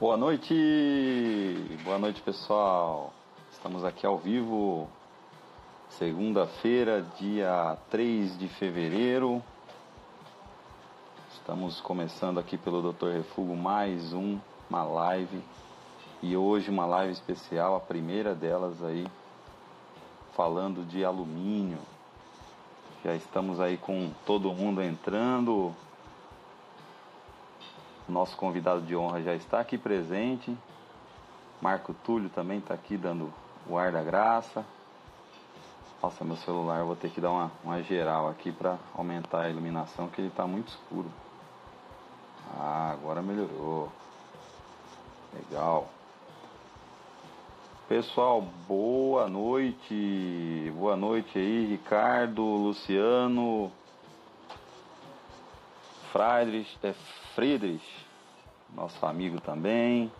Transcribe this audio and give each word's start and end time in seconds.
Boa 0.00 0.16
noite! 0.16 0.54
Boa 1.84 1.98
noite, 1.98 2.22
pessoal! 2.22 3.12
Estamos 3.52 3.84
aqui 3.84 4.06
ao 4.06 4.16
vivo, 4.16 4.88
segunda-feira, 5.90 7.06
dia 7.18 7.76
3 7.90 8.38
de 8.38 8.48
fevereiro. 8.48 9.42
Estamos 11.34 11.82
começando 11.82 12.40
aqui 12.40 12.56
pelo 12.56 12.94
Dr. 12.94 13.08
Refugo 13.08 13.54
mais 13.54 14.14
um, 14.14 14.38
uma 14.70 14.84
live. 14.84 15.42
E 16.22 16.34
hoje 16.34 16.70
uma 16.70 16.86
live 16.86 17.12
especial, 17.12 17.76
a 17.76 17.80
primeira 17.80 18.34
delas 18.34 18.82
aí, 18.82 19.06
falando 20.34 20.82
de 20.82 21.04
alumínio. 21.04 21.78
Já 23.04 23.14
estamos 23.14 23.60
aí 23.60 23.76
com 23.76 24.10
todo 24.24 24.50
mundo 24.54 24.80
entrando, 24.80 25.76
nosso 28.10 28.36
convidado 28.36 28.82
de 28.82 28.96
honra 28.96 29.22
já 29.22 29.34
está 29.34 29.60
aqui 29.60 29.78
presente. 29.78 30.56
Marco 31.60 31.94
Túlio 32.04 32.28
também 32.30 32.58
está 32.58 32.74
aqui 32.74 32.96
dando 32.96 33.32
o 33.66 33.78
ar 33.78 33.92
da 33.92 34.02
graça. 34.02 34.64
Nossa, 36.02 36.24
meu 36.24 36.36
celular, 36.36 36.82
vou 36.84 36.96
ter 36.96 37.10
que 37.10 37.20
dar 37.20 37.30
uma, 37.30 37.52
uma 37.62 37.82
geral 37.82 38.28
aqui 38.28 38.50
para 38.50 38.78
aumentar 38.94 39.42
a 39.42 39.50
iluminação, 39.50 40.08
que 40.08 40.20
ele 40.20 40.28
está 40.28 40.46
muito 40.46 40.68
escuro. 40.68 41.10
Ah, 42.58 42.90
agora 42.92 43.20
melhorou. 43.20 43.92
Legal. 45.34 45.88
Pessoal, 47.86 48.40
boa 48.66 49.28
noite. 49.28 50.72
Boa 50.74 50.96
noite 50.96 51.38
aí, 51.38 51.66
Ricardo, 51.66 52.42
Luciano, 52.42 53.70
Friedrich, 56.12 56.78
é 56.82 56.92
Friedrich, 57.34 57.99
nosso 58.74 59.04
amigo 59.04 59.40
também. 59.40 60.10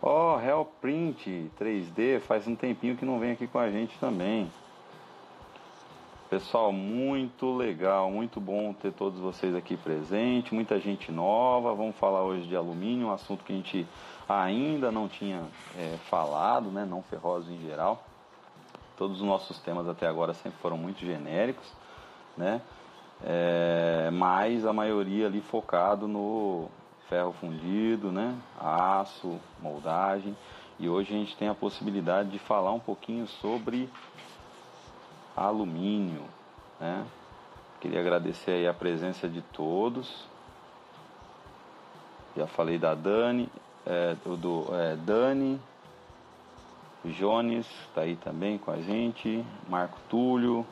Ó, 0.00 0.36
oh, 0.36 0.40
Hellprint 0.40 1.50
3D, 1.58 2.20
faz 2.20 2.46
um 2.46 2.54
tempinho 2.54 2.96
que 2.96 3.04
não 3.04 3.18
vem 3.18 3.32
aqui 3.32 3.46
com 3.46 3.58
a 3.58 3.70
gente 3.70 3.98
também. 3.98 4.50
Pessoal, 6.30 6.70
muito 6.70 7.56
legal, 7.56 8.10
muito 8.10 8.38
bom 8.38 8.74
ter 8.74 8.92
todos 8.92 9.18
vocês 9.18 9.56
aqui 9.56 9.78
presentes, 9.78 10.52
muita 10.52 10.78
gente 10.78 11.10
nova. 11.10 11.74
Vamos 11.74 11.96
falar 11.96 12.22
hoje 12.22 12.46
de 12.46 12.54
alumínio, 12.54 13.06
um 13.06 13.12
assunto 13.12 13.42
que 13.42 13.52
a 13.52 13.56
gente 13.56 13.86
ainda 14.28 14.92
não 14.92 15.08
tinha 15.08 15.42
é, 15.76 15.96
falado, 16.10 16.70
né? 16.70 16.84
Não 16.84 17.02
ferrosos 17.02 17.50
em 17.50 17.58
geral. 17.60 18.04
Todos 18.96 19.22
os 19.22 19.26
nossos 19.26 19.58
temas 19.60 19.88
até 19.88 20.06
agora 20.06 20.34
sempre 20.34 20.58
foram 20.60 20.76
muito 20.76 21.00
genéricos, 21.00 21.66
né? 22.36 22.60
É, 23.24 24.10
mas 24.12 24.66
a 24.66 24.72
maioria 24.72 25.26
ali 25.26 25.40
focado 25.40 26.06
no 26.06 26.68
ferro 27.08 27.32
fundido, 27.32 28.12
né? 28.12 28.36
aço, 28.60 29.40
moldagem. 29.60 30.36
E 30.78 30.88
hoje 30.88 31.14
a 31.14 31.18
gente 31.18 31.36
tem 31.36 31.48
a 31.48 31.54
possibilidade 31.54 32.30
de 32.30 32.38
falar 32.38 32.72
um 32.72 32.78
pouquinho 32.78 33.26
sobre 33.26 33.88
alumínio. 35.36 36.22
Né? 36.78 37.04
Queria 37.80 38.00
agradecer 38.00 38.52
aí 38.52 38.68
a 38.68 38.74
presença 38.74 39.28
de 39.28 39.40
todos. 39.40 40.26
Já 42.36 42.46
falei 42.46 42.78
da 42.78 42.94
Dani, 42.94 43.48
é, 43.84 44.14
do 44.14 44.66
é, 44.72 44.94
Dani, 44.96 45.60
Jones 47.04 47.66
está 47.88 48.02
aí 48.02 48.16
também 48.16 48.58
com 48.58 48.70
a 48.70 48.76
gente, 48.76 49.44
Marco 49.68 49.98
Túlio, 50.08 50.66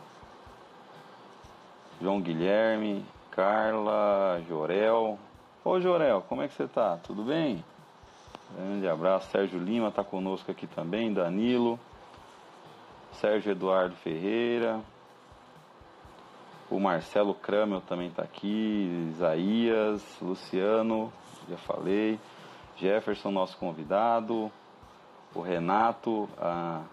João 2.01 2.21
Guilherme, 2.21 3.05
Carla, 3.31 4.43
Jorel. 4.49 5.19
Ô 5.69 5.81
Jorel, 5.81 6.23
como 6.29 6.43
é 6.43 6.47
que 6.47 6.55
você 6.55 6.69
tá? 6.69 6.97
Tudo 6.99 7.25
bem? 7.25 7.65
Grande 8.55 8.89
abraço. 8.89 9.29
Sérgio 9.33 9.59
Lima 9.59 9.89
está 9.89 10.05
conosco 10.05 10.49
aqui 10.49 10.65
também, 10.65 11.13
Danilo, 11.13 11.77
Sérgio 13.15 13.51
Eduardo 13.51 13.97
Ferreira, 13.97 14.81
o 16.71 16.79
Marcelo 16.79 17.35
Kramel 17.35 17.81
também 17.81 18.07
está 18.07 18.23
aqui, 18.23 19.09
Isaías, 19.11 20.01
Luciano, 20.23 21.13
já 21.49 21.57
falei, 21.57 22.17
Jefferson, 22.77 23.33
nosso 23.33 23.59
convidado, 23.59 24.53
o 25.35 25.41
Renato, 25.41 26.29
a 26.39 26.85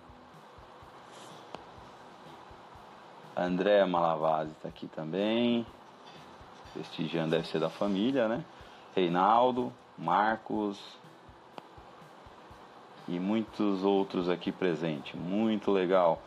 A 3.35 3.43
Andréa 3.43 3.85
Malavasi 3.85 4.51
está 4.53 4.67
aqui 4.67 4.87
também. 4.87 5.63
Prestigiando 6.73 7.29
deve 7.29 7.47
ser 7.47 7.59
da 7.59 7.69
família, 7.69 8.27
né? 8.27 8.43
Reinaldo, 8.95 9.73
Marcos 9.97 10.79
e 13.07 13.19
muitos 13.19 13.83
outros 13.83 14.29
aqui 14.29 14.51
presentes. 14.51 15.15
Muito 15.15 15.71
legal. 15.71 16.21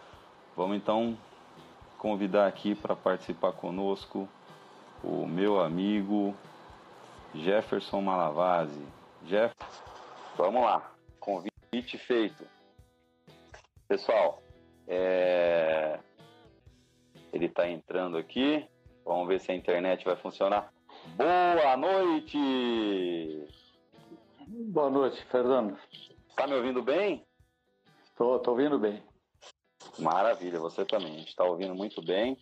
Vamos 0.57 0.77
então 0.77 1.17
convidar 1.99 2.47
aqui 2.47 2.75
para 2.75 2.95
participar 2.95 3.53
conosco 3.53 4.29
o 5.03 5.27
meu 5.27 5.61
amigo 5.61 6.35
Jefferson 7.35 8.01
Malavasi. 8.01 8.85
Jeff, 9.23 9.55
vamos 10.37 10.63
lá. 10.63 10.93
Convite 11.21 11.99
feito. 11.99 12.47
Pessoal, 13.89 14.43
é... 14.87 15.99
Ele 17.33 17.47
está 17.47 17.69
entrando 17.69 18.17
aqui. 18.17 18.67
Vamos 19.05 19.29
ver 19.29 19.41
se 19.41 19.53
a 19.53 19.55
internet 19.55 20.05
vai 20.05 20.17
funcionar. 20.17 20.73
Boa 21.15 21.77
noite! 21.77 23.47
Boa 24.49 24.91
noite, 24.91 25.25
Fernando. 25.27 25.79
Está 26.29 26.47
me 26.47 26.55
ouvindo 26.55 26.83
bem? 26.83 27.25
Estou, 28.05 28.37
estou 28.37 28.55
ouvindo 28.55 28.79
bem. 28.79 29.03
Maravilha, 29.99 30.59
você 30.59 30.85
também. 30.85 31.15
A 31.15 31.19
gente 31.19 31.29
está 31.29 31.45
ouvindo 31.45 31.75
muito 31.75 32.03
bem. 32.03 32.37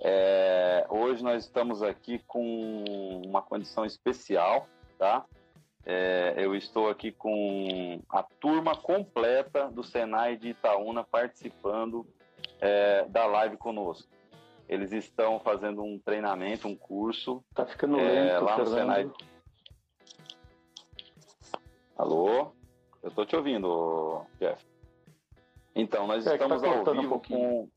É, 0.00 0.86
hoje 0.90 1.22
nós 1.22 1.44
estamos 1.44 1.82
aqui 1.82 2.18
com 2.26 2.84
uma 3.26 3.40
condição 3.40 3.84
especial, 3.84 4.68
tá? 4.98 5.24
É, 5.86 6.34
eu 6.36 6.54
estou 6.54 6.88
aqui 6.88 7.12
com 7.12 8.00
a 8.08 8.22
turma 8.22 8.76
completa 8.76 9.68
do 9.70 9.82
Senai 9.82 10.36
de 10.36 10.48
Itaúna 10.48 11.04
participando 11.04 12.06
é, 12.60 13.04
da 13.06 13.26
live 13.26 13.56
conosco. 13.56 14.13
Eles 14.68 14.92
estão 14.92 15.38
fazendo 15.40 15.82
um 15.82 15.98
treinamento, 15.98 16.66
um 16.66 16.76
curso. 16.76 17.44
Tá 17.54 17.66
ficando 17.66 17.96
lento, 17.96 18.08
é, 18.08 18.38
lá 18.38 18.58
no 18.58 18.66
Senai. 18.66 19.10
Alô? 21.96 22.52
Eu 23.02 23.10
tô 23.10 23.26
te 23.26 23.36
ouvindo, 23.36 24.24
Jeff. 24.40 24.64
Então, 25.74 26.06
nós 26.06 26.26
é, 26.26 26.34
estamos 26.34 26.62
tá 26.62 26.68
ao 26.68 26.84
vivo 26.84 27.16
um 27.16 27.18
com 27.20 27.68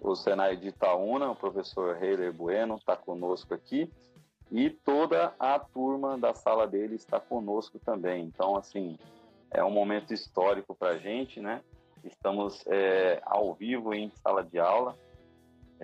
o 0.00 0.14
Senai 0.16 0.56
de 0.56 0.68
Itaúna, 0.68 1.30
o 1.30 1.36
professor 1.36 2.02
Heiler 2.02 2.32
Bueno 2.32 2.76
está 2.76 2.96
conosco 2.96 3.54
aqui. 3.54 3.90
E 4.50 4.70
toda 4.70 5.34
a 5.38 5.58
turma 5.58 6.18
da 6.18 6.34
sala 6.34 6.66
dele 6.66 6.96
está 6.96 7.18
conosco 7.18 7.78
também. 7.78 8.24
Então, 8.24 8.56
assim, 8.56 8.98
é 9.50 9.64
um 9.64 9.70
momento 9.70 10.12
histórico 10.12 10.74
para 10.74 10.90
a 10.90 10.98
gente, 10.98 11.40
né? 11.40 11.62
Estamos 12.02 12.62
é, 12.66 13.22
ao 13.24 13.54
vivo 13.54 13.94
em 13.94 14.10
sala 14.16 14.44
de 14.44 14.58
aula. 14.58 14.96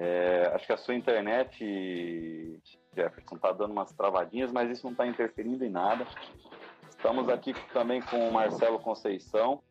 É, 0.02 0.50
acho 0.54 0.66
que 0.66 0.72
a 0.72 0.78
sua 0.78 0.94
internet, 0.94 2.58
Jefferson, 2.96 3.36
está 3.36 3.52
dando 3.52 3.72
umas 3.72 3.92
travadinhas, 3.92 4.50
mas 4.50 4.70
isso 4.70 4.86
não 4.86 4.92
está 4.92 5.06
interferindo 5.06 5.62
em 5.62 5.68
nada. 5.68 6.06
Estamos 6.88 7.28
aqui 7.28 7.52
também 7.74 8.00
com 8.00 8.26
o 8.26 8.32
Marcelo 8.32 8.78
Conceição. 8.78 9.62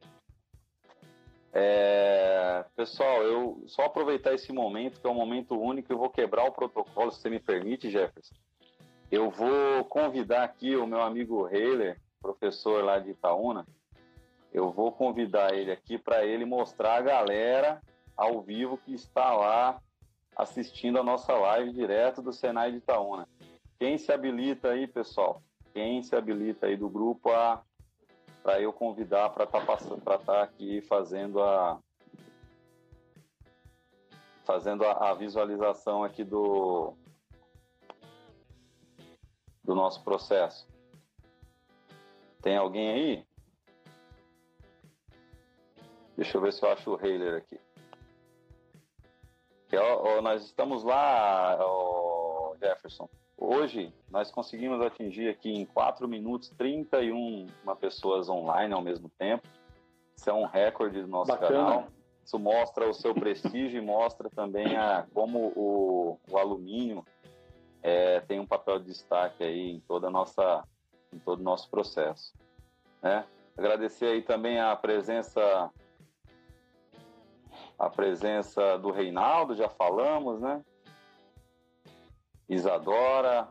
É, 1.51 2.63
pessoal, 2.75 3.23
eu 3.23 3.63
só 3.65 3.85
aproveitar 3.85 4.35
esse 4.35 4.53
momento, 4.53 5.01
que 5.01 5.07
é 5.07 5.09
um 5.09 5.15
momento 5.15 5.59
único, 5.59 5.91
eu 5.91 5.97
vou 5.97 6.11
quebrar 6.11 6.43
o 6.43 6.51
protocolo, 6.51 7.09
se 7.09 7.21
você 7.21 7.29
me 7.31 7.39
permite, 7.39 7.89
Jefferson. 7.89 8.35
Eu 9.09 9.31
vou 9.31 9.83
convidar 9.85 10.43
aqui 10.43 10.75
o 10.75 10.85
meu 10.85 11.01
amigo 11.01 11.47
Heiler, 11.47 11.99
professor 12.21 12.83
lá 12.83 12.99
de 12.99 13.09
Itaúna. 13.09 13.65
Eu 14.53 14.69
vou 14.69 14.91
convidar 14.91 15.55
ele 15.55 15.71
aqui 15.71 15.97
para 15.97 16.23
ele 16.23 16.45
mostrar 16.45 16.97
a 16.97 17.01
galera 17.01 17.81
ao 18.15 18.43
vivo 18.43 18.77
que 18.77 18.93
está 18.93 19.33
lá 19.33 19.81
assistindo 20.39 20.97
a 20.97 21.03
nossa 21.03 21.33
live 21.33 21.73
direto 21.73 22.21
do 22.21 22.31
Senai 22.31 22.71
de 22.71 22.77
Itaúna. 22.77 23.27
Quem 23.77 23.97
se 23.97 24.09
habilita 24.09 24.69
aí, 24.69 24.87
pessoal? 24.87 25.43
Quem 25.73 26.01
se 26.01 26.15
habilita 26.15 26.67
aí 26.67 26.77
do 26.77 26.89
grupo 26.89 27.29
a 27.29 27.61
para 28.41 28.61
eu 28.61 28.71
convidar 28.71 29.31
para 29.31 29.43
estar 29.43 29.59
tá 29.59 29.65
passando, 29.65 30.01
para 30.01 30.15
estar 30.15 30.33
tá 30.33 30.43
aqui 30.43 30.81
fazendo 30.83 31.43
a 31.43 31.77
fazendo 34.45 34.85
a, 34.85 35.09
a 35.09 35.13
visualização 35.13 36.05
aqui 36.05 36.23
do 36.23 36.93
do 39.61 39.75
nosso 39.75 40.01
processo. 40.05 40.65
Tem 42.41 42.55
alguém 42.55 42.89
aí? 42.89 43.27
Deixa 46.15 46.37
eu 46.37 46.41
ver 46.41 46.53
se 46.53 46.63
eu 46.63 46.71
acho 46.71 46.91
o 46.91 47.05
Heiler 47.05 47.35
aqui. 47.35 47.59
Ó, 49.77 50.17
ó, 50.17 50.21
nós 50.21 50.43
estamos 50.45 50.83
lá, 50.83 51.57
ó, 51.59 52.55
Jefferson. 52.59 53.07
hoje 53.37 53.93
nós 54.09 54.31
conseguimos 54.31 54.81
atingir 54.81 55.29
aqui 55.29 55.51
em 55.51 55.65
4 55.65 56.07
minutos 56.07 56.49
31 56.57 57.47
pessoas 57.79 58.29
online 58.29 58.73
ao 58.73 58.81
mesmo 58.81 59.09
tempo. 59.17 59.47
Isso 60.15 60.29
é 60.29 60.33
um 60.33 60.45
recorde 60.45 61.01
do 61.01 61.07
nosso 61.07 61.31
Bacana. 61.31 61.51
canal. 61.51 61.87
Isso 62.25 62.37
mostra 62.37 62.87
o 62.87 62.93
seu 62.93 63.15
prestígio 63.15 63.81
e 63.81 63.85
mostra 63.85 64.29
também 64.29 64.75
a, 64.77 65.07
como 65.13 65.51
o, 65.55 66.19
o 66.29 66.37
alumínio 66.37 67.03
é, 67.81 68.19
tem 68.21 68.39
um 68.39 68.45
papel 68.45 68.79
de 68.79 68.85
destaque 68.85 69.43
aí 69.43 69.71
em 69.71 69.79
toda 69.79 70.07
a 70.07 70.11
nossa 70.11 70.63
em 71.11 71.17
todo 71.17 71.39
o 71.39 71.43
nosso 71.43 71.67
processo, 71.71 72.33
né? 73.01 73.25
Agradecer 73.57 74.05
aí 74.05 74.21
também 74.21 74.59
a 74.59 74.75
presença 74.75 75.71
a 77.79 77.89
presença 77.89 78.77
do 78.77 78.91
Reinaldo, 78.91 79.55
já 79.55 79.69
falamos, 79.69 80.41
né? 80.41 80.61
Isadora, 82.49 83.47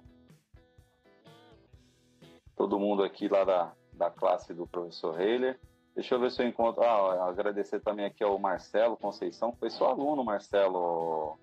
todo 2.54 2.78
mundo 2.78 3.02
aqui 3.02 3.26
lá 3.26 3.44
da, 3.44 3.72
da 3.94 4.10
classe 4.10 4.52
do 4.52 4.66
professor 4.66 5.18
Heiler. 5.18 5.58
Deixa 5.94 6.14
eu 6.14 6.20
ver 6.20 6.30
se 6.30 6.42
eu 6.42 6.46
encontro. 6.46 6.82
Ah, 6.82 7.28
agradecer 7.28 7.80
também 7.80 8.04
aqui 8.04 8.22
ao 8.22 8.38
Marcelo 8.38 8.96
Conceição, 8.96 9.56
foi 9.58 9.70
seu 9.70 9.86
aluno, 9.86 10.22
Marcelo. 10.22 11.38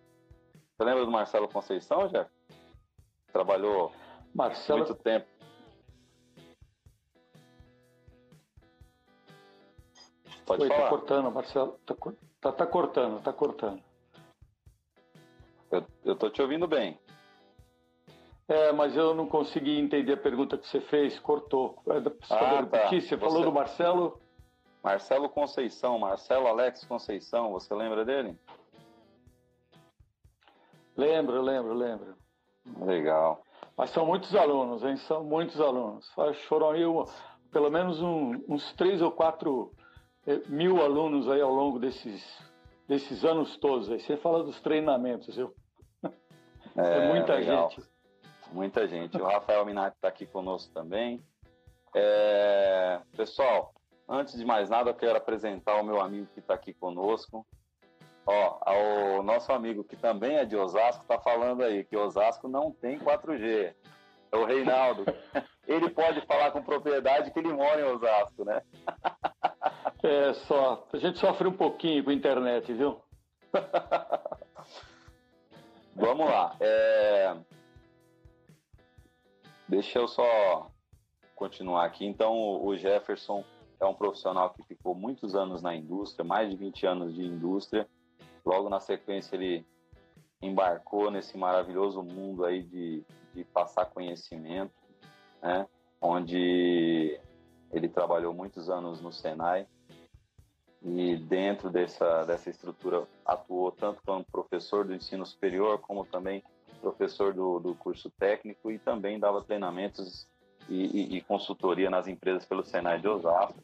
Você 0.78 0.84
lembra 0.84 1.06
do 1.06 1.12
Marcelo 1.12 1.48
Conceição, 1.48 2.08
Jeff? 2.08 2.30
Trabalhou 3.34 3.92
Marcelo... 4.34 4.80
muito 4.80 4.96
tempo. 4.96 5.26
Pode 10.46 10.62
Oi, 10.62 10.68
falar. 10.68 10.84
Tá 10.84 10.90
cortando, 10.90 11.32
Marcelo. 11.32 11.80
Tá, 11.86 11.96
tá, 12.46 12.52
tá 12.52 12.68
cortando, 12.68 13.22
tá 13.24 13.34
cortando. 13.34 13.82
Eu, 15.72 15.84
eu 16.04 16.16
tô 16.16 16.30
te 16.30 16.42
ouvindo 16.42 16.68
bem. 16.68 17.00
É, 18.48 18.72
mas 18.72 18.96
eu 18.96 19.16
não 19.16 19.28
consegui 19.28 19.80
entender 19.80 20.14
a 20.14 20.18
pergunta 20.18 20.58
que 20.58 20.68
você 20.68 20.80
fez, 20.82 21.18
cortou. 21.20 21.82
É 21.88 22.00
você 22.00 22.34
ah, 22.34 22.66
tá. 22.66 22.88
Você, 22.88 23.02
você 23.02 23.18
falou 23.18 23.42
do 23.42 23.52
Marcelo? 23.52 24.20
Marcelo 24.84 25.28
Conceição, 25.28 25.98
Marcelo 25.98 26.46
Alex 26.46 26.86
Conceição, 26.86 27.52
você 27.52 27.74
lembra 27.74 28.06
dele? 28.06 28.38
Lembro, 30.96 31.42
lembro, 31.42 31.74
lembro. 31.74 32.16
Legal. 32.82 33.42
Mas 33.76 33.90
são 33.90 34.06
muitos 34.06 34.36
alunos, 34.36 34.84
hein? 34.84 34.96
São 34.98 35.24
muitos 35.24 35.60
alunos. 35.60 36.08
Foram 36.48 36.70
aí 36.70 36.84
pelo 37.52 37.72
menos 37.72 38.00
um, 38.00 38.44
uns 38.48 38.72
três 38.74 39.02
ou 39.02 39.12
quatro 39.12 39.74
mil 40.48 40.82
alunos 40.82 41.30
aí 41.30 41.42
ao 41.42 41.54
longo 41.54 41.80
desses, 41.80 42.24
desses 42.88 43.24
anos 43.24 43.58
todos. 43.58 43.90
Aí 43.90 44.00
você 44.00 44.18
fala 44.18 44.44
dos 44.44 44.60
treinamentos, 44.62 45.36
viu? 45.36 45.54
É, 46.78 46.98
é 46.98 47.08
muita 47.08 47.36
legal. 47.36 47.70
gente. 47.70 47.88
Muita 48.52 48.88
gente. 48.88 49.18
O 49.18 49.26
Rafael 49.26 49.66
Minati 49.66 49.96
está 49.96 50.08
aqui 50.08 50.26
conosco 50.26 50.74
também. 50.74 51.24
É... 51.96 53.00
Pessoal, 53.16 53.74
antes 54.08 54.38
de 54.38 54.46
mais 54.46 54.70
nada, 54.70 54.90
eu 54.90 54.96
quero 54.96 55.18
apresentar 55.18 55.80
o 55.80 55.84
meu 55.84 56.02
amigo 56.02 56.28
que 56.34 56.40
está 56.40 56.54
aqui 56.54 56.74
conosco. 56.74 57.46
Ó, 58.28 59.20
o 59.20 59.24
nosso 59.24 59.52
amigo 59.52 59.84
que 59.84 59.96
também 59.96 60.38
é 60.38 60.46
de 60.46 60.56
Osasco 60.56 61.04
está 61.04 61.20
falando 61.20 61.64
aí 61.64 61.84
que 61.84 61.96
Osasco 61.96 62.48
não 62.48 62.72
tem 62.72 62.98
4G. 62.98 63.74
É 64.32 64.38
o 64.38 64.46
Reinaldo. 64.46 65.06
Ele 65.68 65.90
pode 65.90 66.22
falar 66.26 66.52
com 66.52 66.62
propriedade 66.62 67.32
que 67.32 67.40
ele 67.40 67.52
mora 67.52 67.82
em 67.82 67.86
Osasco, 67.86 68.46
né? 68.46 68.62
É 70.06 70.34
só. 70.34 70.88
A 70.94 70.98
gente 70.98 71.18
sofre 71.18 71.48
um 71.48 71.58
pouquinho 71.58 72.04
com 72.04 72.12
a 72.12 72.14
internet, 72.14 72.72
viu? 72.72 73.02
Vamos 75.96 76.28
lá. 76.28 76.56
É... 76.60 77.36
Deixa 79.68 79.98
eu 79.98 80.08
só 80.08 80.70
continuar 81.36 81.86
aqui. 81.86 82.06
Então, 82.06 82.64
o 82.64 82.78
Jefferson 82.78 83.44
é 83.80 83.86
um 83.86 83.96
profissional 83.96 84.52
que 84.52 84.62
ficou 84.66 84.94
muitos 84.94 85.34
anos 85.34 85.64
na 85.64 85.76
indústria, 85.76 86.24
mais 86.24 86.52
de 86.52 86.56
20 86.56 86.86
anos 86.86 87.16
de 87.16 87.24
indústria. 87.24 87.90
Logo 88.46 88.70
na 88.70 88.80
sequência, 88.80 89.36
ele 89.36 89.66
embarcou 90.40 91.10
nesse 91.10 91.36
maravilhoso 91.36 92.04
mundo 92.04 92.46
aí 92.46 92.62
de, 92.62 93.04
de 93.34 93.44
passar 93.44 93.88
conhecimento, 93.88 94.76
né? 95.42 95.68
onde 96.00 97.20
ele 97.72 97.90
trabalhou 97.90 98.36
muitos 98.36 98.70
anos 98.70 99.02
no 99.02 99.12
Senai 99.12 99.68
e 100.86 101.18
dentro 101.18 101.72
dessa, 101.72 102.24
dessa 102.26 102.50
estrutura 102.50 103.08
atuou 103.26 103.72
tanto 103.72 104.02
como 104.06 104.24
professor 104.24 104.86
do 104.86 104.94
ensino 104.94 105.26
superior 105.26 105.80
como 105.80 106.06
também 106.06 106.44
professor 106.80 107.34
do, 107.34 107.60
do 107.60 107.74
curso 107.74 108.12
técnico 108.12 108.70
e 108.70 108.78
também 108.78 109.20
dava 109.20 109.42
treinamentos 109.42 110.28
e, 110.70 110.86
e, 110.86 111.18
e, 111.18 111.22
consultoria 111.22 111.90
nas 111.90 112.08
empresas 112.08 112.46
pelo 112.46 112.64
Senai 112.64 113.00
de 113.00 113.08
Osasco. 113.08 113.64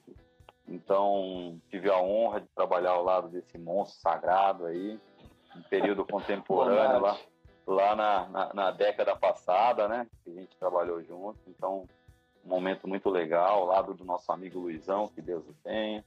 Então, 0.67 1.59
tive 1.69 1.89
a 1.89 1.99
honra 1.99 2.41
de 2.41 2.47
trabalhar 2.55 2.91
ao 2.91 3.03
lado 3.03 3.27
desse 3.27 3.57
monstro 3.57 3.99
sagrado 4.01 4.65
aí, 4.65 4.99
em 5.55 5.61
período 5.63 6.05
contemporâneo, 6.05 6.99
lá, 6.99 7.17
lá 7.67 7.95
na, 7.95 8.29
na, 8.29 8.53
na, 8.53 8.71
década 8.71 9.15
passada, 9.15 9.87
né? 9.87 10.07
Que 10.23 10.31
a 10.31 10.33
gente 10.33 10.55
trabalhou 10.57 11.03
junto. 11.03 11.39
Então, 11.47 11.87
um 12.45 12.49
momento 12.49 12.87
muito 12.87 13.09
legal, 13.09 13.61
ao 13.61 13.65
lado 13.65 13.93
do 13.93 14.05
nosso 14.05 14.31
amigo 14.31 14.59
Luizão, 14.59 15.07
que 15.07 15.21
Deus 15.21 15.43
o 15.47 15.53
tenha. 15.63 16.03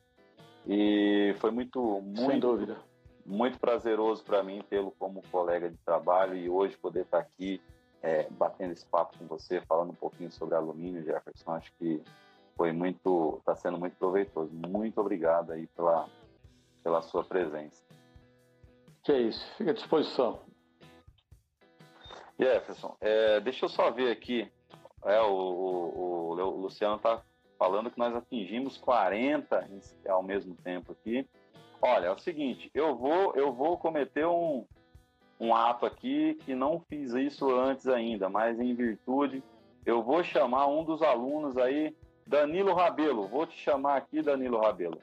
E 0.66 1.34
foi 1.40 1.50
muito, 1.50 2.00
muito, 2.00 2.30
Sem 2.30 2.40
dúvida 2.40 2.76
muito 3.24 3.58
prazeroso 3.58 4.22
para 4.22 4.42
mim 4.42 4.62
tê-lo 4.68 4.90
como 4.98 5.22
colega 5.30 5.70
de 5.70 5.76
trabalho 5.78 6.36
e 6.36 6.50
hoje 6.50 6.76
poder 6.76 7.02
estar 7.02 7.18
tá 7.18 7.22
aqui 7.22 7.60
é, 8.02 8.28
batendo 8.30 8.72
esse 8.72 8.84
papo 8.86 9.16
com 9.18 9.26
você, 9.26 9.60
falando 9.62 9.90
um 9.90 9.94
pouquinho 9.94 10.30
sobre 10.30 10.54
alumínio, 10.54 11.02
Jefferson. 11.02 11.52
Acho 11.52 11.72
que 11.78 12.02
foi 12.54 12.70
muito, 12.70 13.38
está 13.38 13.56
sendo 13.56 13.78
muito 13.78 13.96
proveitoso. 13.96 14.52
Muito 14.52 15.00
obrigado 15.00 15.52
aí 15.52 15.66
pela, 15.68 16.06
pela 16.82 17.00
sua 17.00 17.24
presença. 17.24 17.82
Que 19.02 19.12
é 19.12 19.20
isso, 19.22 19.46
fica 19.56 19.70
à 19.70 19.74
disposição. 19.74 20.40
Jefferson, 22.38 22.94
é, 23.00 23.40
deixa 23.40 23.64
eu 23.64 23.68
só 23.70 23.90
ver 23.90 24.10
aqui. 24.10 24.52
É, 25.02 25.20
o, 25.22 25.32
o, 25.32 26.30
o 26.30 26.60
Luciano 26.60 26.96
está 26.96 27.22
falando 27.58 27.90
que 27.90 27.98
nós 27.98 28.14
atingimos 28.14 28.76
40 28.76 29.68
ao 30.08 30.22
mesmo 30.22 30.54
tempo 30.56 30.92
aqui. 30.92 31.26
Olha, 31.80 32.06
é 32.06 32.10
o 32.10 32.18
seguinte, 32.18 32.70
eu 32.74 32.96
vou, 32.96 33.34
eu 33.34 33.52
vou 33.52 33.76
cometer 33.76 34.26
um, 34.26 34.64
um 35.38 35.54
ato 35.54 35.84
aqui 35.84 36.34
que 36.44 36.54
não 36.54 36.80
fiz 36.80 37.12
isso 37.12 37.54
antes 37.54 37.86
ainda, 37.86 38.28
mas 38.28 38.58
em 38.58 38.74
virtude, 38.74 39.42
eu 39.84 40.02
vou 40.02 40.24
chamar 40.24 40.66
um 40.66 40.82
dos 40.82 41.02
alunos 41.02 41.56
aí, 41.58 41.94
Danilo 42.26 42.72
Rabelo. 42.72 43.28
Vou 43.28 43.46
te 43.46 43.58
chamar 43.58 43.96
aqui, 43.96 44.22
Danilo 44.22 44.60
Rabelo. 44.60 44.98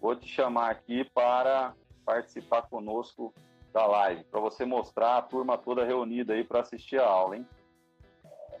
Vou 0.00 0.14
te 0.14 0.28
chamar 0.28 0.70
aqui 0.70 1.04
para 1.04 1.74
participar 2.04 2.62
conosco 2.62 3.34
da 3.72 3.86
live, 3.86 4.22
para 4.24 4.38
você 4.38 4.64
mostrar 4.64 5.16
a 5.16 5.22
turma 5.22 5.58
toda 5.58 5.84
reunida 5.84 6.34
aí 6.34 6.44
para 6.44 6.60
assistir 6.60 7.00
a 7.00 7.06
aula, 7.06 7.36
hein? 7.36 7.46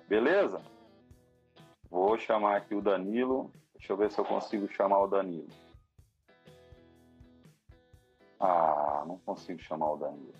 Beleza? 0.08 0.60
Vou 1.94 2.18
chamar 2.18 2.56
aqui 2.56 2.74
o 2.74 2.82
Danilo. 2.82 3.52
Deixa 3.76 3.92
eu 3.92 3.96
ver 3.96 4.10
se 4.10 4.18
eu 4.18 4.24
consigo 4.24 4.66
chamar 4.66 4.98
o 4.98 5.06
Danilo. 5.06 5.46
Ah, 8.40 9.04
não 9.06 9.16
consigo 9.18 9.62
chamar 9.62 9.92
o 9.92 9.96
Danilo. 9.96 10.34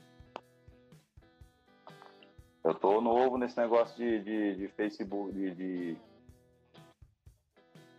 Eu 2.65 2.75
tô 2.75 3.01
novo 3.01 3.39
nesse 3.39 3.57
negócio 3.57 3.97
de, 3.97 4.21
de, 4.25 4.57
de 4.57 4.69
Facebook, 4.71 5.33
de, 5.33 5.55
de, 5.55 5.97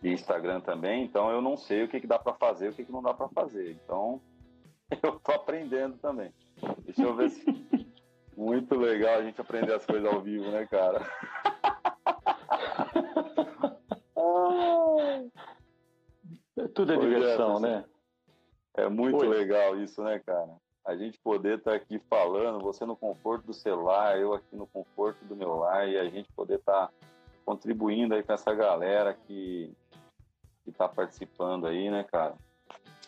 de, 0.02 0.12
Instagram 0.12 0.60
também, 0.60 1.04
então 1.04 1.30
eu 1.30 1.40
não 1.40 1.56
sei 1.56 1.84
o 1.84 1.88
que, 1.88 1.98
que 1.98 2.06
dá 2.06 2.18
para 2.18 2.34
fazer, 2.34 2.68
o 2.68 2.74
que, 2.74 2.84
que 2.84 2.92
não 2.92 3.02
dá 3.02 3.14
para 3.14 3.30
fazer. 3.30 3.70
Então 3.70 4.20
eu 5.02 5.18
tô 5.18 5.32
aprendendo 5.32 5.96
também. 5.96 6.30
Deixa 6.84 7.00
eu 7.00 7.16
ver 7.16 7.30
se. 7.30 7.46
Muito 8.36 8.74
legal 8.74 9.20
a 9.20 9.22
gente 9.22 9.40
aprender 9.40 9.72
as 9.72 9.86
coisas 9.86 10.12
ao 10.12 10.20
vivo, 10.20 10.50
né, 10.50 10.66
cara? 10.66 11.00
Tudo 16.74 16.92
é 16.92 16.96
diversão, 16.96 17.60
né? 17.60 17.84
É 18.74 18.88
muito 18.88 19.24
legal 19.24 19.78
isso, 19.78 20.02
né, 20.02 20.18
cara? 20.18 20.56
A 20.84 20.94
gente 20.94 21.18
poder 21.18 21.58
estar 21.58 21.72
tá 21.72 21.76
aqui 21.76 21.98
falando, 22.10 22.62
você 22.62 22.84
no 22.84 22.96
conforto 22.96 23.46
do 23.46 23.54
celular, 23.54 24.18
eu 24.18 24.32
aqui 24.32 24.54
no 24.54 24.66
conforto 24.66 25.24
do 25.24 25.34
meu 25.34 25.56
lar, 25.56 25.88
e 25.88 25.98
a 25.98 26.04
gente 26.08 26.30
poder 26.32 26.58
estar 26.58 26.88
tá 26.88 26.92
contribuindo 27.44 28.14
aí 28.14 28.22
com 28.22 28.32
essa 28.32 28.54
galera 28.54 29.14
que 29.14 29.72
está 30.66 30.88
participando 30.88 31.66
aí, 31.66 31.90
né, 31.90 32.04
cara? 32.04 32.34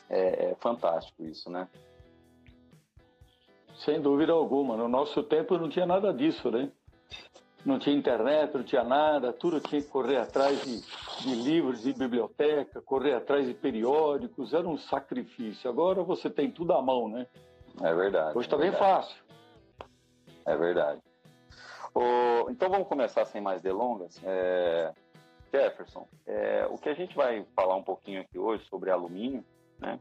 É, 0.08 0.50
é 0.50 0.54
fantástico 0.56 1.24
isso, 1.24 1.50
né? 1.50 1.68
Sem 3.74 4.00
dúvida 4.00 4.32
alguma. 4.32 4.76
No 4.76 4.88
nosso 4.88 5.22
tempo 5.22 5.56
não 5.56 5.68
tinha 5.68 5.86
nada 5.86 6.12
disso, 6.12 6.50
né? 6.50 6.72
Não 7.68 7.78
tinha 7.78 7.94
internet, 7.94 8.54
não 8.54 8.64
tinha 8.64 8.82
nada, 8.82 9.32
tudo 9.32 9.60
tinha 9.60 9.80
que 9.82 9.88
correr 9.88 10.16
atrás 10.16 10.64
de, 10.64 10.80
de 11.22 11.34
livros 11.34 11.82
de 11.82 11.92
biblioteca, 11.92 12.80
correr 12.80 13.14
atrás 13.14 13.46
de 13.46 13.52
periódicos, 13.52 14.54
era 14.54 14.66
um 14.66 14.78
sacrifício. 14.78 15.68
Agora 15.68 16.02
você 16.02 16.30
tem 16.30 16.50
tudo 16.50 16.72
à 16.72 16.80
mão, 16.80 17.08
né? 17.08 17.26
É 17.82 17.94
verdade. 17.94 18.36
Hoje 18.36 18.46
está 18.46 18.56
é 18.56 18.60
bem 18.60 18.72
fácil. 18.72 19.22
É 20.46 20.56
verdade. 20.56 21.00
O, 21.94 22.50
então 22.50 22.70
vamos 22.70 22.88
começar 22.88 23.26
sem 23.26 23.40
mais 23.40 23.60
delongas. 23.60 24.18
É, 24.24 24.92
Jefferson, 25.52 26.08
é, 26.26 26.66
o 26.70 26.78
que 26.78 26.88
a 26.88 26.94
gente 26.94 27.14
vai 27.14 27.44
falar 27.54 27.76
um 27.76 27.82
pouquinho 27.82 28.22
aqui 28.22 28.38
hoje 28.38 28.64
sobre 28.64 28.90
alumínio, 28.90 29.44
né? 29.78 30.00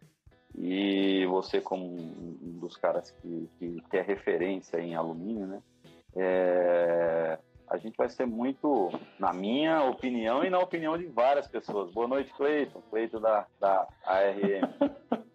E 0.56 1.26
você 1.28 1.60
como 1.62 1.86
um 1.86 2.60
dos 2.60 2.78
caras 2.78 3.12
que, 3.12 3.50
que, 3.60 3.82
que 3.90 3.98
é 3.98 4.02
referência 4.02 4.80
em 4.80 4.96
alumínio, 4.96 5.46
né? 5.46 5.62
É, 6.16 7.38
a 7.70 7.78
gente 7.78 7.96
vai 7.98 8.10
ser 8.10 8.26
muito, 8.26 8.90
na 9.20 9.34
minha 9.34 9.84
opinião 9.84 10.44
e 10.44 10.50
na 10.50 10.60
opinião 10.60 10.98
de 10.98 11.06
várias 11.08 11.48
pessoas. 11.48 11.92
Boa 11.92 12.08
noite, 12.08 12.34
Cleiton, 12.34 12.82
Cleiton 12.90 13.20
da, 13.20 13.46
da 13.60 13.88
ARM. 14.06 14.62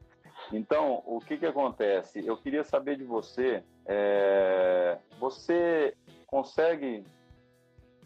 Então, 0.52 1.02
o 1.06 1.18
que 1.18 1.38
que 1.38 1.46
acontece? 1.46 2.26
Eu 2.26 2.36
queria 2.36 2.62
saber 2.62 2.96
de 2.96 3.04
você, 3.04 3.64
é, 3.86 4.98
você 5.18 5.96
consegue... 6.26 7.04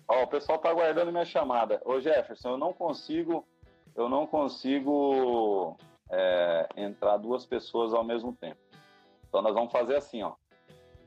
Ó, 0.06 0.22
o 0.22 0.26
pessoal 0.28 0.56
está 0.56 0.70
aguardando 0.70 1.10
minha 1.10 1.24
chamada. 1.24 1.82
Ô 1.84 2.00
Jefferson, 2.00 2.50
eu 2.50 2.56
não 2.56 2.72
consigo, 2.72 3.44
eu 3.96 4.08
não 4.08 4.28
consigo 4.28 5.76
é, 6.08 6.68
entrar 6.76 7.16
duas 7.16 7.44
pessoas 7.44 7.92
ao 7.92 8.04
mesmo 8.04 8.32
tempo. 8.32 8.60
Então 9.28 9.42
nós 9.42 9.52
vamos 9.52 9.72
fazer 9.72 9.96
assim, 9.96 10.22
ó. 10.22 10.34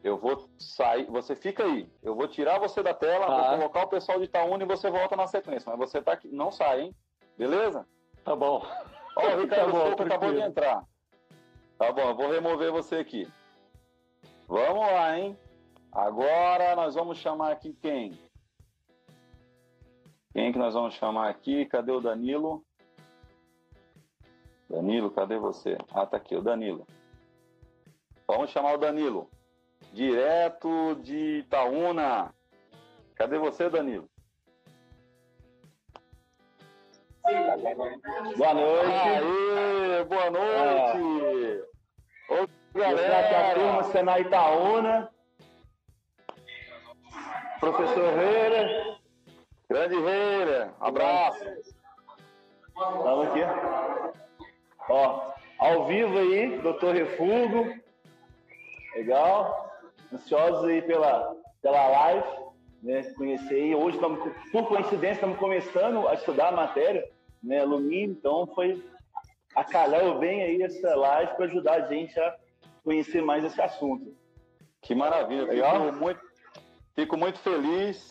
Eu 0.04 0.18
vou 0.18 0.50
sair, 0.58 1.06
você 1.06 1.36
fica 1.36 1.64
aí. 1.64 1.90
Eu 2.02 2.16
vou 2.16 2.28
tirar 2.28 2.58
você 2.60 2.82
da 2.82 2.94
tela, 2.94 3.26
tá. 3.26 3.50
vou 3.50 3.58
colocar 3.58 3.84
o 3.84 3.90
pessoal 3.90 4.18
de 4.18 4.26
Itaúna 4.26 4.64
e 4.64 4.68
você 4.68 4.90
volta 4.90 5.16
na 5.16 5.28
sequência. 5.28 5.70
Mas 5.70 5.90
você 5.90 6.02
tá 6.02 6.14
aqui, 6.14 6.30
não 6.30 6.52
sai, 6.52 6.82
hein? 6.82 6.96
Beleza? 7.38 7.86
Tá 8.24 8.36
bom. 8.36 8.66
Ó, 9.16 9.36
o 9.36 9.42
Ricardo 9.42 9.72
tá 9.74 9.96
bom, 9.96 10.04
acabou 10.04 10.34
de 10.34 10.42
entrar. 10.42 10.84
Tá 11.78 11.92
bom, 11.92 12.02
eu 12.02 12.16
vou 12.16 12.32
remover 12.32 12.72
você 12.72 12.96
aqui. 12.96 13.28
Vamos 14.48 14.80
lá, 14.80 15.18
hein? 15.18 15.38
Agora 15.92 16.76
nós 16.76 16.96
vamos 16.96 17.18
chamar 17.18 17.52
aqui 17.52 17.74
quem? 17.82 18.18
Quem 20.34 20.52
que 20.52 20.60
nós 20.60 20.74
vamos 20.74 20.94
chamar 20.94 21.30
aqui? 21.30 21.66
Cadê 21.66 21.92
o 21.92 22.00
Danilo? 22.00 22.64
Danilo, 24.70 25.10
cadê 25.10 25.38
você? 25.38 25.78
Ah, 25.92 26.06
tá 26.06 26.18
aqui, 26.18 26.36
o 26.36 26.42
Danilo. 26.42 26.86
Vamos 28.28 28.52
chamar 28.52 28.76
o 28.76 28.78
Danilo. 28.78 29.30
Direto 29.94 30.96
de 30.96 31.40
Itaúna. 31.40 32.34
Cadê 33.16 33.38
você, 33.38 33.70
Danilo? 33.70 34.08
Boa 38.38 38.54
noite. 38.54 38.92
Aê, 38.92 40.04
boa 40.06 40.30
noite. 40.32 41.66
É. 42.30 42.34
Ô, 42.34 42.48
galera. 42.74 43.20
Aqui 43.20 43.36
a 43.36 43.54
turma 43.56 43.84
Senai 43.92 44.22
Itaúna. 44.22 45.12
Professor 47.60 48.14
Reira. 48.16 48.98
Grande 49.70 50.00
Reira. 50.00 50.74
Abraço. 50.80 51.44
Estamos 52.68 53.28
aqui. 53.28 53.42
Ó, 54.88 55.34
ao 55.60 55.86
vivo 55.86 56.18
aí, 56.18 56.60
doutor 56.60 56.96
Refugo. 56.96 57.76
Legal 58.96 59.69
ansiosos 60.14 60.66
aí 60.66 60.82
pela, 60.82 61.36
pela 61.62 61.88
live, 61.88 62.28
né? 62.82 63.04
Conhecer 63.16 63.56
aí. 63.56 63.76
Hoje, 63.76 63.98
estamos, 63.98 64.20
por 64.52 64.68
coincidência, 64.68 65.16
estamos 65.16 65.38
começando 65.38 66.08
a 66.08 66.14
estudar 66.14 66.50
a 66.50 66.56
matéria, 66.56 67.08
né? 67.44 67.60
Alumínio, 67.60 68.12
então 68.12 68.48
foi 68.48 68.84
acalhou 69.56 70.20
bem 70.20 70.44
aí 70.44 70.62
essa 70.62 70.96
live 70.96 71.36
para 71.36 71.46
ajudar 71.46 71.74
a 71.74 71.88
gente 71.88 72.18
a 72.20 72.36
conhecer 72.84 73.22
mais 73.22 73.44
esse 73.44 73.62
assunto. 73.62 74.16
Que 74.82 74.96
maravilha, 74.96 75.46
Legal? 75.46 75.86
Fico 75.86 75.98
muito, 75.98 76.22
fico 76.96 77.18
muito 77.18 77.40
feliz. 77.40 78.10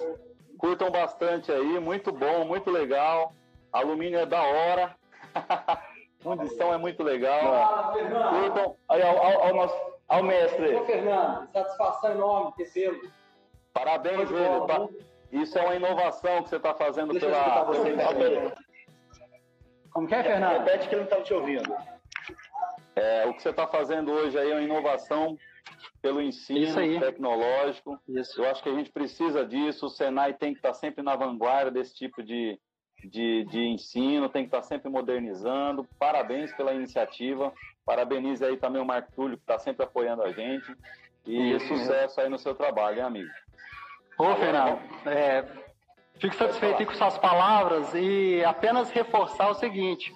Curtam 0.58 0.90
bastante 0.90 1.52
aí, 1.52 1.78
muito 1.78 2.12
bom, 2.12 2.44
muito 2.44 2.70
legal. 2.70 3.32
Alumínio 3.72 4.18
é 4.18 4.26
da 4.26 4.42
hora. 4.42 4.96
Fundição 6.20 6.74
é 6.74 6.78
muito 6.78 7.02
legal. 7.02 7.92
Curtam. 7.92 8.76
Aí, 8.88 9.02
ao, 9.02 9.16
ao, 9.16 9.42
ao 9.44 9.54
nosso 9.54 9.87
ao 10.08 10.22
mestre. 10.22 10.74
Ô, 10.74 10.84
Fernando, 10.84 11.48
satisfação 11.52 12.12
enorme 12.12 12.52
ter 12.56 12.72
pelo. 12.72 13.12
Parabéns, 13.72 14.30
velho. 14.30 14.66
Isso 15.30 15.58
é 15.58 15.62
uma 15.62 15.76
inovação 15.76 16.42
que 16.42 16.48
você 16.48 16.56
está 16.56 16.74
fazendo 16.74 17.12
Deixa 17.12 17.26
pela. 17.26 17.64
Você, 17.64 18.54
Como 19.92 20.08
que 20.08 20.14
é, 20.14 20.22
Fernando? 20.22 20.64
Repete 20.64 20.88
que 20.88 20.94
ele 20.94 21.02
não 21.02 21.10
está 21.10 21.22
te 21.22 21.34
ouvindo. 21.34 21.76
É, 22.96 23.26
o 23.26 23.34
que 23.34 23.42
você 23.42 23.50
está 23.50 23.66
fazendo 23.66 24.10
hoje 24.10 24.38
aí 24.38 24.50
é 24.50 24.54
uma 24.54 24.62
inovação 24.62 25.38
pelo 26.00 26.20
ensino 26.20 26.98
tecnológico. 26.98 28.00
Isso. 28.08 28.40
Eu 28.40 28.50
acho 28.50 28.62
que 28.62 28.68
a 28.68 28.74
gente 28.74 28.90
precisa 28.90 29.44
disso. 29.44 29.86
O 29.86 29.90
Senai 29.90 30.32
tem 30.32 30.52
que 30.52 30.58
estar 30.58 30.70
tá 30.70 30.74
sempre 30.74 31.02
na 31.02 31.14
vanguarda 31.14 31.70
desse 31.70 31.94
tipo 31.94 32.22
de, 32.22 32.58
de, 33.04 33.44
de 33.44 33.60
ensino, 33.60 34.28
tem 34.28 34.42
que 34.42 34.48
estar 34.48 34.62
tá 34.62 34.66
sempre 34.66 34.90
modernizando. 34.90 35.86
Parabéns 35.98 36.52
pela 36.54 36.72
iniciativa. 36.72 37.52
Parabenize 37.88 38.44
aí 38.44 38.58
também 38.58 38.82
o 38.82 38.84
Marco 38.84 39.10
Túlio, 39.12 39.38
que 39.38 39.42
está 39.42 39.58
sempre 39.58 39.82
apoiando 39.82 40.22
a 40.22 40.30
gente. 40.30 40.76
E 41.24 41.54
Isso 41.54 41.68
sucesso 41.68 42.20
aí 42.20 42.28
no 42.28 42.38
seu 42.38 42.54
trabalho, 42.54 42.98
hein, 42.98 43.02
amigo? 43.02 43.30
Ô, 44.18 44.36
Fernando, 44.36 44.78
é, 45.06 45.42
fico 46.18 46.34
satisfeito 46.34 46.84
com 46.84 46.92
suas 46.92 47.16
palavras 47.16 47.94
e 47.94 48.44
apenas 48.44 48.90
reforçar 48.90 49.48
o 49.48 49.54
seguinte: 49.54 50.14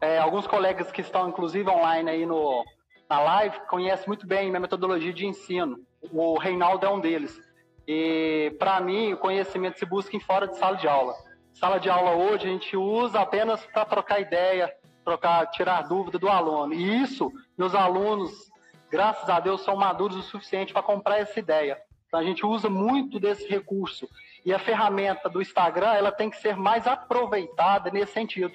é, 0.00 0.18
alguns 0.18 0.48
colegas 0.48 0.90
que 0.90 1.00
estão, 1.00 1.28
inclusive, 1.28 1.70
online 1.70 2.10
aí 2.10 2.26
no, 2.26 2.64
na 3.08 3.20
live, 3.20 3.56
conhecem 3.68 4.08
muito 4.08 4.26
bem 4.26 4.48
minha 4.48 4.58
metodologia 4.58 5.12
de 5.12 5.26
ensino. 5.26 5.78
O 6.10 6.36
Reinaldo 6.36 6.86
é 6.86 6.90
um 6.90 6.98
deles. 6.98 7.40
E, 7.86 8.52
para 8.58 8.80
mim, 8.80 9.12
o 9.12 9.16
conhecimento 9.16 9.78
se 9.78 9.86
busca 9.86 10.16
em 10.16 10.20
fora 10.20 10.48
de 10.48 10.58
sala 10.58 10.76
de 10.76 10.88
aula. 10.88 11.14
Sala 11.54 11.78
de 11.78 11.88
aula 11.88 12.16
hoje 12.16 12.48
a 12.48 12.50
gente 12.50 12.76
usa 12.76 13.20
apenas 13.20 13.64
para 13.66 13.84
trocar 13.84 14.18
ideia, 14.18 14.74
trocar, 15.06 15.46
tirar 15.46 15.82
dúvida 15.82 16.18
do 16.18 16.28
aluno. 16.28 16.74
E 16.74 17.02
isso, 17.02 17.32
meus 17.56 17.76
alunos, 17.76 18.50
graças 18.90 19.30
a 19.30 19.38
Deus, 19.38 19.62
são 19.62 19.76
maduros 19.76 20.16
o 20.16 20.22
suficiente 20.22 20.72
para 20.72 20.82
comprar 20.82 21.18
essa 21.18 21.38
ideia. 21.38 21.80
Então 22.08 22.18
a 22.18 22.24
gente 22.24 22.44
usa 22.44 22.68
muito 22.68 23.20
desse 23.20 23.46
recurso. 23.48 24.08
E 24.44 24.52
a 24.52 24.58
ferramenta 24.58 25.28
do 25.28 25.40
Instagram, 25.40 25.92
ela 25.92 26.10
tem 26.10 26.28
que 26.28 26.36
ser 26.38 26.56
mais 26.56 26.88
aproveitada 26.88 27.90
nesse 27.90 28.12
sentido, 28.12 28.52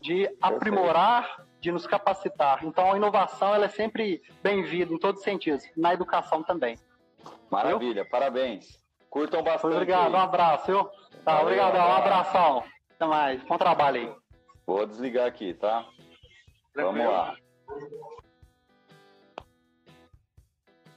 de 0.00 0.28
aprimorar, 0.40 1.44
de 1.60 1.70
nos 1.70 1.86
capacitar. 1.86 2.64
Então 2.64 2.92
a 2.92 2.96
inovação, 2.96 3.54
ela 3.54 3.66
é 3.66 3.68
sempre 3.68 4.20
bem-vinda 4.42 4.92
em 4.92 4.98
todos 4.98 5.20
os 5.20 5.24
sentidos, 5.24 5.64
na 5.76 5.94
educação 5.94 6.42
também. 6.42 6.76
Maravilha, 7.48 8.04
parabéns. 8.04 8.80
Curtam 9.08 9.42
bastante. 9.42 9.74
Obrigado, 9.74 10.12
um 10.12 10.18
abraço, 10.18 10.66
viu? 10.66 10.88
Tá, 11.24 11.40
obrigado, 11.42 11.76
um 11.76 11.92
abração. 11.92 12.64
Até 12.96 13.06
mais, 13.06 13.42
bom 13.44 13.58
trabalho 13.58 14.00
aí. 14.00 14.21
Vou 14.66 14.86
desligar 14.86 15.26
aqui, 15.26 15.54
tá? 15.54 15.88
Vamos 16.74 17.04
lá. 17.04 17.36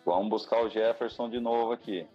Vamos 0.06 0.30
buscar 0.30 0.64
o 0.64 0.70
Jefferson 0.70 1.30
de 1.30 1.40
novo 1.40 1.72
aqui. 1.72 2.08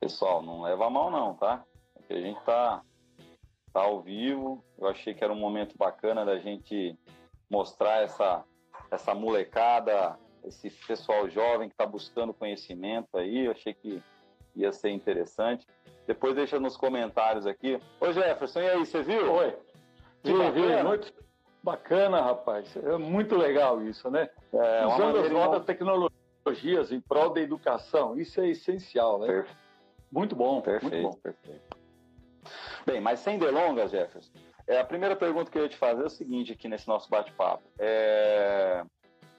Pessoal, 0.00 0.42
não 0.42 0.62
leva 0.62 0.86
a 0.86 0.90
mão 0.90 1.10
não, 1.10 1.34
tá? 1.34 1.64
Porque 1.94 2.14
a 2.14 2.20
gente 2.20 2.40
tá, 2.42 2.82
tá 3.72 3.80
ao 3.82 4.00
vivo. 4.02 4.64
Eu 4.78 4.88
achei 4.88 5.14
que 5.14 5.22
era 5.22 5.32
um 5.32 5.38
momento 5.38 5.76
bacana 5.76 6.24
da 6.24 6.38
gente 6.38 6.98
mostrar 7.50 8.02
essa, 8.02 8.44
essa 8.90 9.14
molecada, 9.14 10.18
esse 10.42 10.70
pessoal 10.70 11.28
jovem 11.28 11.68
que 11.68 11.74
está 11.74 11.86
buscando 11.86 12.34
conhecimento 12.34 13.16
aí. 13.16 13.44
Eu 13.44 13.52
achei 13.52 13.74
que 13.74 14.02
ia 14.56 14.72
ser 14.72 14.90
interessante. 14.90 15.66
Depois 16.06 16.34
deixa 16.34 16.60
nos 16.60 16.76
comentários 16.76 17.46
aqui. 17.46 17.80
Ô 18.00 18.12
Jefferson, 18.12 18.60
e 18.60 18.70
aí, 18.70 18.86
você 18.86 19.02
viu? 19.02 19.32
Oi. 19.32 19.56
Vi, 20.22 20.32
vi, 20.32 20.82
muito 20.82 21.12
bacana, 21.62 22.20
rapaz. 22.20 22.76
É 22.76 22.96
muito 22.96 23.36
legal 23.36 23.82
isso, 23.82 24.10
né? 24.10 24.28
É, 24.52 24.86
Usando 24.86 25.18
as 25.18 25.30
novas 25.30 25.64
tecnologias 25.64 26.92
em 26.92 27.00
prol 27.00 27.30
da 27.30 27.40
educação, 27.40 28.18
isso 28.18 28.40
é 28.40 28.48
essencial, 28.48 29.18
né? 29.18 29.26
Perfeito. 29.26 29.64
Muito 30.12 30.36
bom, 30.36 30.60
perfeito, 30.60 30.92
muito 30.92 31.14
bom. 31.14 31.20
perfeito. 31.20 31.76
Bem, 32.86 33.00
mas 33.00 33.20
sem 33.20 33.38
delongas, 33.38 33.90
Jefferson, 33.90 34.30
é, 34.66 34.78
a 34.78 34.84
primeira 34.84 35.16
pergunta 35.16 35.50
que 35.50 35.58
eu 35.58 35.62
ia 35.62 35.68
te 35.68 35.76
fazer 35.76 36.02
é 36.02 36.06
o 36.06 36.10
seguinte 36.10 36.52
aqui 36.52 36.68
nesse 36.68 36.86
nosso 36.86 37.08
bate-papo. 37.08 37.64
É, 37.78 38.84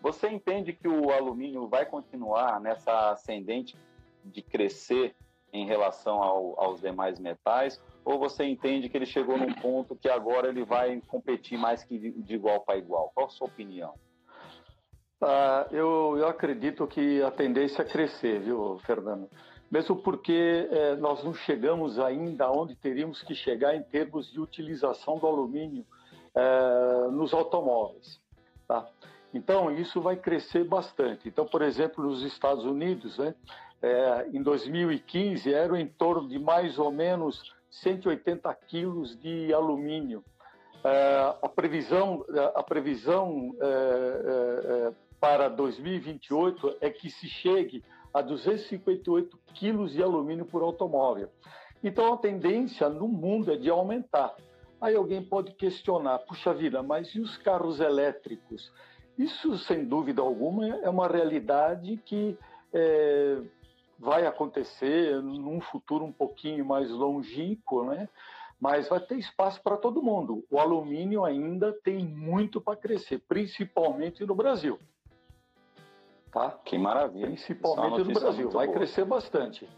você 0.02 0.28
entende 0.28 0.74
que 0.74 0.88
o 0.88 1.12
alumínio 1.12 1.68
vai 1.68 1.86
continuar 1.86 2.60
nessa 2.60 3.12
ascendente 3.12 3.78
de 4.24 4.42
crescer 4.42 5.16
em 5.56 5.66
relação 5.66 6.22
ao, 6.22 6.60
aos 6.60 6.82
demais 6.82 7.20
metais? 7.20 7.82
Ou 8.04 8.20
você 8.20 8.44
entende 8.44 8.90
que 8.90 8.98
ele 8.98 9.06
chegou 9.06 9.38
num 9.38 9.54
ponto 9.54 9.96
que 9.96 10.10
agora 10.10 10.48
ele 10.48 10.64
vai 10.64 11.02
competir 11.08 11.58
mais 11.58 11.84
que 11.84 11.98
de, 11.98 12.34
igual 12.36 12.62
para 12.62 12.78
igual? 12.78 13.12
Qual 13.14 13.28
a 13.28 13.30
sua 13.30 13.48
opinião? 13.48 13.94
Ah, 15.22 15.68
eu, 15.72 16.16
eu 16.18 16.28
acredito 16.28 16.86
que 16.86 17.22
a 17.24 17.32
tendência 17.32 17.82
é 17.82 17.86
crescer, 17.86 18.42
viu, 18.42 18.80
Fernando? 18.86 19.30
Mesmo 19.72 19.96
porque 19.96 20.68
eh, 20.72 20.96
nós 20.98 21.24
não 21.24 21.34
chegamos 21.34 21.98
ainda 21.98 22.52
onde 22.52 22.76
teríamos 22.76 23.24
que 23.24 23.34
chegar 23.34 23.76
em 23.76 23.82
termos 23.82 24.32
de 24.32 24.40
utilização 24.40 25.18
do 25.18 25.26
alumínio 25.26 25.84
eh, 26.36 27.08
nos 27.12 27.34
automóveis. 27.34 28.20
Tá? 28.68 28.88
Então, 29.34 29.70
isso 29.72 30.00
vai 30.00 30.16
crescer 30.16 30.64
bastante. 30.64 31.28
Então, 31.28 31.46
por 31.46 31.62
exemplo, 31.62 32.04
nos 32.04 32.24
Estados 32.24 32.64
Unidos, 32.64 33.18
né, 33.18 33.36
é, 33.82 34.28
em 34.34 34.42
2015, 34.42 35.54
era 35.54 35.80
em 35.80 35.88
torno 35.88 36.28
de 36.28 36.40
mais 36.40 36.80
ou 36.80 36.92
menos 36.92 37.54
180 37.70 38.54
quilos 38.68 39.20
de 39.20 39.54
alumínio. 39.54 40.24
É, 40.84 41.36
a 41.42 41.50
previsão, 41.50 42.26
a 42.54 42.64
previsão 42.64 43.56
é, 43.60 43.66
é, 43.66 44.88
é 44.88 44.94
para 45.20 45.48
2028 45.50 46.78
é 46.82 46.90
que 46.90 47.10
se 47.10 47.28
chegue 47.28 47.84
a 48.14 48.22
258 48.22 49.38
quilos 49.54 49.94
de 49.94 50.04
alumínio 50.04 50.46
por 50.46 50.62
automóvel. 50.62 51.30
Então, 51.84 52.14
a 52.14 52.18
tendência 52.18 52.88
no 52.90 53.08
mundo 53.08 53.52
é 53.52 53.58
de 53.58 53.70
aumentar. 53.70 54.36
Aí 54.80 54.96
alguém 54.96 55.24
pode 55.24 55.54
questionar, 55.54 56.20
puxa 56.20 56.54
vida, 56.54 56.82
mas 56.82 57.10
e 57.16 57.20
os 57.20 57.38
carros 57.38 57.80
elétricos? 57.80 58.72
Isso, 59.18 59.58
sem 59.58 59.86
dúvida 59.86 60.22
alguma, 60.22 60.68
é 60.68 60.90
uma 60.90 61.08
realidade 61.08 61.98
que 62.06 62.38
é, 62.74 63.38
vai 63.98 64.26
acontecer 64.26 65.22
num 65.22 65.62
futuro 65.62 66.06
um 66.06 66.12
pouquinho 66.12 66.66
mais 66.66 66.90
longínquo, 66.90 67.86
né? 67.86 68.10
mas 68.60 68.88
vai 68.88 69.00
ter 69.00 69.18
espaço 69.18 69.62
para 69.62 69.78
todo 69.78 70.02
mundo. 70.02 70.46
O 70.50 70.60
alumínio 70.60 71.26
ainda 71.26 71.74
tem 71.84 72.06
muito 72.06 72.62
para 72.62 72.78
crescer, 72.78 73.20
principalmente 73.28 74.26
no 74.26 74.36
Brasil. 74.36 74.80
Tá? 76.32 76.52
Que 76.66 76.78
maravilha. 76.78 77.28
Principalmente 77.28 78.08
no 78.08 78.14
Brasil. 78.14 78.50
Vai 78.50 78.68
boa. 78.68 78.78
crescer 78.78 79.06
bastante. 79.06 79.70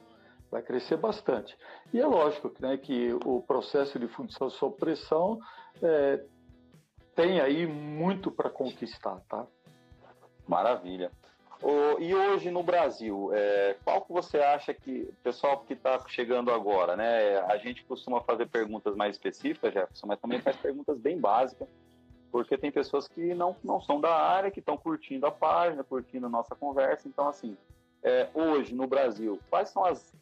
Vai 0.49 0.61
crescer 0.61 0.97
bastante. 0.97 1.57
E 1.93 1.99
é 1.99 2.05
lógico 2.05 2.51
né, 2.59 2.77
que 2.77 3.13
o 3.25 3.41
processo 3.41 3.99
de 3.99 4.07
fundição 4.07 4.49
sob 4.49 4.77
pressão 4.77 5.39
é, 5.81 6.23
tem 7.15 7.41
aí 7.41 7.67
muito 7.67 8.31
para 8.31 8.49
conquistar, 8.49 9.19
tá? 9.27 9.45
Maravilha. 10.47 11.11
Oh, 11.61 11.99
e 11.99 12.13
hoje 12.13 12.51
no 12.51 12.61
Brasil, 12.61 13.31
é, 13.33 13.75
qual 13.83 14.01
que 14.01 14.11
você 14.11 14.37
acha 14.37 14.73
que, 14.73 15.11
pessoal 15.23 15.59
que 15.59 15.73
está 15.73 15.99
chegando 16.07 16.51
agora, 16.51 16.95
né? 16.95 17.39
A 17.39 17.57
gente 17.57 17.83
costuma 17.83 18.21
fazer 18.21 18.47
perguntas 18.47 18.95
mais 18.95 19.15
específicas, 19.15 19.73
Jefferson, 19.73 20.07
mas 20.07 20.19
também 20.19 20.39
faz 20.39 20.55
perguntas 20.57 20.99
bem 20.99 21.19
básicas, 21.19 21.67
porque 22.31 22.57
tem 22.57 22.71
pessoas 22.71 23.07
que 23.07 23.33
não, 23.33 23.55
não 23.63 23.81
são 23.81 23.99
da 23.99 24.13
área, 24.13 24.51
que 24.51 24.59
estão 24.59 24.77
curtindo 24.77 25.25
a 25.25 25.31
página, 25.31 25.83
curtindo 25.83 26.27
a 26.27 26.29
nossa 26.29 26.55
conversa. 26.55 27.07
Então, 27.07 27.27
assim, 27.27 27.57
é, 28.03 28.27
hoje 28.33 28.75
no 28.75 28.85
Brasil, 28.85 29.39
quais 29.49 29.69
são 29.69 29.83
as 29.83 30.13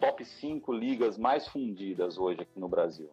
top 0.00 0.24
5 0.24 0.72
ligas 0.72 1.18
mais 1.18 1.48
fundidas 1.48 2.18
hoje 2.18 2.42
aqui 2.42 2.60
no 2.60 2.68
Brasil? 2.68 3.10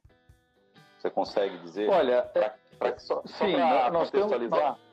Você 0.99 1.09
consegue 1.09 1.57
dizer? 1.59 1.89
Olha, 1.89 2.21
pra, 2.21 2.55
pra, 2.77 2.99
só, 2.99 3.23
só 3.25 3.47
nós 3.91 4.09
contextualizar. 4.11 4.75
Temos... 4.75 4.92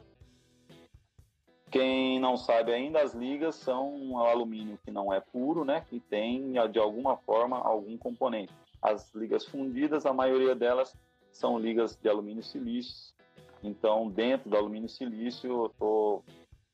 Quem 1.70 2.18
não 2.18 2.36
sabe 2.36 2.72
ainda, 2.72 3.00
as 3.00 3.14
ligas 3.14 3.54
são 3.54 3.94
um 3.94 4.18
alumínio 4.18 4.78
que 4.84 4.90
não 4.90 5.12
é 5.12 5.20
puro, 5.20 5.64
né? 5.64 5.84
Que 5.88 6.00
tem 6.00 6.52
de 6.70 6.78
alguma 6.78 7.16
forma 7.18 7.58
algum 7.58 7.96
componente. 7.96 8.52
As 8.82 9.14
ligas 9.14 9.46
fundidas, 9.46 10.04
a 10.04 10.12
maioria 10.12 10.54
delas 10.54 10.96
são 11.30 11.58
ligas 11.58 11.96
de 11.96 12.08
alumínio 12.08 12.42
silício. 12.42 13.14
Então, 13.62 14.08
dentro 14.08 14.50
do 14.50 14.56
alumínio 14.56 14.88
silício, 14.88 15.48
eu 15.48 15.68
tô, 15.78 16.22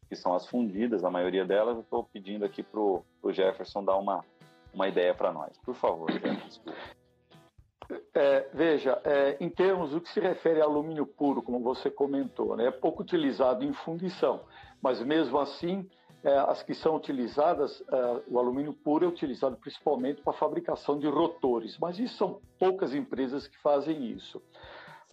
que 0.09 0.17
são 0.17 0.35
as 0.35 0.47
fundidas, 0.47 1.05
a 1.05 1.11
maioria 1.11 1.45
delas, 1.45 1.77
eu 1.77 1.83
estou 1.83 2.05
pedindo 2.05 2.45
aqui 2.45 2.63
para 2.63 2.81
o 2.81 3.05
Jefferson 3.31 3.85
dar 3.85 3.97
uma, 3.97 4.25
uma 4.73 4.89
ideia 4.89 5.13
para 5.13 5.33
nós. 5.33 5.59
Por 5.59 5.75
favor, 5.75 6.11
Jefferson. 6.11 6.63
É, 8.15 8.49
veja, 8.53 9.01
é, 9.05 9.37
em 9.41 9.49
termos 9.49 9.91
do 9.91 10.01
que 10.01 10.09
se 10.09 10.21
refere 10.21 10.61
a 10.61 10.65
alumínio 10.65 11.07
puro, 11.07 11.43
como 11.43 11.61
você 11.61 11.91
comentou, 11.91 12.57
né, 12.57 12.67
é 12.67 12.71
pouco 12.71 13.03
utilizado 13.03 13.65
em 13.65 13.73
fundição, 13.73 14.41
mas 14.83 15.01
mesmo 15.01 15.39
assim, 15.39 15.89
é, 16.23 16.37
as 16.39 16.63
que 16.63 16.75
são 16.75 16.97
utilizadas, 16.97 17.83
é, 17.89 18.23
o 18.29 18.39
alumínio 18.39 18.73
puro 18.73 19.05
é 19.05 19.09
utilizado 19.09 19.57
principalmente 19.57 20.23
para 20.23 20.33
a 20.33 20.37
fabricação 20.37 20.99
de 20.99 21.07
rotores, 21.07 21.79
mas 21.79 21.99
isso 21.99 22.17
são 22.17 22.41
poucas 22.59 22.95
empresas 22.95 23.47
que 23.47 23.57
fazem 23.59 24.11
isso. 24.11 24.43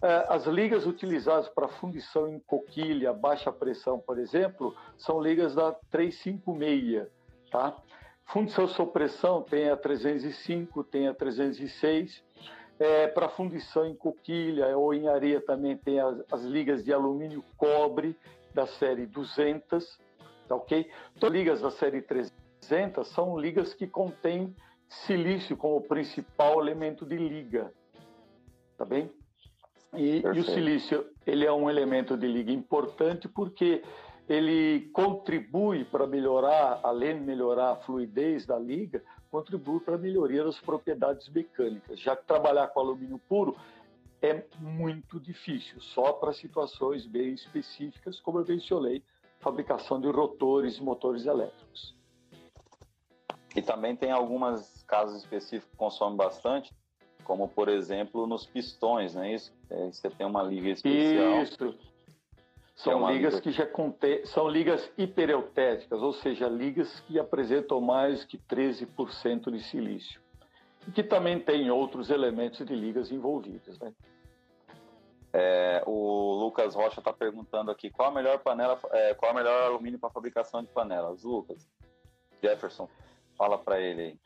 É, 0.02 0.26
as 0.28 0.46
ligas 0.46 0.86
utilizadas 0.86 1.48
para 1.48 1.68
fundição 1.68 2.28
em 2.28 2.38
coquilha, 2.40 3.12
baixa 3.12 3.52
pressão, 3.52 3.98
por 3.98 4.18
exemplo, 4.18 4.74
são 4.98 5.20
ligas 5.20 5.54
da 5.54 5.72
356, 5.90 7.08
tá? 7.50 7.76
Fundição 8.26 8.66
sob 8.66 8.90
pressão 8.90 9.42
tem 9.42 9.70
a 9.70 9.76
305, 9.76 10.82
tem 10.84 11.08
a 11.08 11.14
306, 11.14 12.22
é, 12.78 13.06
para 13.06 13.28
fundição 13.28 13.86
em 13.86 13.94
coquilha 13.94 14.76
ou 14.76 14.92
em 14.92 15.08
areia 15.08 15.40
também 15.40 15.76
tem 15.76 16.00
as, 16.00 16.20
as, 16.32 16.42
ligas 16.42 16.84
de 16.84 16.92
alumínio 16.92 17.44
cobre 17.56 18.16
da 18.54 18.66
série 18.66 19.06
200, 19.06 19.98
tá 20.48 20.54
ok? 20.54 20.88
Então, 21.16 21.28
ligas 21.28 21.60
da 21.60 21.70
série 21.70 22.00
300 22.00 23.06
são 23.08 23.36
ligas 23.36 23.74
que 23.74 23.86
contêm 23.86 24.54
silício 24.88 25.56
como 25.56 25.80
principal 25.82 26.60
elemento 26.60 27.04
de 27.04 27.16
liga, 27.16 27.72
tá 28.78 28.84
bem? 28.84 29.10
E, 29.92 30.20
e, 30.20 30.26
o 30.26 30.44
silício 30.44 31.06
ele 31.26 31.44
é 31.44 31.52
um 31.52 31.68
elemento 31.68 32.16
de 32.16 32.26
liga 32.26 32.50
importante 32.50 33.28
porque 33.28 33.82
ele 34.28 34.88
contribui 34.92 35.84
para 35.84 36.06
melhorar, 36.06 36.80
além 36.82 37.18
de 37.18 37.20
melhorar 37.20 37.72
a 37.72 37.76
fluidez 37.76 38.46
da 38.46 38.58
liga, 38.58 39.02
contribui 39.30 39.80
para 39.80 39.96
a 39.96 39.98
melhoria 39.98 40.44
das 40.44 40.58
propriedades 40.60 41.28
mecânicas, 41.28 42.00
já 42.00 42.16
que 42.16 42.24
trabalhar 42.24 42.68
com 42.68 42.80
alumínio 42.80 43.20
puro 43.28 43.56
é 44.24 44.46
muito 44.58 45.20
difícil, 45.20 45.80
só 45.80 46.12
para 46.12 46.32
situações 46.32 47.06
bem 47.06 47.34
específicas, 47.34 48.18
como 48.20 48.38
eu 48.38 48.46
mencionei, 48.46 49.02
fabricação 49.40 50.00
de 50.00 50.08
rotores 50.08 50.78
e 50.78 50.82
motores 50.82 51.26
elétricos. 51.26 51.94
E 53.54 53.60
também 53.60 53.94
tem 53.94 54.10
alguns 54.10 54.82
casos 54.84 55.18
específicos 55.18 55.70
que 55.70 55.76
consomem 55.76 56.16
bastante, 56.16 56.72
como 57.22 57.48
por 57.48 57.68
exemplo 57.68 58.26
nos 58.26 58.46
pistões, 58.46 59.14
né? 59.14 59.34
Isso, 59.34 59.52
é, 59.70 59.86
você 59.86 60.10
tem 60.10 60.26
uma 60.26 60.42
liga 60.42 60.70
especial. 60.70 61.42
Isso. 61.42 61.78
São 62.74 63.08
é 63.08 63.12
ligas 63.12 63.34
liga... 63.34 63.42
que 63.42 63.52
já 63.52 63.66
contém, 63.66 64.24
são 64.26 64.48
ligas 64.48 64.90
hipereutéticas, 64.98 66.02
ou 66.02 66.12
seja, 66.12 66.48
ligas 66.48 67.00
que 67.00 67.18
apresentam 67.18 67.80
mais 67.80 68.24
que 68.24 68.36
13% 68.36 69.50
de 69.52 69.62
silício. 69.62 70.20
E 70.88 70.90
que 70.90 71.02
também 71.02 71.38
tem 71.38 71.70
outros 71.70 72.10
elementos 72.10 72.66
de 72.66 72.74
ligas 72.74 73.12
envolvidos. 73.12 73.78
Né? 73.78 73.92
É, 75.36 75.82
o 75.84 76.34
Lucas 76.34 76.76
Rocha 76.76 77.00
está 77.00 77.12
perguntando 77.12 77.68
aqui 77.68 77.90
qual 77.90 78.08
a 78.08 78.14
melhor 78.14 78.38
panela, 78.38 78.78
é, 78.92 79.14
qual 79.14 79.32
a 79.32 79.34
melhor 79.34 79.64
alumínio 79.64 79.98
para 79.98 80.08
fabricação 80.08 80.62
de 80.62 80.68
panelas. 80.68 81.24
Lucas, 81.24 81.68
Jefferson, 82.40 82.88
fala 83.36 83.58
para 83.58 83.80
ele 83.80 84.00
aí. 84.00 84.18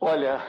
Olha, 0.00 0.40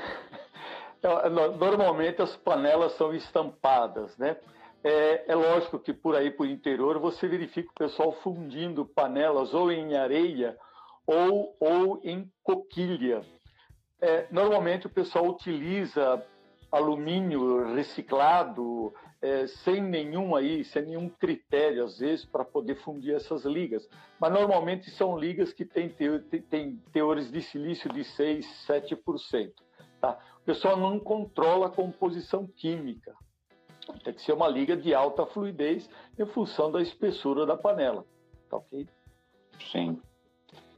normalmente 1.58 2.22
as 2.22 2.36
panelas 2.36 2.92
são 2.92 3.12
estampadas, 3.12 4.16
né? 4.20 4.38
É, 4.84 5.32
é, 5.32 5.36
lógico 5.36 5.80
que 5.80 5.94
por 5.94 6.16
aí, 6.16 6.30
por 6.30 6.48
interior, 6.48 7.00
você 7.00 7.28
verifica 7.28 7.72
o 7.72 7.74
pessoal 7.74 8.12
fundindo 8.12 8.86
panelas 8.86 9.56
ou 9.56 9.72
em 9.72 9.98
areia 9.98 10.56
ou, 11.08 11.58
ou 11.60 12.00
em 12.04 12.32
coquilha. 12.44 13.24
É, 14.00 14.28
normalmente 14.30 14.86
o 14.86 14.92
pessoal 14.92 15.26
utiliza 15.26 16.24
alumínio 16.72 17.74
reciclado, 17.74 18.94
é, 19.22 19.48
sem 19.48 19.82
nenhum 19.82 20.36
aí, 20.36 20.64
sem 20.64 20.84
nenhum 20.84 21.10
critério, 21.10 21.84
às 21.84 22.00
vezes, 22.00 22.26
para 22.26 22.46
poder 22.46 22.76
fundir 22.76 23.16
essas 23.16 23.44
ligas. 23.44 23.88
Mas 24.20 24.32
normalmente 24.32 24.90
são 24.92 25.18
ligas 25.18 25.52
que 25.52 25.66
têm, 25.66 25.90
têm 26.50 26.78
teores 26.94 27.32
de 27.32 27.42
silício 27.42 27.92
de 27.92 28.04
6, 28.04 28.46
7%. 28.68 29.52
Tá? 30.00 30.18
O 30.42 30.46
pessoal 30.46 30.78
não 30.78 31.00
controla 31.00 31.68
a 31.68 31.72
composição 31.72 32.48
química. 32.48 33.14
Tem 34.04 34.14
que 34.14 34.22
ser 34.22 34.34
uma 34.34 34.48
liga 34.48 34.78
de 34.78 34.94
alta 34.94 35.26
fluidez 35.26 35.90
em 36.18 36.26
função 36.26 36.72
da 36.72 36.82
espessura 36.82 37.46
da 37.46 37.58
panela. 37.58 38.06
Tá 38.50 38.58
ok? 38.58 38.88
Sim. 39.72 40.02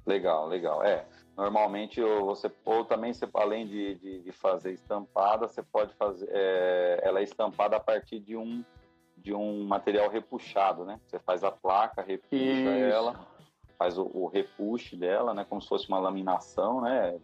Legal, 0.05 0.47
legal. 0.47 0.83
É, 0.83 1.05
normalmente 1.41 1.99
você 2.01 2.51
ou 2.63 2.85
também 2.85 3.13
você, 3.13 3.27
além 3.33 3.65
de, 3.65 3.95
de, 3.95 4.21
de 4.21 4.31
fazer 4.31 4.73
estampada, 4.73 5.47
você 5.47 5.63
pode 5.63 5.91
fazer 5.95 6.29
é, 6.31 6.99
ela 7.01 7.19
é 7.19 7.23
estampada 7.23 7.75
a 7.75 7.79
partir 7.79 8.19
de 8.19 8.37
um 8.37 8.63
de 9.17 9.33
um 9.33 9.65
material 9.65 10.09
repuxado, 10.09 10.83
né? 10.83 10.99
Você 11.05 11.19
faz 11.19 11.43
a 11.43 11.51
placa, 11.51 12.01
repuxa 12.01 12.35
Isso. 12.35 12.93
ela, 12.93 13.27
faz 13.77 13.97
o, 13.97 14.09
o 14.13 14.27
repuxe 14.27 14.95
dela, 14.95 15.33
né? 15.33 15.45
Como 15.47 15.61
se 15.61 15.67
fosse 15.67 15.87
uma 15.87 15.99
laminação, 15.99 16.81
né? 16.81 17.19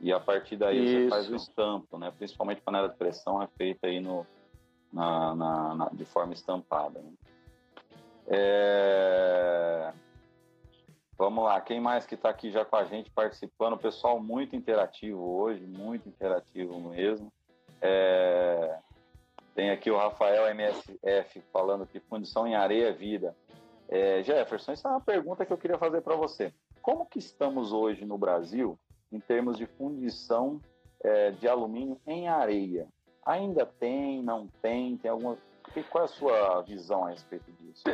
E 0.00 0.12
a 0.12 0.20
partir 0.20 0.56
daí 0.56 0.84
Isso. 0.84 1.04
você 1.04 1.08
faz 1.08 1.30
o 1.30 1.36
estampo, 1.36 1.98
né? 1.98 2.12
Principalmente 2.16 2.60
panela 2.60 2.88
de 2.88 2.96
pressão 2.96 3.42
é 3.42 3.46
feita 3.46 3.86
aí 3.86 4.00
no 4.00 4.26
na, 4.92 5.34
na, 5.34 5.74
na 5.74 5.88
de 5.90 6.04
forma 6.04 6.34
estampada. 6.34 7.00
Né? 7.00 7.12
É... 8.26 9.92
Vamos 11.22 11.44
lá, 11.44 11.60
quem 11.60 11.80
mais 11.80 12.04
que 12.04 12.16
está 12.16 12.30
aqui 12.30 12.50
já 12.50 12.64
com 12.64 12.74
a 12.74 12.82
gente 12.82 13.08
participando? 13.08 13.78
Pessoal 13.78 14.18
muito 14.18 14.56
interativo 14.56 15.22
hoje, 15.22 15.64
muito 15.64 16.08
interativo 16.08 16.80
mesmo. 16.80 17.32
É... 17.80 18.76
Tem 19.54 19.70
aqui 19.70 19.88
o 19.88 19.96
Rafael 19.96 20.48
MSF 20.48 21.40
falando 21.52 21.86
que 21.86 22.00
fundição 22.00 22.44
em 22.44 22.56
areia 22.56 22.88
é 22.88 22.92
vida. 22.92 23.36
É, 23.88 24.20
Jefferson, 24.24 24.72
essa 24.72 24.88
é 24.88 24.90
uma 24.90 25.00
pergunta 25.00 25.46
que 25.46 25.52
eu 25.52 25.56
queria 25.56 25.78
fazer 25.78 26.00
para 26.00 26.16
você. 26.16 26.52
Como 26.82 27.06
que 27.06 27.20
estamos 27.20 27.72
hoje 27.72 28.04
no 28.04 28.18
Brasil 28.18 28.76
em 29.12 29.20
termos 29.20 29.56
de 29.56 29.64
fundição 29.64 30.60
é, 31.04 31.30
de 31.30 31.46
alumínio 31.46 32.00
em 32.04 32.26
areia? 32.26 32.88
Ainda 33.24 33.64
tem, 33.64 34.20
não 34.24 34.48
tem? 34.60 34.96
Tem 34.96 35.08
alguma? 35.08 35.38
Qual 35.88 36.02
é 36.02 36.04
a 36.04 36.08
sua 36.08 36.62
visão 36.62 37.04
a 37.04 37.10
respeito 37.10 37.52
disso? 37.52 37.84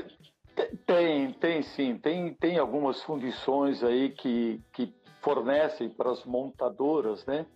Tem, 0.87 1.33
tem 1.35 1.63
sim. 1.63 1.99
Tem, 1.99 2.35
tem 2.35 2.59
algumas 2.59 3.03
fundições 3.03 3.83
aí 3.83 4.11
que, 4.11 4.63
que 4.73 4.95
fornecem 5.21 5.89
para 5.89 6.11
as 6.11 6.25
montadoras, 6.25 7.25
né? 7.27 7.47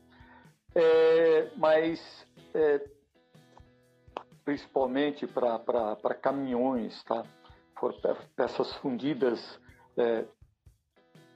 É, 0.75 1.51
mas 1.57 2.27
é, 2.55 2.81
principalmente 4.45 5.27
para 5.27 6.15
caminhões, 6.21 7.03
tá? 7.05 7.25
For 7.79 7.95
peças 8.37 8.73
fundidas 8.77 9.61
é, 9.97 10.25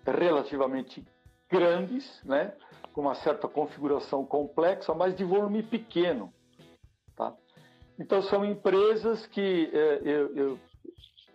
relativamente 0.04 1.04
grandes, 1.50 2.22
né? 2.24 2.54
Com 2.92 3.02
uma 3.02 3.14
certa 3.14 3.48
configuração 3.48 4.24
complexa, 4.24 4.94
mas 4.94 5.14
de 5.14 5.24
volume 5.24 5.62
pequeno, 5.62 6.32
tá? 7.14 7.34
Então 7.98 8.22
são 8.22 8.44
empresas 8.44 9.26
que 9.26 9.70
é, 9.72 10.00
eu, 10.02 10.36
eu, 10.36 10.58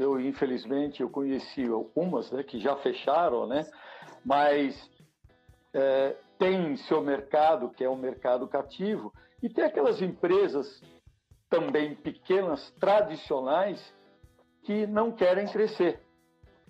eu, 0.01 0.19
infelizmente 0.19 1.01
eu 1.01 1.09
conheci 1.09 1.67
algumas, 1.67 2.31
né? 2.31 2.43
Que 2.43 2.59
já 2.59 2.75
fecharam, 2.77 3.45
né? 3.45 3.69
Mas 4.25 4.89
é, 5.73 6.15
tem 6.37 6.75
seu 6.77 7.01
mercado, 7.01 7.69
que 7.69 7.83
é 7.83 7.89
um 7.89 7.95
mercado 7.95 8.47
cativo, 8.47 9.13
e 9.41 9.49
tem 9.49 9.63
aquelas 9.63 10.01
empresas 10.01 10.81
também 11.49 11.95
pequenas, 11.95 12.71
tradicionais, 12.79 13.93
que 14.63 14.87
não 14.87 15.11
querem 15.11 15.47
crescer, 15.47 15.99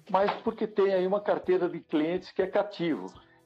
mas 0.09 0.31
porque 0.41 0.65
tem 0.65 0.93
aí 0.93 1.05
uma 1.05 1.21
carteira 1.21 1.69
de 1.69 1.79
clientes 1.81 2.31
que 2.31 2.41
é 2.41 2.47
cativo. 2.47 3.05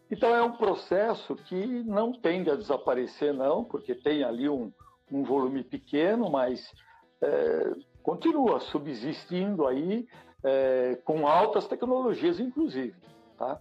Então 0.10 0.36
é 0.36 0.42
um 0.42 0.56
processo 0.56 1.36
que 1.36 1.84
não 1.84 2.14
tende 2.14 2.50
a 2.50 2.56
desaparecer, 2.56 3.34
não, 3.34 3.64
porque 3.64 3.96
tem 3.96 4.24
ali 4.24 4.48
um, 4.48 4.72
um 5.12 5.24
volume 5.24 5.64
pequeno, 5.64 6.30
mas 6.30 6.62
é, 7.22 7.74
continua 8.06 8.60
subsistindo 8.60 9.66
aí 9.66 10.08
é, 10.44 10.96
com 11.04 11.28
altas 11.28 11.68
tecnologias, 11.68 12.40
inclusive. 12.40 12.96
Tá? 13.36 13.60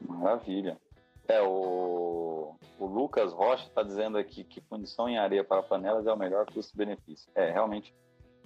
Maravilha. 0.00 0.80
É, 1.28 1.42
o, 1.42 2.56
o 2.78 2.86
Lucas 2.86 3.30
Rocha 3.34 3.66
está 3.66 3.82
dizendo 3.82 4.16
aqui 4.16 4.42
que 4.42 4.62
fundição 4.62 5.06
em 5.06 5.18
areia 5.18 5.44
para 5.44 5.62
panelas 5.62 6.06
é 6.06 6.12
o 6.12 6.16
melhor 6.16 6.46
custo-benefício. 6.46 7.30
É, 7.34 7.50
realmente, 7.50 7.94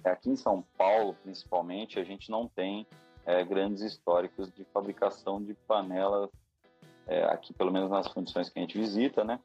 aqui 0.03 0.29
em 0.29 0.35
São 0.35 0.61
Paulo, 0.77 1.15
principalmente, 1.23 1.97
a 1.97 2.03
gente 2.03 2.29
não 2.29 2.49
tem 2.49 2.85
é, 3.25 3.45
grandes 3.45 3.81
históricos 3.81 4.51
de 4.51 4.65
fabricação 4.65 5.41
de 5.41 5.53
panelas, 5.53 6.29
é, 7.07 7.23
aqui 7.23 7.53
pelo 7.53 7.71
menos 7.71 7.89
nas 7.89 8.07
fundições 8.09 8.49
que 8.49 8.59
a 8.59 8.61
gente 8.61 8.77
visita, 8.77 9.23
né? 9.23 9.39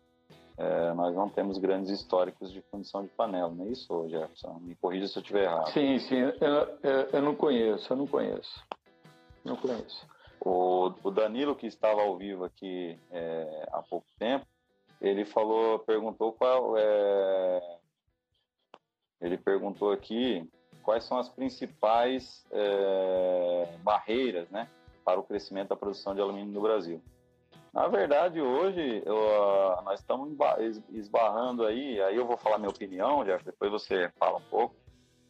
É, 0.56 0.92
nós 0.92 1.14
não 1.14 1.28
temos 1.28 1.58
grandes 1.58 1.90
históricos 1.90 2.52
de 2.52 2.60
fundição 2.62 3.02
de 3.02 3.08
panela, 3.08 3.50
não 3.50 3.66
é 3.66 3.68
isso, 3.70 4.08
Jefferson? 4.08 4.58
Me 4.60 4.74
corrija 4.76 5.08
se 5.08 5.18
eu 5.18 5.22
estiver 5.22 5.44
errado. 5.44 5.70
Sim, 5.72 5.98
sim, 6.00 6.16
eu, 6.16 6.78
eu, 6.82 7.08
eu 7.12 7.22
não 7.22 7.34
conheço, 7.34 7.92
eu 7.92 7.96
não 7.96 8.06
conheço. 8.06 8.62
Não 9.44 9.56
conheço. 9.56 10.06
O, 10.40 10.92
o 11.02 11.10
Danilo, 11.10 11.56
que 11.56 11.66
estava 11.66 12.02
ao 12.02 12.16
vivo 12.16 12.44
aqui 12.44 12.98
é, 13.10 13.68
há 13.72 13.82
pouco 13.82 14.06
tempo, 14.18 14.46
ele 15.00 15.24
falou, 15.24 15.78
perguntou 15.80 16.32
qual 16.32 16.76
é, 16.76 17.78
ele 19.20 19.38
perguntou 19.38 19.90
aqui 19.90 20.48
quais 20.82 21.04
são 21.04 21.16
as 21.16 21.28
principais 21.28 22.44
é, 22.50 23.76
barreiras, 23.82 24.48
né, 24.50 24.68
para 25.04 25.18
o 25.18 25.22
crescimento 25.22 25.68
da 25.68 25.76
produção 25.76 26.14
de 26.14 26.20
alumínio 26.20 26.52
no 26.52 26.60
Brasil. 26.60 27.00
Na 27.72 27.88
verdade, 27.88 28.38
hoje 28.38 29.02
eu, 29.06 29.16
nós 29.82 30.00
estamos 30.00 30.36
esbarrando 30.90 31.64
aí, 31.64 32.00
aí 32.02 32.16
eu 32.16 32.26
vou 32.26 32.36
falar 32.36 32.58
minha 32.58 32.68
opinião, 32.68 33.24
já 33.24 33.38
depois 33.38 33.70
você 33.70 34.10
fala 34.18 34.36
um 34.36 34.42
pouco, 34.42 34.76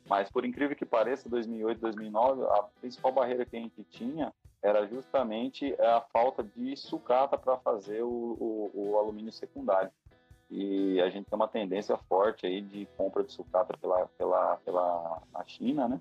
mas 0.09 0.29
por 0.29 0.45
incrível 0.45 0.77
que 0.77 0.85
pareça, 0.85 1.29
2008, 1.29 1.81
2009, 1.81 2.43
a 2.45 2.63
principal 2.81 3.13
barreira 3.13 3.47
que 3.47 3.57
a 3.57 3.61
gente 3.61 3.85
tinha 3.85 4.33
era 4.61 4.87
justamente 4.89 5.73
a 5.81 6.01
falta 6.13 6.43
de 6.43 6.77
sucata 6.77 7.39
para 7.39 7.57
fazer 7.59 8.03
o, 8.03 8.09
o, 8.09 8.71
o, 8.75 8.99
alumínio 8.99 9.33
secundário. 9.33 9.91
E 10.51 11.01
a 11.01 11.09
gente 11.09 11.27
tem 11.27 11.37
uma 11.37 11.49
tendência 11.49 11.97
forte 11.97 12.45
aí 12.45 12.61
de 12.61 12.87
compra 12.97 13.23
de 13.23 13.33
sucata 13.33 13.77
pela, 13.77 14.07
pela, 14.19 14.57
pela 14.59 15.23
a 15.35 15.45
China, 15.45 15.89
né? 15.89 16.01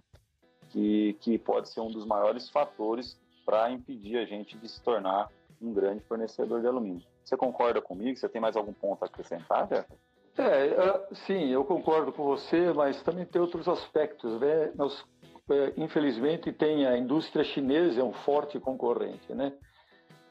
Que, 0.69 1.13
que 1.21 1.37
pode 1.37 1.69
ser 1.69 1.81
um 1.81 1.91
dos 1.91 2.05
maiores 2.05 2.49
fatores 2.49 3.19
para 3.45 3.71
impedir 3.71 4.17
a 4.17 4.25
gente 4.25 4.57
de 4.57 4.67
se 4.69 4.81
tornar 4.81 5.29
um 5.61 5.73
grande 5.73 6.03
fornecedor 6.05 6.61
de 6.61 6.67
alumínio. 6.67 7.05
Você 7.23 7.37
concorda 7.37 7.81
comigo? 7.81 8.17
Você 8.17 8.27
tem 8.27 8.41
mais 8.41 8.55
algum 8.55 8.73
ponto 8.73 9.03
a 9.03 9.07
acrescentar, 9.07 9.67
Jefferson? 9.67 9.95
É, 10.37 11.15
sim, 11.27 11.49
eu 11.49 11.63
concordo 11.65 12.11
com 12.11 12.23
você, 12.23 12.71
mas 12.73 13.01
também 13.03 13.25
tem 13.25 13.41
outros 13.41 13.67
aspectos, 13.67 14.39
né? 14.39 14.71
Nós 14.75 15.05
é, 15.51 15.73
infelizmente, 15.75 16.51
tem 16.53 16.85
a 16.85 16.97
indústria 16.97 17.43
chinesa, 17.43 17.99
é 17.99 18.03
um 18.03 18.13
forte 18.13 18.59
concorrente, 18.59 19.33
né? 19.33 19.53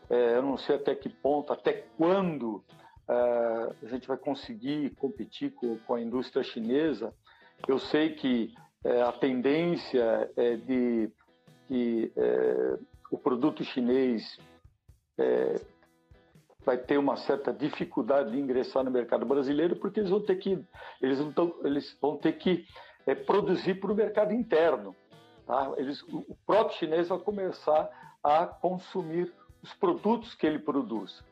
É, 0.08 0.36
eu 0.36 0.42
não 0.42 0.56
sei 0.56 0.76
até 0.76 0.94
que 0.94 1.08
ponto, 1.08 1.52
até 1.52 1.84
quando 1.96 2.64
é, 3.08 3.14
a 3.82 3.86
gente 3.88 4.08
vai 4.08 4.16
conseguir 4.16 4.90
competir 4.96 5.52
com, 5.52 5.76
com 5.78 5.94
a 5.94 6.00
indústria 6.00 6.42
chinesa. 6.42 7.12
Eu 7.68 7.78
sei 7.78 8.14
que 8.14 8.54
é, 8.84 9.02
a 9.02 9.12
tendência 9.12 10.30
é 10.36 10.56
de 10.56 11.10
que 11.68 12.12
é, 12.16 12.78
o 13.10 13.18
produto 13.18 13.62
chinês 13.62 14.38
é, 15.20 15.60
vai 16.64 16.78
ter 16.78 16.98
uma 16.98 17.16
certa 17.16 17.52
dificuldade 17.52 18.32
de 18.32 18.38
ingressar 18.38 18.84
no 18.84 18.90
mercado 18.90 19.24
brasileiro 19.24 19.76
porque 19.76 20.00
eles 20.00 20.10
vão 20.10 20.20
ter 20.20 20.36
que 20.36 20.64
eles 21.00 21.18
eles 21.64 21.98
vão 22.00 22.16
ter 22.16 22.32
que 22.34 22.64
é, 23.06 23.14
produzir 23.14 23.80
para 23.80 23.92
o 23.92 23.94
mercado 23.94 24.32
interno. 24.32 24.94
Tá? 25.46 25.72
Eles, 25.76 26.02
o 26.02 26.36
próprio 26.46 26.78
chinês 26.78 27.08
vai 27.08 27.18
começar 27.18 27.90
a 28.22 28.46
consumir 28.46 29.32
os 29.62 29.72
produtos 29.74 30.34
que 30.34 30.46
ele 30.46 30.58
produz, 30.58 31.22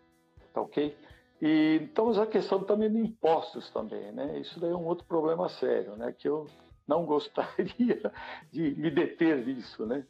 tá 0.52 0.60
ok? 0.60 0.96
E 1.40 1.78
então 1.82 2.10
a 2.20 2.26
questão 2.26 2.64
também 2.64 2.90
de 2.90 2.98
impostos 2.98 3.70
também, 3.70 4.10
né? 4.12 4.38
Isso 4.40 4.58
daí 4.58 4.70
é 4.70 4.76
um 4.76 4.86
outro 4.86 5.06
problema 5.06 5.48
sério, 5.48 5.96
né? 5.96 6.12
Que 6.12 6.28
eu 6.28 6.46
não 6.86 7.04
gostaria 7.06 8.12
de 8.50 8.74
me 8.76 8.90
deter 8.90 9.46
nisso, 9.46 9.86
né? 9.86 10.04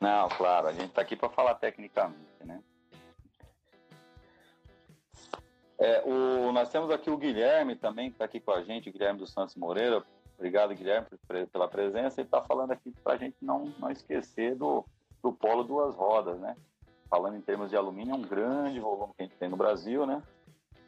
Não, 0.00 0.28
claro, 0.28 0.68
a 0.68 0.72
gente 0.72 0.90
está 0.90 1.02
aqui 1.02 1.16
para 1.16 1.28
falar 1.28 1.54
tecnicamente, 1.56 2.44
né? 2.44 2.62
É, 5.78 6.02
o, 6.04 6.52
nós 6.52 6.70
temos 6.70 6.90
aqui 6.90 7.10
o 7.10 7.16
Guilherme 7.16 7.76
também, 7.76 8.08
que 8.10 8.14
está 8.14 8.24
aqui 8.24 8.40
com 8.40 8.50
a 8.50 8.62
gente, 8.62 8.88
o 8.88 8.92
Guilherme 8.92 9.18
dos 9.18 9.32
Santos 9.32 9.54
Moreira. 9.54 10.04
Obrigado, 10.36 10.74
Guilherme, 10.74 11.06
pela 11.52 11.68
presença. 11.68 12.20
Ele 12.20 12.28
está 12.28 12.42
falando 12.42 12.72
aqui 12.72 12.92
para 13.02 13.14
a 13.14 13.16
gente 13.16 13.36
não, 13.40 13.72
não 13.78 13.90
esquecer 13.90 14.54
do, 14.54 14.84
do 15.22 15.32
polo 15.32 15.64
duas 15.64 15.94
rodas, 15.94 16.38
né? 16.38 16.56
Falando 17.08 17.36
em 17.36 17.40
termos 17.40 17.70
de 17.70 17.76
alumínio, 17.76 18.12
é 18.12 18.16
um 18.16 18.22
grande 18.22 18.78
volume 18.78 19.14
que 19.16 19.22
a 19.22 19.26
gente 19.26 19.36
tem 19.36 19.48
no 19.48 19.56
Brasil, 19.56 20.06
né? 20.06 20.22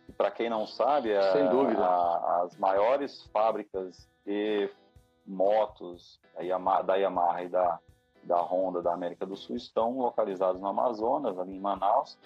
E 0.08 0.12
para 0.12 0.30
quem 0.30 0.50
não 0.50 0.66
sabe, 0.66 1.16
a, 1.16 1.32
Sem 1.32 1.48
dúvida. 1.48 1.84
A, 1.84 2.42
as 2.42 2.56
maiores 2.56 3.22
fábricas 3.32 4.08
de 4.24 4.70
motos 5.26 6.20
da 6.84 6.96
Yamaha 6.96 7.42
e 7.42 7.48
da, 7.48 7.78
da 8.22 8.40
Honda 8.40 8.82
da 8.82 8.92
América 8.92 9.26
do 9.26 9.36
Sul 9.36 9.56
estão 9.56 9.98
localizadas 9.98 10.60
no 10.60 10.68
Amazonas, 10.68 11.38
ali 11.38 11.56
em 11.56 11.60
Manaus, 11.60 12.18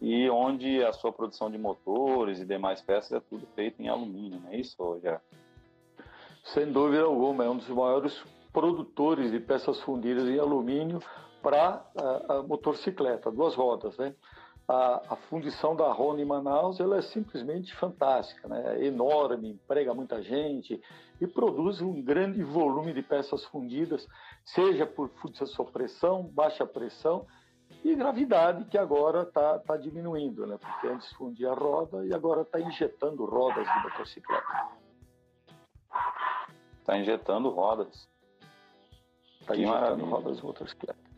e 0.00 0.28
onde 0.30 0.82
a 0.82 0.92
sua 0.92 1.12
produção 1.12 1.50
de 1.50 1.58
motores 1.58 2.40
e 2.40 2.44
demais 2.44 2.80
peças 2.80 3.12
é 3.12 3.20
tudo 3.20 3.46
feito 3.54 3.80
em 3.80 3.88
alumínio, 3.88 4.40
não 4.40 4.50
é 4.50 4.56
isso, 4.56 4.76
Rogério? 4.82 5.20
sem 6.44 6.70
dúvida 6.72 7.04
alguma, 7.04 7.44
é 7.44 7.48
um 7.48 7.56
dos 7.56 7.68
maiores 7.68 8.22
produtores 8.52 9.30
de 9.30 9.40
peças 9.40 9.80
fundidas 9.80 10.24
em 10.28 10.38
alumínio 10.38 11.00
para 11.42 11.84
a, 11.96 12.34
a, 12.34 12.42
motocicleta, 12.42 13.30
duas 13.30 13.54
rodas, 13.54 13.96
né? 13.96 14.14
A, 14.68 15.14
a, 15.14 15.16
fundição 15.16 15.74
da 15.74 15.90
Honda 15.92 16.22
em 16.22 16.24
Manaus 16.24 16.78
ela 16.78 16.96
é 16.96 17.02
simplesmente 17.02 17.74
fantástica, 17.74 18.46
né? 18.46 18.78
É 18.78 18.86
enorme, 18.86 19.50
emprega 19.50 19.94
muita 19.94 20.22
gente 20.22 20.80
e 21.20 21.26
produz 21.26 21.80
um 21.80 22.00
grande 22.00 22.42
volume 22.44 22.92
de 22.92 23.02
peças 23.02 23.44
fundidas, 23.46 24.06
seja 24.44 24.86
por 24.86 25.08
fundição 25.08 25.64
pressão, 25.64 26.22
baixa 26.24 26.66
pressão 26.66 27.26
e 27.84 27.94
gravidade 27.94 28.64
que 28.66 28.76
agora 28.76 29.22
está 29.22 29.58
tá 29.58 29.76
diminuindo, 29.76 30.46
né? 30.46 30.58
Porque 30.58 30.86
antes 30.86 31.12
fundia 31.12 31.52
roda 31.52 32.04
e 32.06 32.14
agora 32.14 32.42
está 32.42 32.60
injetando 32.60 33.24
rodas 33.24 33.66
de 33.66 33.82
motocicleta. 33.82 34.68
Está 36.80 36.98
injetando 36.98 37.48
rodas. 37.50 38.08
Está 39.40 39.54
injetando 39.56 39.80
maravilha. 39.80 40.06
rodas 40.06 40.40
motocicleta. 40.40 41.12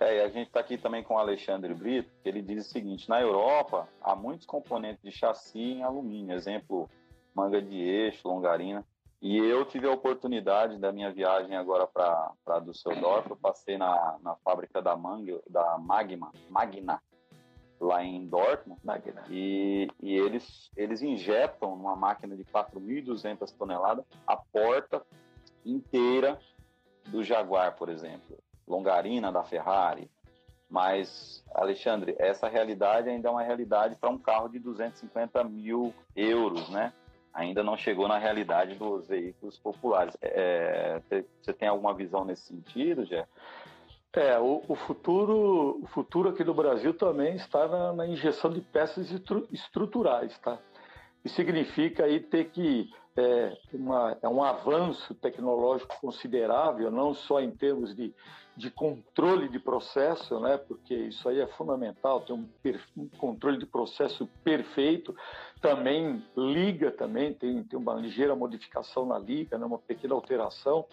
É, 0.00 0.16
e 0.16 0.20
a 0.22 0.28
gente 0.28 0.46
está 0.46 0.60
aqui 0.60 0.78
também 0.78 1.02
com 1.02 1.14
o 1.14 1.18
Alexandre 1.18 1.74
Brito, 1.74 2.10
que 2.22 2.28
ele 2.28 2.40
diz 2.40 2.66
o 2.66 2.70
seguinte: 2.70 3.08
na 3.08 3.20
Europa 3.20 3.86
há 4.00 4.16
muitos 4.16 4.46
componentes 4.46 5.02
de 5.02 5.12
chassi 5.12 5.58
em 5.58 5.82
alumínio, 5.82 6.34
exemplo, 6.34 6.88
manga 7.34 7.60
de 7.60 7.76
eixo, 7.76 8.26
longarina. 8.26 8.84
E 9.20 9.36
eu 9.36 9.66
tive 9.66 9.86
a 9.86 9.92
oportunidade 9.92 10.78
da 10.78 10.90
minha 10.90 11.12
viagem 11.12 11.54
agora 11.54 11.86
para 11.86 12.60
Düsseldorf, 12.60 13.28
eu 13.28 13.36
passei 13.36 13.76
na, 13.76 14.18
na 14.22 14.34
fábrica 14.36 14.80
da, 14.80 14.96
da 15.48 15.78
Magma, 15.78 16.32
Magna, 16.48 17.02
lá 17.78 18.02
em 18.02 18.26
Dortmund, 18.26 18.80
Magna. 18.82 19.24
E, 19.28 19.88
e 20.00 20.14
eles, 20.14 20.70
eles 20.74 21.02
injetam 21.02 21.76
numa 21.76 21.94
máquina 21.94 22.34
de 22.34 22.44
4.200 22.44 23.54
toneladas 23.58 24.06
a 24.26 24.36
porta 24.36 25.02
inteira 25.66 26.38
do 27.08 27.22
Jaguar, 27.22 27.76
por 27.76 27.90
exemplo, 27.90 28.38
longarina 28.66 29.30
da 29.30 29.42
Ferrari. 29.42 30.10
Mas, 30.68 31.44
Alexandre, 31.52 32.14
essa 32.18 32.48
realidade 32.48 33.08
ainda 33.08 33.28
é 33.28 33.30
uma 33.30 33.42
realidade 33.42 33.96
para 33.96 34.08
um 34.08 34.18
carro 34.18 34.48
de 34.48 34.58
250 34.58 35.42
mil 35.44 35.92
euros, 36.14 36.70
né? 36.70 36.92
Ainda 37.32 37.62
não 37.62 37.76
chegou 37.76 38.08
na 38.08 38.18
realidade 38.18 38.74
dos 38.74 39.06
veículos 39.08 39.58
populares. 39.58 40.16
É, 40.20 41.00
você 41.40 41.52
tem 41.52 41.68
alguma 41.68 41.94
visão 41.94 42.24
nesse 42.24 42.42
sentido, 42.42 43.04
Jé? 43.04 43.26
É, 44.12 44.38
o, 44.38 44.62
o, 44.66 44.74
futuro, 44.74 45.78
o 45.82 45.86
futuro 45.86 46.30
aqui 46.30 46.42
do 46.42 46.52
Brasil 46.52 46.92
também 46.92 47.36
está 47.36 47.68
na, 47.68 47.92
na 47.92 48.06
injeção 48.06 48.50
de 48.50 48.60
peças 48.60 49.08
estruturais, 49.52 50.36
tá? 50.38 50.58
Isso 51.24 51.36
significa 51.36 52.04
aí 52.04 52.18
ter 52.18 52.46
que 52.46 52.90
é, 53.16 53.56
uma, 53.72 54.16
é 54.22 54.28
um 54.28 54.42
avanço 54.42 55.14
tecnológico 55.14 56.00
considerável, 56.00 56.90
não 56.90 57.14
só 57.14 57.40
em 57.40 57.50
termos 57.50 57.94
de, 57.94 58.14
de 58.56 58.70
controle 58.70 59.48
de 59.48 59.58
processo, 59.58 60.38
né? 60.40 60.56
Porque 60.56 60.94
isso 60.94 61.28
aí 61.28 61.40
é 61.40 61.46
fundamental, 61.46 62.20
ter 62.20 62.32
um, 62.32 62.48
um 62.96 63.08
controle 63.08 63.58
de 63.58 63.66
processo 63.66 64.28
perfeito, 64.44 65.14
também 65.60 66.24
liga 66.36 66.90
também, 66.90 67.34
tem, 67.34 67.62
tem 67.64 67.78
uma 67.78 67.94
ligeira 67.94 68.34
modificação 68.34 69.04
na 69.06 69.18
liga, 69.18 69.58
né, 69.58 69.66
uma 69.66 69.78
pequena 69.78 70.14
alteração, 70.14 70.86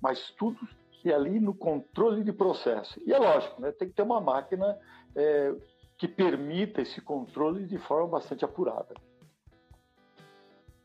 mas 0.00 0.30
tudo 0.38 0.58
é 1.04 1.12
ali 1.12 1.38
no 1.38 1.54
controle 1.54 2.24
de 2.24 2.32
processo. 2.32 3.00
E 3.06 3.12
é 3.12 3.18
lógico, 3.18 3.60
né, 3.60 3.70
tem 3.72 3.88
que 3.88 3.94
ter 3.94 4.02
uma 4.02 4.20
máquina 4.20 4.78
é, 5.14 5.54
que 5.96 6.08
permita 6.08 6.80
esse 6.82 7.00
controle 7.00 7.64
de 7.66 7.78
forma 7.78 8.08
bastante 8.08 8.44
apurada. 8.44 8.94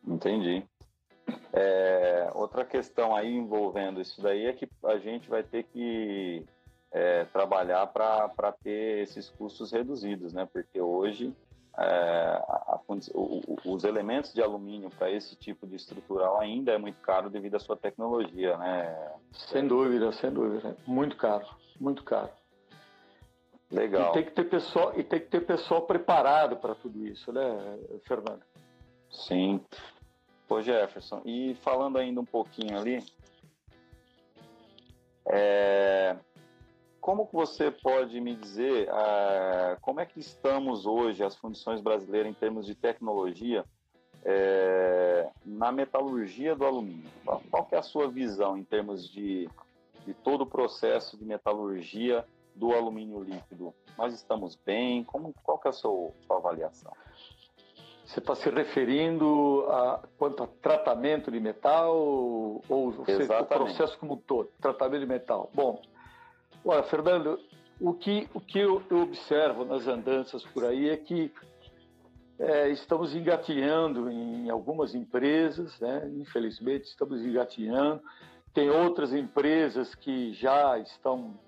Entendi. 0.05 0.65
É, 1.53 2.31
outra 2.33 2.63
questão 2.63 3.15
aí 3.15 3.35
envolvendo 3.35 3.99
isso 3.99 4.21
daí 4.21 4.45
é 4.45 4.53
que 4.53 4.69
a 4.85 4.97
gente 4.97 5.29
vai 5.29 5.43
ter 5.43 5.63
que 5.63 6.45
é, 6.91 7.25
trabalhar 7.25 7.87
para 7.87 8.51
ter 8.63 9.03
esses 9.03 9.29
custos 9.29 9.71
reduzidos, 9.71 10.33
né? 10.33 10.47
Porque 10.51 10.79
hoje 10.79 11.35
é, 11.77 11.83
a, 11.83 12.75
a, 12.75 12.79
o, 13.13 13.57
os 13.65 13.83
elementos 13.83 14.33
de 14.33 14.41
alumínio 14.41 14.89
para 14.89 15.09
esse 15.09 15.35
tipo 15.35 15.67
de 15.67 15.75
estrutural 15.75 16.39
ainda 16.39 16.71
é 16.71 16.77
muito 16.77 16.99
caro 17.01 17.29
devido 17.29 17.55
à 17.55 17.59
sua 17.59 17.77
tecnologia, 17.77 18.57
né? 18.57 19.11
Sem 19.31 19.67
dúvida, 19.67 20.11
sem 20.13 20.31
dúvida, 20.31 20.75
muito 20.85 21.15
caro, 21.15 21.45
muito 21.79 22.03
caro. 22.03 22.29
Legal. 23.71 24.09
E 24.09 24.13
tem 24.13 24.25
que 24.25 24.31
ter 24.31 24.49
pessoal 24.49 24.93
e 24.97 25.03
tem 25.03 25.19
que 25.19 25.27
ter 25.27 25.45
pessoal 25.45 25.83
preparado 25.83 26.57
para 26.57 26.75
tudo 26.75 27.07
isso, 27.07 27.31
né, 27.31 27.79
Fernando? 28.05 28.41
Sim. 29.09 29.61
Pô, 30.51 30.61
Jefferson, 30.61 31.21
e 31.23 31.55
falando 31.61 31.97
ainda 31.97 32.19
um 32.19 32.25
pouquinho 32.25 32.77
ali, 32.77 33.01
é, 35.25 36.17
como 36.99 37.23
você 37.31 37.71
pode 37.71 38.19
me 38.19 38.35
dizer 38.35 38.89
uh, 38.89 39.79
como 39.79 40.01
é 40.01 40.05
que 40.05 40.19
estamos 40.19 40.85
hoje, 40.85 41.23
as 41.23 41.37
fundições 41.37 41.79
brasileiras, 41.79 42.29
em 42.29 42.33
termos 42.33 42.65
de 42.65 42.75
tecnologia, 42.75 43.63
é, 44.25 45.29
na 45.45 45.71
metalurgia 45.71 46.53
do 46.53 46.65
alumínio? 46.65 47.09
Qual, 47.23 47.41
qual 47.49 47.67
é 47.71 47.77
a 47.77 47.81
sua 47.81 48.09
visão 48.09 48.57
em 48.57 48.65
termos 48.65 49.09
de, 49.09 49.47
de 50.05 50.13
todo 50.15 50.41
o 50.41 50.45
processo 50.45 51.17
de 51.17 51.23
metalurgia 51.23 52.25
do 52.53 52.73
alumínio 52.73 53.23
líquido? 53.23 53.73
Nós 53.97 54.13
estamos 54.13 54.57
bem? 54.65 55.01
Como, 55.05 55.33
qual 55.43 55.61
é 55.63 55.69
a 55.69 55.71
sua, 55.71 56.11
sua 56.27 56.35
avaliação? 56.35 56.91
Você 58.11 58.19
está 58.19 58.35
se 58.35 58.49
referindo 58.49 59.65
a 59.69 60.03
quanto 60.17 60.43
a 60.43 60.47
tratamento 60.47 61.31
de 61.31 61.39
metal 61.39 61.95
ou, 61.95 62.63
ou 62.67 62.89
o 62.89 63.45
processo 63.45 63.97
como 63.97 64.13
um 64.15 64.17
todo? 64.17 64.49
Tratamento 64.59 64.99
de 64.99 65.07
metal. 65.07 65.49
Bom, 65.53 65.81
Olha, 66.63 66.83
Fernando, 66.83 67.39
o 67.79 67.93
que, 67.93 68.29
o 68.35 68.39
que 68.39 68.59
eu, 68.59 68.83
eu 68.91 69.01
observo 69.01 69.65
nas 69.65 69.87
andanças 69.87 70.43
por 70.47 70.63
aí 70.63 70.89
é 70.89 70.97
que 70.97 71.33
é, 72.37 72.69
estamos 72.69 73.15
engatinhando 73.15 74.09
em 74.11 74.47
algumas 74.49 74.93
empresas, 74.93 75.79
né? 75.79 76.07
infelizmente 76.17 76.85
estamos 76.85 77.25
engatinhando. 77.25 78.01
Tem 78.53 78.69
outras 78.69 79.11
empresas 79.11 79.95
que 79.95 80.33
já 80.33 80.77
estão 80.77 81.39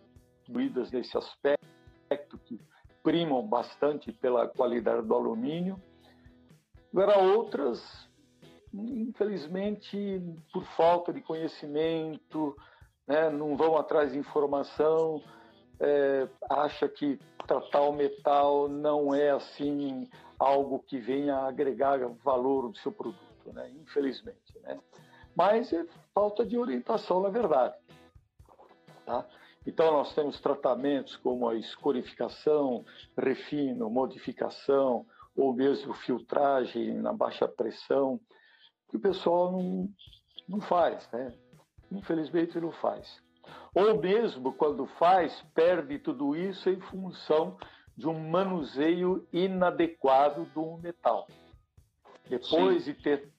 incluídas 0.47 0.91
nesse 0.91 1.15
aspecto, 1.15 2.39
que 2.45 2.59
primam 3.03 3.45
bastante 3.45 4.11
pela 4.11 4.47
qualidade 4.47 5.05
do 5.05 5.13
alumínio. 5.13 5.79
Agora, 6.93 7.17
outras, 7.17 7.81
infelizmente, 8.71 10.21
por 10.53 10.63
falta 10.77 11.11
de 11.11 11.21
conhecimento, 11.21 12.55
né, 13.07 13.31
não 13.31 13.57
vão 13.57 13.75
atrás 13.75 14.11
de 14.11 14.19
informação, 14.19 15.19
é, 15.79 16.29
acha 16.51 16.87
que 16.87 17.17
tratar 17.47 17.81
o 17.81 17.93
metal 17.93 18.69
não 18.69 19.13
é 19.13 19.31
assim 19.31 20.07
algo 20.37 20.79
que 20.79 20.99
venha 20.99 21.37
agregar 21.37 21.97
valor 22.23 22.69
do 22.69 22.77
seu 22.77 22.91
produto, 22.91 23.51
né? 23.51 23.71
infelizmente. 23.81 24.59
Né? 24.61 24.79
Mas 25.35 25.73
é 25.73 25.83
falta 26.13 26.45
de 26.45 26.59
orientação, 26.59 27.21
na 27.21 27.29
verdade. 27.29 27.75
Tá? 29.03 29.25
Então, 29.65 29.91
nós 29.93 30.13
temos 30.13 30.39
tratamentos 30.39 31.15
como 31.17 31.49
a 31.49 31.55
escorificação, 31.55 32.85
refino, 33.17 33.89
modificação, 33.89 35.07
ou 35.35 35.53
mesmo 35.53 35.93
filtragem 35.93 36.93
na 36.93 37.13
baixa 37.13 37.47
pressão, 37.47 38.19
que 38.89 38.97
o 38.97 38.99
pessoal 38.99 39.51
não, 39.51 39.89
não 40.47 40.61
faz. 40.61 41.09
Né? 41.11 41.33
infelizmente 41.97 42.59
não 42.59 42.71
faz. 42.71 43.21
Ou 43.75 43.99
mesmo 43.99 44.53
quando 44.53 44.85
faz, 44.85 45.43
perde 45.53 45.99
tudo 45.99 46.35
isso 46.35 46.69
em 46.69 46.79
função 46.79 47.57
de 47.95 48.07
um 48.07 48.29
manuseio 48.29 49.27
inadequado 49.31 50.45
do 50.53 50.77
metal. 50.77 51.27
Depois 52.27 52.83
Sim. 52.83 52.93
de 52.93 53.01
ter 53.01 53.33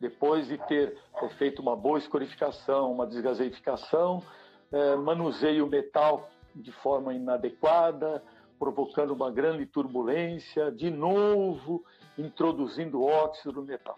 depois 0.00 0.48
de 0.48 0.58
ter 0.66 0.98
feito 1.38 1.62
uma 1.62 1.74
boa 1.74 1.98
escorificação, 1.98 2.92
uma 2.92 3.06
desgaseificação, 3.06 4.22
é, 4.70 4.96
manuseia 4.96 5.64
o 5.64 5.68
metal 5.68 6.28
de 6.54 6.70
forma 6.72 7.14
inadequada, 7.14 8.22
provocando 8.64 9.10
uma 9.10 9.30
grande 9.30 9.66
turbulência, 9.66 10.72
de 10.72 10.90
novo 10.90 11.84
introduzindo 12.16 13.02
óxido 13.02 13.52
no 13.52 13.62
metal. 13.62 13.96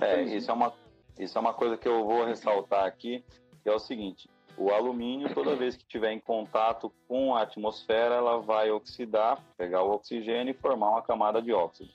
É, 0.00 0.22
isso 0.22 0.50
é 0.50 0.54
uma 0.54 0.72
isso 1.18 1.38
é 1.38 1.40
uma 1.40 1.54
coisa 1.54 1.76
que 1.76 1.88
eu 1.88 2.04
vou 2.04 2.24
ressaltar 2.24 2.84
aqui, 2.84 3.24
que 3.62 3.68
é 3.70 3.72
o 3.72 3.78
seguinte: 3.78 4.28
o 4.56 4.70
alumínio, 4.70 5.32
toda 5.32 5.56
vez 5.56 5.76
que 5.76 5.82
estiver 5.82 6.12
em 6.12 6.20
contato 6.20 6.92
com 7.08 7.34
a 7.34 7.42
atmosfera, 7.42 8.16
ela 8.16 8.38
vai 8.38 8.70
oxidar, 8.70 9.42
pegar 9.56 9.82
o 9.82 9.92
oxigênio 9.92 10.50
e 10.50 10.60
formar 10.60 10.90
uma 10.90 11.02
camada 11.02 11.40
de 11.40 11.52
óxido. 11.52 11.90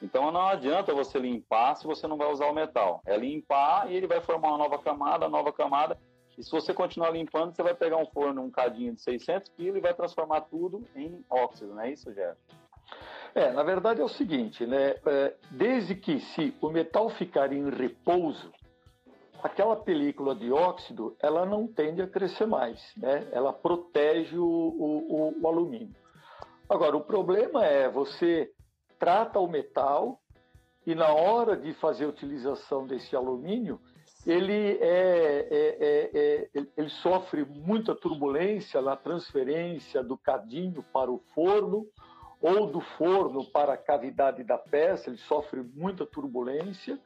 Então 0.00 0.30
não 0.30 0.46
adianta 0.46 0.94
você 0.94 1.18
limpar 1.18 1.74
se 1.74 1.86
você 1.86 2.06
não 2.06 2.16
vai 2.16 2.32
usar 2.32 2.46
o 2.46 2.54
metal. 2.54 3.02
É 3.04 3.16
limpar 3.16 3.90
e 3.90 3.96
ele 3.96 4.06
vai 4.06 4.20
formar 4.20 4.48
uma 4.48 4.58
nova 4.58 4.78
camada, 4.78 5.28
nova 5.28 5.52
camada. 5.52 5.98
E 6.38 6.44
se 6.44 6.52
você 6.52 6.72
continuar 6.72 7.10
limpando, 7.10 7.52
você 7.52 7.64
vai 7.64 7.74
pegar 7.74 7.96
um 7.96 8.06
forno, 8.06 8.42
um 8.42 8.50
cadinho 8.50 8.94
de 8.94 9.02
600 9.02 9.50
kg 9.50 9.76
e 9.76 9.80
vai 9.80 9.92
transformar 9.92 10.42
tudo 10.42 10.84
em 10.94 11.24
óxido, 11.28 11.74
não 11.74 11.82
é 11.82 11.90
isso, 11.90 12.14
Gerson? 12.14 12.40
É, 13.34 13.50
na 13.50 13.64
verdade 13.64 14.00
é 14.00 14.04
o 14.04 14.08
seguinte, 14.08 14.64
né? 14.64 14.94
É, 15.04 15.34
desde 15.50 15.96
que 15.96 16.20
se 16.20 16.54
o 16.60 16.70
metal 16.70 17.10
ficar 17.10 17.52
em 17.52 17.68
repouso, 17.68 18.52
aquela 19.42 19.76
película 19.76 20.32
de 20.34 20.52
óxido 20.52 21.16
ela 21.20 21.44
não 21.44 21.66
tende 21.66 22.00
a 22.00 22.06
crescer 22.06 22.46
mais, 22.46 22.80
né? 22.96 23.28
Ela 23.32 23.52
protege 23.52 24.38
o, 24.38 24.44
o, 24.44 25.34
o 25.42 25.48
alumínio. 25.48 25.94
Agora, 26.68 26.96
o 26.96 27.00
problema 27.00 27.64
é 27.64 27.88
você 27.88 28.48
trata 28.96 29.40
o 29.40 29.48
metal 29.48 30.20
e 30.86 30.94
na 30.94 31.12
hora 31.12 31.56
de 31.56 31.72
fazer 31.74 32.04
a 32.04 32.08
utilização 32.08 32.86
desse 32.86 33.16
alumínio, 33.16 33.80
ele, 34.30 34.78
é, 34.80 35.48
é, 35.50 35.76
é, 35.80 36.50
é 36.54 36.66
ele 36.76 36.90
sofre 36.90 37.44
muita 37.44 37.94
turbulência 37.94 38.80
na 38.80 38.94
transferência 38.96 40.02
do 40.02 40.16
cadinho 40.16 40.84
para 40.92 41.10
o 41.10 41.18
forno 41.34 41.86
ou 42.40 42.66
do 42.66 42.80
forno 42.80 43.44
para 43.44 43.72
a 43.72 43.76
cavidade 43.76 44.44
da 44.44 44.56
peça, 44.56 45.10
ele 45.10 45.18
sofre 45.18 45.60
muita 45.74 46.06
turbulência 46.06 46.98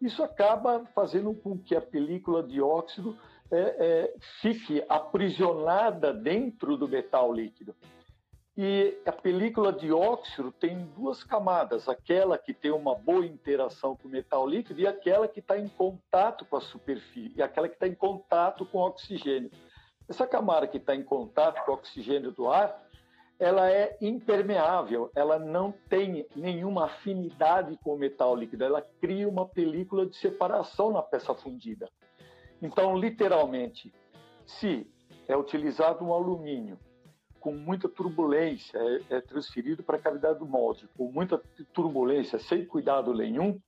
isso 0.00 0.22
acaba 0.22 0.84
fazendo 0.94 1.34
com 1.34 1.58
que 1.58 1.74
a 1.74 1.80
película 1.80 2.42
de 2.42 2.60
óxido 2.60 3.16
é, 3.50 3.58
é, 3.58 4.14
fique 4.42 4.84
aprisionada 4.88 6.12
dentro 6.12 6.76
do 6.76 6.88
metal 6.88 7.32
líquido. 7.32 7.74
E 8.58 8.96
a 9.04 9.12
película 9.12 9.70
de 9.70 9.92
óxido 9.92 10.50
tem 10.50 10.86
duas 10.96 11.22
camadas, 11.22 11.90
aquela 11.90 12.38
que 12.38 12.54
tem 12.54 12.70
uma 12.70 12.94
boa 12.94 13.26
interação 13.26 13.94
com 13.94 14.08
o 14.08 14.10
metal 14.10 14.48
líquido 14.48 14.80
e 14.80 14.86
aquela 14.86 15.28
que 15.28 15.40
está 15.40 15.58
em 15.58 15.68
contato 15.68 16.46
com 16.46 16.56
a 16.56 16.60
superfície, 16.62 17.34
e 17.36 17.42
aquela 17.42 17.68
que 17.68 17.74
está 17.74 17.86
em 17.86 17.94
contato 17.94 18.64
com 18.64 18.78
o 18.78 18.86
oxigênio. 18.86 19.50
Essa 20.08 20.26
camada 20.26 20.66
que 20.66 20.78
está 20.78 20.94
em 20.94 21.02
contato 21.02 21.62
com 21.66 21.72
o 21.72 21.74
oxigênio 21.74 22.32
do 22.32 22.48
ar, 22.48 22.82
ela 23.38 23.70
é 23.70 23.98
impermeável, 24.00 25.10
ela 25.14 25.38
não 25.38 25.70
tem 25.90 26.26
nenhuma 26.34 26.86
afinidade 26.86 27.78
com 27.84 27.92
o 27.92 27.98
metal 27.98 28.34
líquido, 28.34 28.64
ela 28.64 28.80
cria 28.80 29.28
uma 29.28 29.46
película 29.46 30.06
de 30.06 30.16
separação 30.16 30.90
na 30.90 31.02
peça 31.02 31.34
fundida. 31.34 31.90
Então, 32.62 32.96
literalmente, 32.96 33.92
se 34.46 34.90
é 35.28 35.36
utilizado 35.36 36.02
um 36.02 36.14
alumínio 36.14 36.78
com 37.46 37.54
muita 37.54 37.88
turbulência, 37.88 38.76
é, 38.76 39.18
é 39.18 39.20
transferido 39.20 39.80
para 39.80 39.98
a 39.98 40.00
cavidade 40.00 40.40
do 40.40 40.46
molde, 40.46 40.88
com 40.98 41.12
muita 41.12 41.40
turbulência, 41.72 42.40
sem 42.40 42.66
cuidado 42.66 43.14
nenhum, 43.14 43.60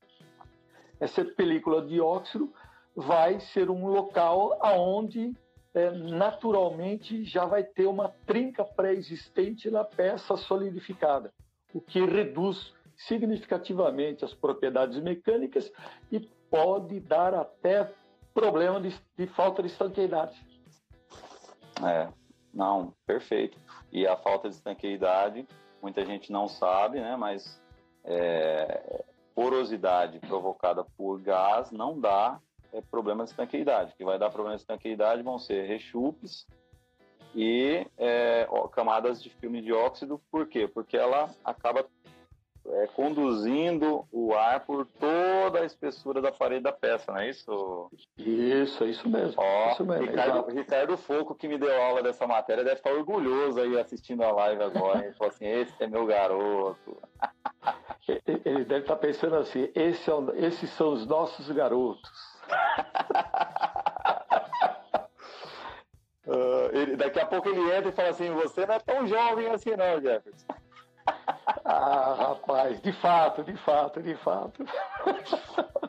essa 0.99 1.25
película 1.25 1.87
de 1.87 2.01
óxido 2.01 2.53
vai 2.97 3.39
ser 3.39 3.71
um 3.71 3.87
local 3.87 4.59
aonde 4.61 5.33
é, 5.73 5.93
naturalmente 5.93 7.23
já 7.23 7.45
vai 7.45 7.63
ter 7.63 7.87
uma 7.87 8.09
trinca 8.27 8.65
pré-existente 8.65 9.71
na 9.71 9.85
peça 9.85 10.37
solidificada, 10.37 11.33
o 11.73 11.81
que 11.81 12.05
reduz 12.05 12.75
significativamente 12.97 14.25
as 14.25 14.35
propriedades 14.35 15.01
mecânicas 15.01 15.73
e 16.11 16.19
pode 16.51 16.99
dar 16.99 17.33
até 17.33 17.93
problema 18.35 18.81
de, 18.81 18.93
de 19.17 19.29
falta 19.29 19.63
de 19.63 19.69
estanqueidade. 19.69 20.37
É, 21.87 22.09
não, 22.59 22.93
perfeito. 23.07 23.57
E 23.93 24.05
a 24.05 24.17
falta 24.17 24.49
de 24.49 24.57
estanqueidade, 24.57 25.47
muita 25.81 26.05
gente 26.05 26.33
não 26.33 26.49
sabe, 26.49 26.99
né? 26.99 27.17
Mas 27.17 27.63
é, 28.03 29.05
porosidade 29.33 30.19
provocada 30.19 30.85
por 30.97 31.21
gás 31.21 31.71
não 31.71 32.01
dá 32.01 32.41
é, 32.73 32.81
problema 32.81 33.23
de 33.23 33.31
estanqueidade. 33.31 33.93
O 33.93 33.97
que 33.97 34.05
vai 34.05 34.19
dar 34.19 34.31
problema 34.31 34.57
de 34.57 34.63
estanqueidade 34.63 35.23
vão 35.23 35.39
ser 35.39 35.69
rechupes 35.69 36.49
e 37.33 37.87
é, 37.97 38.49
camadas 38.73 39.23
de 39.23 39.31
filme 39.31 39.63
de 39.63 39.73
óxido. 39.73 40.21
Por 40.29 40.49
quê? 40.49 40.67
Porque 40.67 40.97
ela 40.97 41.33
acaba 41.45 41.87
é, 42.73 42.87
conduzindo 42.89 44.07
o 44.13 44.35
ar 44.35 44.61
por 44.61 44.87
toda 44.87 45.61
a 45.61 45.65
espessura 45.65 46.21
da 46.21 46.31
parede 46.31 46.63
da 46.63 46.73
peça, 46.73 47.13
não 47.13 47.21
é 47.21 47.31
isso? 47.31 47.91
Isso, 48.17 48.85
é 48.85 48.89
isso 48.89 49.09
mesmo. 49.09 49.41
Ó, 49.41 49.73
isso 49.73 49.85
mesmo 49.85 50.07
Ricardo, 50.07 50.51
Ricardo 50.51 50.97
Foco, 50.97 51.35
que 51.35 51.49
me 51.49 51.59
deu 51.59 51.83
aula 51.83 52.03
dessa 52.03 52.27
matéria, 52.27 52.65
deve 52.65 52.77
estar 52.77 52.93
orgulhoso 52.93 53.61
aí 53.61 53.79
assistindo 53.79 54.23
a 54.23 54.31
live 54.31 54.63
agora. 54.63 55.05
Ele 55.05 55.15
falou 55.15 55.33
assim: 55.33 55.47
esse 55.47 55.73
é 55.83 55.87
meu 55.87 56.07
garoto. 56.07 56.97
Ele 58.45 58.65
deve 58.65 58.81
estar 58.81 58.97
pensando 58.97 59.37
assim: 59.37 59.71
esse 59.75 60.11
é, 60.11 60.15
esses 60.47 60.71
são 60.71 60.95
os 60.95 61.07
nossos 61.07 61.51
garotos. 61.51 62.11
uh, 66.27 66.71
ele, 66.73 66.97
daqui 66.97 67.21
a 67.21 67.27
pouco 67.27 67.51
ele 67.51 67.71
entra 67.71 67.91
e 67.91 67.93
fala 67.93 68.09
assim: 68.09 68.31
você 68.31 68.65
não 68.65 68.75
é 68.75 68.79
tão 68.79 69.07
jovem 69.07 69.49
assim, 69.49 69.77
não, 69.77 70.01
Jefferson. 70.01 70.47
Ah, 71.65 72.15
rapaz, 72.15 72.81
de 72.81 72.93
fato, 72.93 73.43
de 73.45 73.55
fato, 73.59 74.03
de 74.03 74.15
fato. 74.17 74.65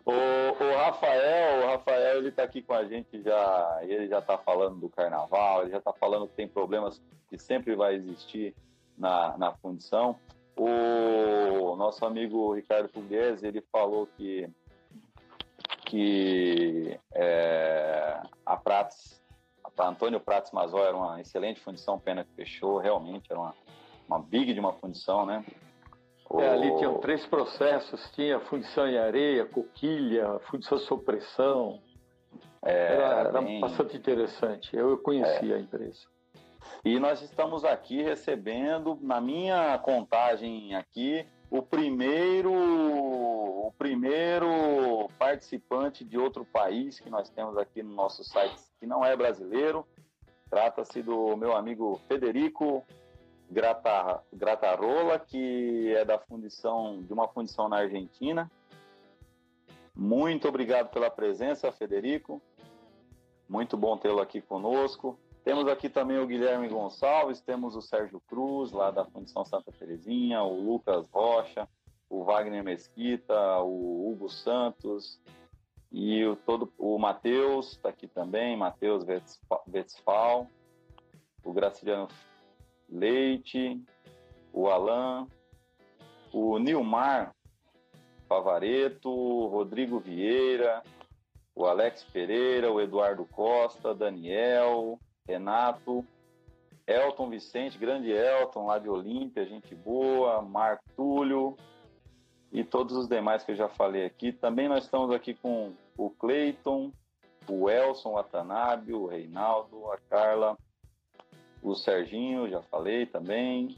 o, 0.06 0.12
o 0.12 0.78
Rafael, 0.78 1.64
o 1.64 1.68
Rafael, 1.68 2.18
ele 2.18 2.32
tá 2.32 2.44
aqui 2.44 2.62
com 2.62 2.74
a 2.74 2.84
gente 2.84 3.22
já, 3.22 3.80
ele 3.84 4.08
já 4.08 4.22
tá 4.22 4.38
falando 4.38 4.80
do 4.80 4.90
carnaval, 4.90 5.62
ele 5.62 5.72
já 5.72 5.80
tá 5.80 5.94
falando 5.94 6.28
que 6.28 6.36
tem 6.36 6.48
problemas 6.48 7.02
que 7.30 7.38
sempre 7.38 7.76
vai 7.76 7.96
existir 7.96 8.54
na, 8.98 9.38
na 9.38 9.54
fundição. 9.54 10.20
O 10.58 11.76
nosso 11.78 12.06
amigo 12.06 12.54
Ricardo 12.54 12.90
Pugliese, 12.90 13.48
ele 13.48 13.62
falou 13.72 14.08
que 14.18 14.50
que 15.86 17.00
é, 17.16 18.22
a 18.46 18.56
Prats, 18.58 19.20
a 19.76 19.88
Antônio 19.88 20.20
Prats 20.20 20.52
Mazó 20.52 20.86
era 20.86 20.96
uma 20.96 21.20
excelente 21.20 21.60
fundição, 21.62 22.00
pena 22.00 22.24
que 22.24 22.32
fechou, 22.36 22.78
realmente 22.78 23.26
era 23.32 23.40
uma, 23.40 23.56
uma 24.10 24.20
big 24.20 24.54
de 24.54 24.60
uma 24.60 24.74
fundição, 24.74 25.26
né? 25.26 25.46
É, 26.38 26.50
ali 26.50 26.76
tinham 26.78 27.00
três 27.00 27.26
processos, 27.26 28.12
tinha 28.12 28.40
fundição 28.40 28.88
em 28.88 28.98
areia, 28.98 29.46
coquilha, 29.46 30.40
fundição 30.50 30.78
sob 30.80 31.04
pressão. 31.04 31.82
É, 32.64 32.94
era, 32.94 33.30
era 33.30 33.42
bem... 33.42 33.60
bastante 33.60 33.96
interessante. 33.96 34.76
Eu 34.76 34.98
conhecia 34.98 35.54
é. 35.54 35.58
a 35.58 35.60
empresa. 35.60 36.08
E 36.84 37.00
nós 37.00 37.22
estamos 37.22 37.64
aqui 37.64 38.02
recebendo, 38.02 38.98
na 39.02 39.20
minha 39.20 39.78
contagem 39.80 40.76
aqui, 40.76 41.26
o 41.50 41.64
primeiro, 41.64 42.52
o 42.54 43.74
primeiro 43.78 45.10
participante 45.18 46.06
de 46.06 46.18
outro 46.18 46.46
país 46.46 47.00
que 47.00 47.10
nós 47.10 47.30
temos 47.30 47.58
aqui 47.58 47.82
no 47.82 47.94
nosso 47.94 48.24
site, 48.24 48.62
que 48.80 48.86
não 48.86 49.04
é 49.04 49.16
brasileiro. 49.16 49.86
Trata-se 50.50 51.02
do 51.02 51.36
meu 51.38 51.56
amigo 51.56 52.00
Federico 52.08 52.86
Grata, 53.50 54.24
Gratarola, 54.32 55.18
que 55.18 55.94
é 55.96 56.06
da 56.06 56.20
fundição, 56.20 57.02
de 57.02 57.12
uma 57.12 57.28
fundição 57.28 57.68
na 57.68 57.78
Argentina. 57.78 58.50
Muito 59.96 60.48
obrigado 60.48 60.90
pela 60.90 61.10
presença, 61.10 61.72
Federico. 61.72 62.42
Muito 63.48 63.76
bom 63.76 63.98
tê-lo 63.98 64.22
aqui 64.22 64.40
conosco. 64.42 65.20
Temos 65.44 65.68
aqui 65.68 65.90
também 65.90 66.20
o 66.20 66.28
Guilherme 66.28 66.68
Gonçalves, 66.68 67.42
temos 67.42 67.76
o 67.76 67.82
Sérgio 67.82 68.22
Cruz, 68.28 68.72
lá 68.72 68.92
da 68.92 69.04
Fundição 69.06 69.44
Santa 69.44 69.72
Terezinha, 69.72 70.44
o 70.44 70.62
Lucas 70.62 71.10
Rocha, 71.10 71.68
o 72.10 72.24
Wagner 72.24 72.64
Mesquita, 72.64 73.60
o 73.60 74.10
Hugo 74.10 74.30
Santos 74.30 75.20
e 75.92 76.24
o, 76.24 76.36
todo, 76.36 76.72
o 76.78 77.00
Matheus 77.00 77.72
está 77.72 77.90
aqui 77.90 78.08
também, 78.08 78.56
Matheus 78.56 79.04
Vetzfal, 79.66 80.48
o 81.44 81.52
Graciliano 81.52 82.08
Leite, 82.92 83.82
o 84.52 84.68
Alain, 84.68 85.28
o 86.34 86.58
Nilmar 86.58 87.34
Favareto, 88.28 89.10
Rodrigo 89.48 90.00
Vieira, 90.00 90.84
o 91.56 91.66
Alex 91.66 92.04
Pereira, 92.04 92.72
o 92.72 92.80
Eduardo 92.80 93.26
Costa, 93.26 93.94
Daniel, 93.94 95.00
Renato, 95.28 96.06
Elton 96.88 97.30
Vicente, 97.30 97.78
grande 97.78 98.12
Elton, 98.12 98.68
lá 98.68 98.80
de 98.80 98.90
Olímpia, 98.90 99.46
gente 99.46 99.76
boa, 99.76 100.42
Marco 100.42 100.84
Túlio 100.96 101.56
e 102.52 102.64
todos 102.64 102.96
os 102.96 103.08
demais 103.08 103.44
que 103.44 103.52
eu 103.52 103.56
já 103.56 103.68
falei 103.68 104.06
aqui. 104.06 104.32
Também 104.32 104.68
nós 104.68 104.86
estamos 104.86 105.12
aqui 105.12 105.34
com 105.34 105.74
o 105.98 106.10
Cleiton, 106.10 106.92
o 107.48 107.70
Elson, 107.70 108.14
o 108.14 108.18
Atanábio, 108.18 109.02
o 109.02 109.08
Reinaldo, 109.08 109.92
a 109.92 109.98
Carla, 110.10 110.58
o 111.62 111.76
Serginho, 111.76 112.50
já 112.50 112.62
falei 112.64 113.06
também. 113.06 113.78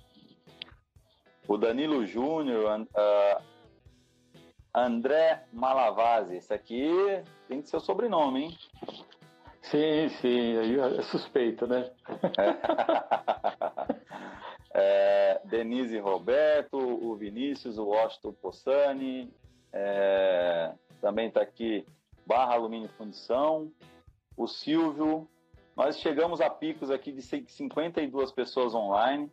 O 1.48 1.58
Danilo 1.58 2.06
Júnior, 2.06 2.82
uh, 2.82 3.44
André 4.74 5.46
Malavase. 5.52 6.36
Esse 6.36 6.54
aqui 6.54 6.90
tem 7.48 7.62
que 7.62 7.70
ser 7.70 7.78
o 7.78 7.82
sobrenome, 7.82 8.44
hein? 8.44 8.58
Sim, 9.62 10.10
sim, 10.22 10.58
aí 10.58 10.80
é 10.80 11.02
suspeito, 11.04 11.68
né? 11.68 11.92
é, 14.74 15.42
Denise 15.46 16.00
Roberto, 16.00 16.78
o 16.78 17.16
Vinícius, 17.16 17.78
o 17.78 17.86
Washington 17.86 18.34
Possani, 18.34 19.32
é, 19.72 20.74
também 21.00 21.28
está 21.28 21.42
aqui 21.42 21.86
Barra 22.26 22.56
Alumínio 22.56 22.90
Fundição, 22.98 23.72
o 24.36 24.48
Silvio, 24.48 25.30
nós 25.84 25.98
chegamos 25.98 26.40
a 26.42 26.48
picos 26.48 26.92
aqui 26.92 27.12
de 27.12 27.24
52 27.24 28.32
pessoas 28.34 28.76
online. 28.76 29.32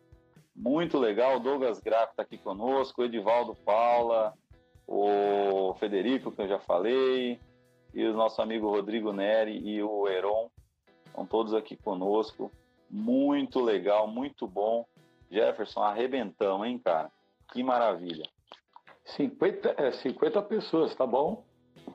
Muito 0.55 0.97
legal. 0.97 1.37
O 1.37 1.39
Douglas 1.39 1.79
Graco 1.79 2.09
está 2.09 2.23
aqui 2.23 2.39
conosco, 2.39 3.03
o 3.03 3.05
Edivaldo 3.05 3.53
Paula, 3.53 4.33
o 4.87 5.75
Federico, 5.75 6.31
que 6.31 6.41
eu 6.41 6.47
já 6.47 6.57
falei, 6.57 7.39
e 7.93 8.03
o 8.03 8.13
nosso 8.15 8.41
amigo 8.41 8.67
Rodrigo 8.67 9.13
Neri 9.13 9.59
e 9.59 9.83
o 9.83 10.07
Heron. 10.07 10.49
Estão 11.05 11.23
todos 11.23 11.53
aqui 11.53 11.75
conosco. 11.75 12.51
Muito 12.89 13.59
legal, 13.59 14.07
muito 14.07 14.47
bom. 14.47 14.87
Jefferson, 15.29 15.83
arrebentão, 15.83 16.65
hein, 16.65 16.79
cara? 16.79 17.11
Que 17.53 17.61
maravilha. 17.61 18.27
50, 19.05 19.75
é, 19.77 19.91
50 19.91 20.41
pessoas, 20.41 20.95
tá 20.95 21.05
bom? 21.05 21.45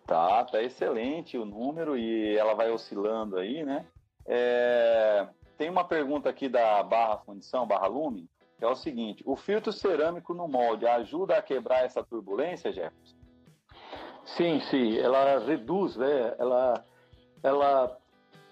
Tá, 0.07 0.45
tá 0.45 0.63
excelente 0.63 1.37
o 1.37 1.45
número 1.45 1.99
e 1.99 2.37
ela 2.37 2.55
vai 2.55 2.71
oscilando 2.71 3.37
aí, 3.37 3.65
né? 3.65 3.85
É, 4.27 5.27
tem 5.59 5.71
uma 5.71 5.85
pergunta 5.85 6.29
aqui 6.29 6.49
da 6.49 6.83
Barra 6.83 7.19
Fundição, 7.19 7.67
Barra 7.67 7.87
Lume, 7.87 8.29
que 8.59 8.65
é 8.65 8.69
o 8.69 8.77
seguinte: 8.77 9.23
o 9.27 9.37
filtro 9.37 9.73
cerâmico 9.73 10.35
no 10.35 10.49
molde 10.49 10.87
ajuda 10.87 11.37
a 11.37 11.43
quebrar 11.43 11.85
essa 11.85 12.03
turbulência, 12.03 12.73
Jefferson? 12.73 13.17
Sim, 14.25 14.61
sim, 14.71 14.97
ela 14.99 15.39
reduz, 15.39 15.97
né? 15.97 16.35
Ela, 16.39 16.85
ela, 17.43 17.99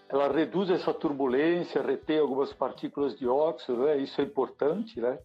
ela 0.08 0.28
reduz 0.28 0.70
essa 0.70 0.92
turbulência, 0.92 1.80
retém 1.82 2.18
algumas 2.18 2.52
partículas 2.52 3.18
de 3.18 3.26
óxido, 3.26 3.84
né? 3.84 3.96
Isso 3.96 4.20
é 4.20 4.24
importante, 4.24 5.00
né? 5.00 5.18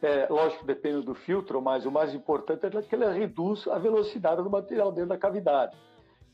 É, 0.00 0.26
lógico 0.28 0.64
depende 0.64 1.04
do 1.06 1.14
filtro, 1.14 1.62
mas 1.62 1.86
o 1.86 1.90
mais 1.90 2.12
importante 2.12 2.66
é 2.66 2.82
que 2.82 2.94
ela 2.94 3.12
reduz 3.12 3.68
a 3.68 3.78
velocidade 3.78 4.42
do 4.42 4.50
material 4.50 4.90
dentro 4.90 5.10
da 5.10 5.18
cavidade. 5.18 5.76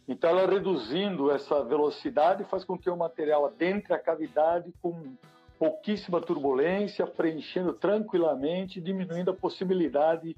Então, 0.08 0.30
ela 0.30 0.50
reduzindo 0.50 1.30
essa 1.30 1.62
velocidade 1.62 2.42
faz 2.44 2.64
com 2.64 2.78
que 2.78 2.88
o 2.88 2.96
material 2.96 3.44
adentre 3.44 3.92
a 3.92 3.98
cavidade 3.98 4.72
com 4.80 5.14
pouquíssima 5.58 6.20
turbulência, 6.20 7.06
preenchendo 7.06 7.74
tranquilamente, 7.74 8.80
diminuindo 8.80 9.30
a 9.30 9.34
possibilidade 9.34 10.34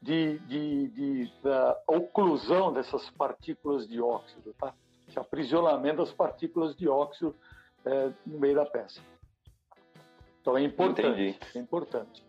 de, 0.00 0.38
de, 0.40 0.88
de 0.88 1.32
da 1.40 1.80
oclusão 1.86 2.72
dessas 2.72 3.08
partículas 3.10 3.86
de 3.86 4.00
óxido, 4.00 4.52
tá? 4.58 4.74
Esse 5.06 5.18
aprisionamento 5.18 5.98
das 5.98 6.12
partículas 6.12 6.74
de 6.74 6.88
óxido 6.88 7.36
é, 7.84 8.10
no 8.26 8.40
meio 8.40 8.56
da 8.56 8.66
peça. 8.66 9.00
Então 10.40 10.58
é 10.58 10.62
importante. 10.62 11.22
Entendi. 11.22 11.38
É 11.54 11.58
importante. 11.60 12.24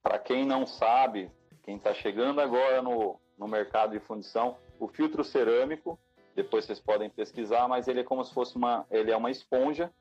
Para 0.00 0.18
quem 0.18 0.44
não 0.44 0.66
sabe, 0.66 1.30
quem 1.64 1.76
está 1.76 1.92
chegando 1.92 2.40
agora 2.40 2.80
no, 2.80 3.18
no 3.36 3.48
mercado 3.48 3.92
de 3.92 4.00
fundição, 4.00 4.56
o 4.80 4.88
filtro 4.88 5.22
cerâmico, 5.22 6.00
depois 6.34 6.64
vocês 6.64 6.80
podem 6.80 7.10
pesquisar, 7.10 7.68
mas 7.68 7.86
ele 7.86 8.00
é 8.00 8.04
como 8.04 8.24
se 8.24 8.32
fosse 8.32 8.56
uma, 8.56 8.86
ele 8.90 9.10
é 9.10 9.16
uma 9.16 9.30
esponja, 9.30 9.92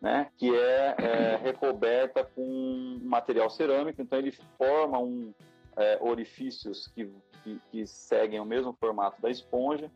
né, 0.00 0.30
que 0.36 0.54
é, 0.54 0.96
é 0.98 1.36
recoberta 1.42 2.24
com 2.24 2.98
material 3.02 3.50
cerâmico, 3.50 4.00
então 4.00 4.18
ele 4.18 4.32
forma 4.56 4.98
um 4.98 5.32
é, 5.76 5.98
orifícios 6.00 6.88
que, 6.88 7.12
que, 7.44 7.60
que 7.70 7.86
seguem 7.86 8.40
o 8.40 8.44
mesmo 8.44 8.72
formato 8.72 9.20
da 9.20 9.30
esponja, 9.30 9.90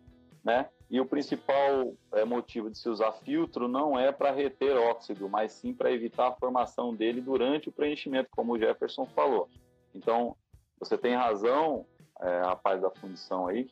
né? 0.44 0.68
E 0.90 1.00
o 1.00 1.06
principal 1.06 1.94
é, 2.12 2.24
motivo 2.24 2.68
de 2.68 2.76
se 2.76 2.88
usar 2.88 3.12
filtro 3.12 3.66
não 3.66 3.98
é 3.98 4.12
para 4.12 4.30
reter 4.30 4.76
óxido, 4.76 5.28
mas 5.28 5.52
sim 5.52 5.72
para 5.72 5.90
evitar 5.90 6.28
a 6.28 6.32
formação 6.32 6.94
dele 6.94 7.20
durante 7.20 7.68
o 7.68 7.72
preenchimento, 7.72 8.28
como 8.30 8.52
o 8.52 8.58
Jefferson 8.58 9.06
falou. 9.06 9.48
Então, 9.94 10.36
você 10.78 10.98
tem 10.98 11.14
razão, 11.14 11.86
é, 12.20 12.40
rapaz 12.40 12.82
da 12.82 12.90
fundição 12.90 13.46
aí, 13.46 13.70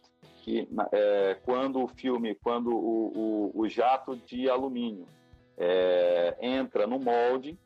que 0.50 0.68
é, 0.92 1.38
quando 1.44 1.82
o 1.82 1.86
filme, 1.86 2.34
quando 2.34 2.74
o, 2.74 3.52
o, 3.54 3.60
o 3.60 3.68
jato 3.68 4.16
de 4.16 4.50
alumínio 4.50 5.06
é, 5.56 6.36
entra 6.40 6.88
no 6.88 6.98
molde, 6.98 7.56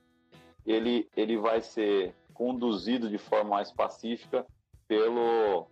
ele, 0.67 1.09
ele 1.17 1.39
vai 1.39 1.63
ser 1.63 2.15
conduzido 2.35 3.09
de 3.09 3.17
forma 3.17 3.51
mais 3.51 3.73
pacífica 3.73 4.45
pelo, 4.87 5.67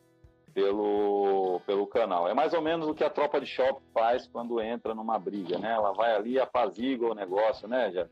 pelo, 0.55 1.61
pelo 1.67 1.87
canal. 1.87 2.27
É 2.29 2.33
mais 2.33 2.55
ou 2.55 2.63
menos 2.63 2.89
o 2.89 2.95
que 2.95 3.05
a 3.05 3.11
tropa 3.11 3.39
de 3.39 3.47
shopping 3.47 3.85
faz 3.93 4.27
quando 4.27 4.61
entra 4.61 4.95
numa 4.95 5.19
briga, 5.19 5.59
né? 5.59 5.73
Ela 5.73 5.93
vai 5.93 6.15
ali 6.15 6.33
e 6.33 6.41
apazigua 6.41 7.11
o 7.11 7.15
negócio, 7.15 7.69
né, 7.69 7.91
já 7.93 8.09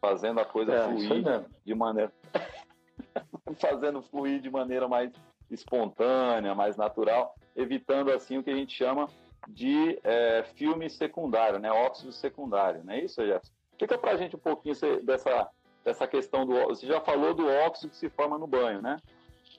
fazendo 0.00 0.38
a 0.40 0.44
coisa 0.44 0.74
é, 0.74 0.82
fluir 0.82 1.46
de 1.64 1.74
maneira 1.74 2.12
fazendo 3.58 4.02
fluir 4.02 4.38
de 4.38 4.50
maneira 4.50 4.86
mais 4.86 5.10
espontânea, 5.50 6.54
mais 6.54 6.76
natural, 6.76 7.34
evitando 7.56 8.10
assim 8.10 8.38
o 8.38 8.42
que 8.42 8.50
a 8.50 8.56
gente 8.56 8.76
chama 8.76 9.08
de 9.48 9.98
é, 10.04 10.44
filme 10.56 10.90
secundário, 10.90 11.58
né? 11.58 11.70
Óxido 11.70 12.12
secundário, 12.12 12.84
não 12.84 12.92
é 12.92 13.00
isso, 13.00 13.24
Jefferson? 13.24 13.52
Explica 13.72 13.98
pra 13.98 14.16
gente 14.16 14.34
um 14.34 14.40
pouquinho 14.40 14.74
dessa, 15.02 15.48
dessa 15.84 16.06
questão 16.06 16.44
do 16.44 16.54
Você 16.68 16.86
já 16.86 17.00
falou 17.00 17.32
do 17.32 17.46
óxido 17.46 17.90
que 17.90 17.96
se 17.96 18.08
forma 18.10 18.36
no 18.36 18.46
banho, 18.46 18.82
né? 18.82 18.98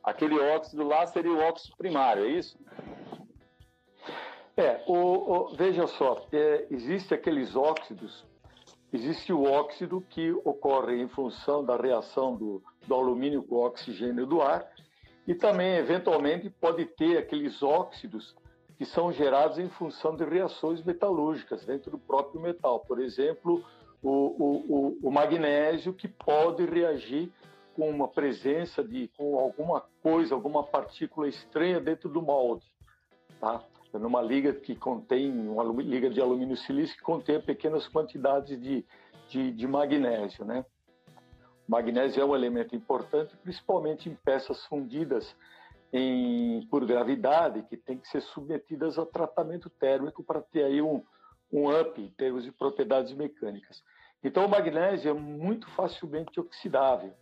Aquele 0.03 0.37
óxido 0.37 0.83
lá 0.83 1.05
seria 1.07 1.31
o 1.31 1.39
óxido 1.39 1.75
primário, 1.77 2.25
é 2.25 2.29
isso? 2.29 2.57
É, 4.55 4.83
o, 4.87 4.93
o, 4.93 5.55
veja 5.55 5.87
só, 5.87 6.25
é, 6.33 6.67
existe 6.69 7.13
aqueles 7.13 7.55
óxidos, 7.55 8.25
existe 8.91 9.31
o 9.31 9.43
óxido 9.43 10.03
que 10.09 10.31
ocorre 10.43 11.01
em 11.01 11.07
função 11.07 11.63
da 11.63 11.77
reação 11.77 12.35
do, 12.35 12.61
do 12.85 12.93
alumínio 12.93 13.41
com 13.41 13.55
o 13.55 13.65
oxigênio 13.65 14.25
do 14.25 14.41
ar, 14.41 14.69
e 15.29 15.35
também, 15.35 15.75
eventualmente, 15.75 16.49
pode 16.49 16.85
ter 16.85 17.19
aqueles 17.19 17.61
óxidos 17.61 18.35
que 18.75 18.83
são 18.83 19.11
gerados 19.11 19.59
em 19.59 19.69
função 19.69 20.15
de 20.15 20.25
reações 20.25 20.83
metalúrgicas 20.83 21.63
dentro 21.63 21.91
do 21.91 21.99
próprio 21.99 22.41
metal. 22.41 22.79
Por 22.79 22.99
exemplo, 22.99 23.63
o, 24.01 24.09
o, 24.09 24.97
o 25.03 25.11
magnésio 25.11 25.93
que 25.93 26.07
pode 26.07 26.65
reagir 26.65 27.31
com 27.75 27.87
uma 27.91 28.07
presença 28.07 28.83
de 28.83 29.07
com 29.15 29.37
alguma 29.37 29.85
coisa, 30.01 30.33
alguma 30.33 30.63
partícula 30.63 31.27
estranha 31.27 31.79
dentro 31.79 32.09
do 32.09 32.23
molde, 32.23 32.65
tá? 33.39 33.63
Numa 33.93 34.23
liga 34.23 34.51
que 34.51 34.75
contém 34.75 35.31
uma 35.47 35.63
liga 35.63 36.09
de 36.09 36.19
alumínio 36.19 36.57
silício 36.57 36.97
que 36.97 37.03
contém 37.03 37.39
pequenas 37.39 37.87
quantidades 37.87 38.59
de, 38.59 38.83
de, 39.27 39.51
de 39.51 39.67
magnésio, 39.67 40.43
né? 40.43 40.65
Magnésio 41.69 42.19
é 42.19 42.25
um 42.25 42.35
elemento 42.35 42.75
importante, 42.75 43.37
principalmente 43.43 44.09
em 44.09 44.15
peças 44.15 44.65
fundidas 44.65 45.35
em, 45.93 46.65
por 46.65 46.83
gravidade, 46.83 47.61
que 47.69 47.77
tem 47.77 47.99
que 47.99 48.07
ser 48.07 48.21
submetidas 48.21 48.97
a 48.97 49.05
tratamento 49.05 49.69
térmico 49.69 50.23
para 50.23 50.41
ter 50.41 50.63
aí 50.63 50.81
um, 50.81 51.03
um 51.53 51.69
up 51.69 52.01
em 52.01 52.09
termos 52.09 52.43
de 52.43 52.51
propriedades 52.51 53.13
mecânicas. 53.13 53.83
Então, 54.23 54.47
o 54.47 54.49
magnésio 54.49 55.11
é 55.11 55.13
muito 55.13 55.69
facilmente 55.75 56.39
oxidável 56.39 57.13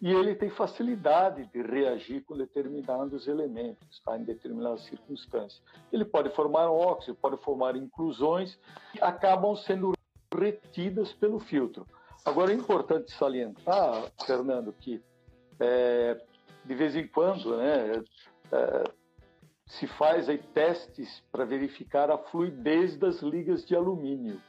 e 0.00 0.12
ele 0.12 0.36
tem 0.36 0.48
facilidade 0.48 1.46
de 1.46 1.60
reagir 1.60 2.22
com 2.22 2.36
determinados 2.36 3.26
elementos, 3.26 4.00
tá? 4.04 4.16
em 4.16 4.22
determinadas 4.22 4.82
circunstâncias. 4.82 5.60
Ele 5.92 6.04
pode 6.04 6.30
formar 6.36 6.70
óxido, 6.70 7.16
pode 7.16 7.36
formar 7.38 7.74
inclusões, 7.74 8.56
que 8.92 9.02
acabam 9.02 9.56
sendo 9.56 9.92
retidas 10.32 11.12
pelo 11.14 11.40
filtro. 11.40 11.84
Agora 12.24 12.52
é 12.52 12.54
importante 12.54 13.10
salientar, 13.12 14.10
Fernando, 14.26 14.72
que 14.72 15.02
é, 15.60 16.20
de 16.64 16.74
vez 16.74 16.94
em 16.94 17.06
quando 17.06 17.56
né, 17.56 18.02
é, 18.52 18.84
se 19.66 19.86
faz 19.86 20.28
aí 20.28 20.38
testes 20.38 21.22
para 21.30 21.44
verificar 21.44 22.10
a 22.10 22.18
fluidez 22.18 22.96
das 22.96 23.20
ligas 23.20 23.64
de 23.64 23.74
alumínio. 23.74 24.40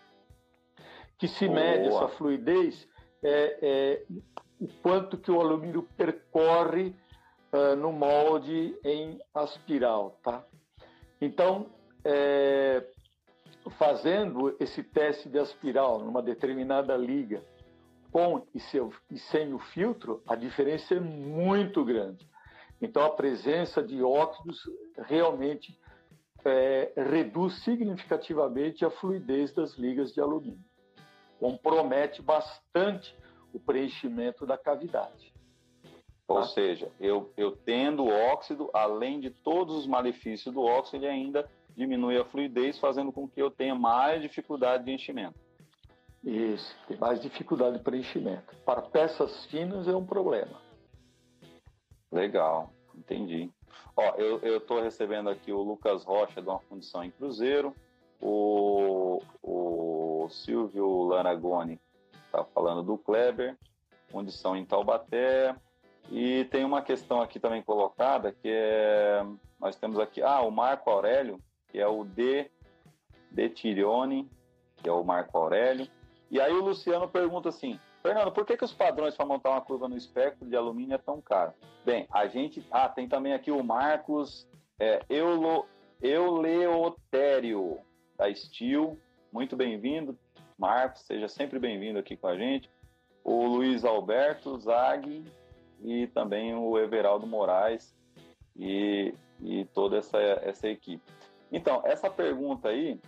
Que 1.17 1.28
se 1.28 1.47
Boa. 1.47 1.59
mede 1.59 1.88
essa 1.88 2.07
fluidez 2.09 2.88
é, 3.24 3.57
é 3.61 4.05
o 4.59 4.67
quanto 4.82 5.17
que 5.17 5.32
o 5.32 5.39
alumínio 5.39 5.84
percorre 5.97 6.95
uh, 7.53 7.76
no 7.76 7.91
molde 7.91 8.78
em 8.84 9.20
aspiral, 9.34 10.20
tá? 10.24 10.45
Então, 11.22 11.67
é, 12.03 12.86
fazendo 13.78 14.55
esse 14.59 14.84
teste 14.84 15.30
de 15.30 15.38
aspiral 15.38 15.99
numa 15.99 16.22
determinada 16.22 16.95
liga, 16.95 17.43
com 18.12 18.45
e, 18.53 18.60
seu, 18.60 18.93
e 19.10 19.18
sem 19.18 19.53
o 19.53 19.60
filtro, 19.60 20.22
a 20.28 20.36
diferença 20.36 20.95
é 20.95 20.99
muito 20.99 21.84
grande. 21.84 22.28
Então, 22.82 23.03
a 23.03 23.10
presença 23.10 23.84
de 23.84 24.01
óxidos 24.01 24.62
realmente 25.05 25.78
é, 26.45 26.93
reduz 26.95 27.62
significativamente 27.64 28.86
a 28.86 28.89
fluidez 28.89 29.53
das 29.53 29.74
ligas 29.78 30.14
de 30.14 30.22
alumínio. 30.22 30.64
Compromete 31.39 32.22
bastante 32.22 33.16
o 33.53 33.60
preenchimento 33.60 34.45
da 34.45 34.57
cavidade. 34.57 35.34
Ou 36.28 36.41
tá? 36.41 36.43
seja, 36.43 36.91
eu, 36.99 37.34
eu 37.36 37.51
tendo 37.51 38.05
óxido, 38.05 38.70
além 38.74 39.20
de 39.20 39.30
todos 39.30 39.76
os 39.76 39.88
malefícios 39.88 40.53
do 40.53 40.62
óxido, 40.62 40.97
ele 40.97 41.07
ainda 41.07 41.49
diminui 41.76 42.18
a 42.18 42.26
fluidez, 42.26 42.78
fazendo 42.78 43.12
com 43.12 43.28
que 43.28 43.41
eu 43.41 43.49
tenha 43.49 43.74
mais 43.74 44.22
dificuldade 44.22 44.86
de 44.86 44.91
enchimento. 44.91 45.39
Isso, 46.24 46.76
tem 46.88 46.97
mais 46.97 47.22
dificuldade 47.22 47.78
de 47.78 47.84
preenchimento. 47.84 48.55
Para 48.65 48.82
peças 48.82 49.45
finas 49.45 49.88
é 49.88 49.95
um 49.95 50.05
problema. 50.05 50.59
Legal, 52.11 52.74
entendi. 52.95 53.49
Ó, 53.95 54.15
eu 54.15 54.57
estou 54.57 54.82
recebendo 54.82 55.30
aqui 55.30 55.51
o 55.51 55.61
Lucas 55.61 56.03
Rocha 56.03 56.41
de 56.41 56.47
uma 56.47 56.59
fundição 56.59 57.03
em 57.03 57.11
Cruzeiro, 57.11 57.76
o, 58.22 59.22
o 59.41 60.28
Silvio 60.30 61.03
Lanagoni 61.03 61.80
está 62.26 62.43
falando 62.43 62.84
do 62.84 62.97
Kleber, 62.97 63.57
condição 64.11 64.55
em 64.55 64.65
Taubaté. 64.65 65.55
E 66.11 66.45
tem 66.45 66.65
uma 66.65 66.82
questão 66.82 67.22
aqui 67.22 67.39
também 67.39 67.61
colocada, 67.61 68.32
que 68.32 68.49
é. 68.49 69.24
Nós 69.59 69.76
temos 69.76 69.99
aqui. 69.99 70.22
Ah, 70.22 70.41
o 70.41 70.51
Marco 70.51 70.89
Aurélio, 70.89 71.39
que 71.67 71.80
é 71.80 71.88
o 71.88 72.03
D. 72.03 72.49
De 73.32 73.47
Tirione, 73.47 74.28
que 74.78 74.89
é 74.89 74.91
o 74.91 75.03
Marco 75.03 75.38
Aurélio. 75.38 75.88
E 76.32 76.39
aí 76.39 76.53
o 76.53 76.63
Luciano 76.63 77.07
pergunta 77.07 77.49
assim: 77.49 77.80
Fernando, 78.01 78.32
por 78.32 78.45
que, 78.45 78.55
que 78.55 78.63
os 78.63 78.73
padrões 78.73 79.15
para 79.15 79.25
montar 79.25 79.51
uma 79.51 79.61
curva 79.61 79.88
no 79.88 79.97
espectro 79.97 80.47
de 80.47 80.55
alumínio 80.55 80.95
é 80.95 80.97
tão 80.97 81.21
caro? 81.21 81.53
Bem, 81.86 82.07
a 82.11 82.27
gente. 82.27 82.65
Ah, 82.71 82.88
tem 82.88 83.07
também 83.07 83.34
aqui 83.34 83.51
o 83.51 83.63
Marcos 83.63 84.47
é, 84.80 85.01
Eulo, 85.09 85.65
Euleotério, 86.01 87.80
da 88.17 88.34
Steel. 88.34 88.97
Muito 89.32 89.55
bem-vindo. 89.55 90.17
Marcos, 90.57 91.01
seja 91.03 91.27
sempre 91.27 91.57
bem-vindo 91.59 91.99
aqui 91.99 92.15
com 92.15 92.27
a 92.27 92.38
gente. 92.38 92.69
O 93.23 93.45
Luiz 93.45 93.84
Alberto 93.84 94.57
Zag 94.59 95.23
e 95.82 96.07
também 96.07 96.53
o 96.53 96.77
Everaldo 96.77 97.25
Moraes 97.25 97.95
e, 98.55 99.13
e 99.41 99.65
toda 99.65 99.97
essa, 99.97 100.17
essa 100.17 100.67
equipe. 100.67 101.03
Então, 101.51 101.82
essa 101.86 102.09
pergunta 102.09 102.69
aí 102.69 102.99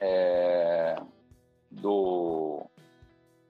é, 0.00 0.96
do, 1.72 2.66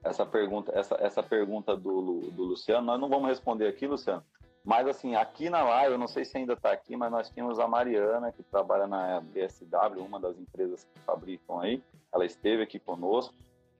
essa 0.03 0.25
pergunta, 0.25 0.71
essa, 0.75 0.95
essa 0.99 1.23
pergunta 1.23 1.75
do, 1.75 2.21
do 2.31 2.43
Luciano, 2.43 2.85
nós 2.85 2.99
não 2.99 3.09
vamos 3.09 3.29
responder 3.29 3.67
aqui, 3.67 3.87
Luciano. 3.87 4.23
Mas 4.63 4.87
assim, 4.87 5.15
aqui 5.15 5.49
na 5.49 5.61
live, 5.63 5.93
eu 5.93 5.97
não 5.97 6.07
sei 6.07 6.23
se 6.23 6.37
ainda 6.37 6.53
está 6.53 6.71
aqui, 6.71 6.95
mas 6.95 7.11
nós 7.11 7.29
tínhamos 7.29 7.59
a 7.59 7.67
Mariana, 7.67 8.31
que 8.31 8.41
trabalha 8.43 8.87
na 8.87 9.19
BSW, 9.19 10.01
uma 10.01 10.19
das 10.19 10.37
empresas 10.37 10.85
que 10.85 10.99
fabricam 11.01 11.59
aí. 11.59 11.83
Ela 12.13 12.25
esteve 12.25 12.63
aqui 12.63 12.79
conosco. 12.79 13.33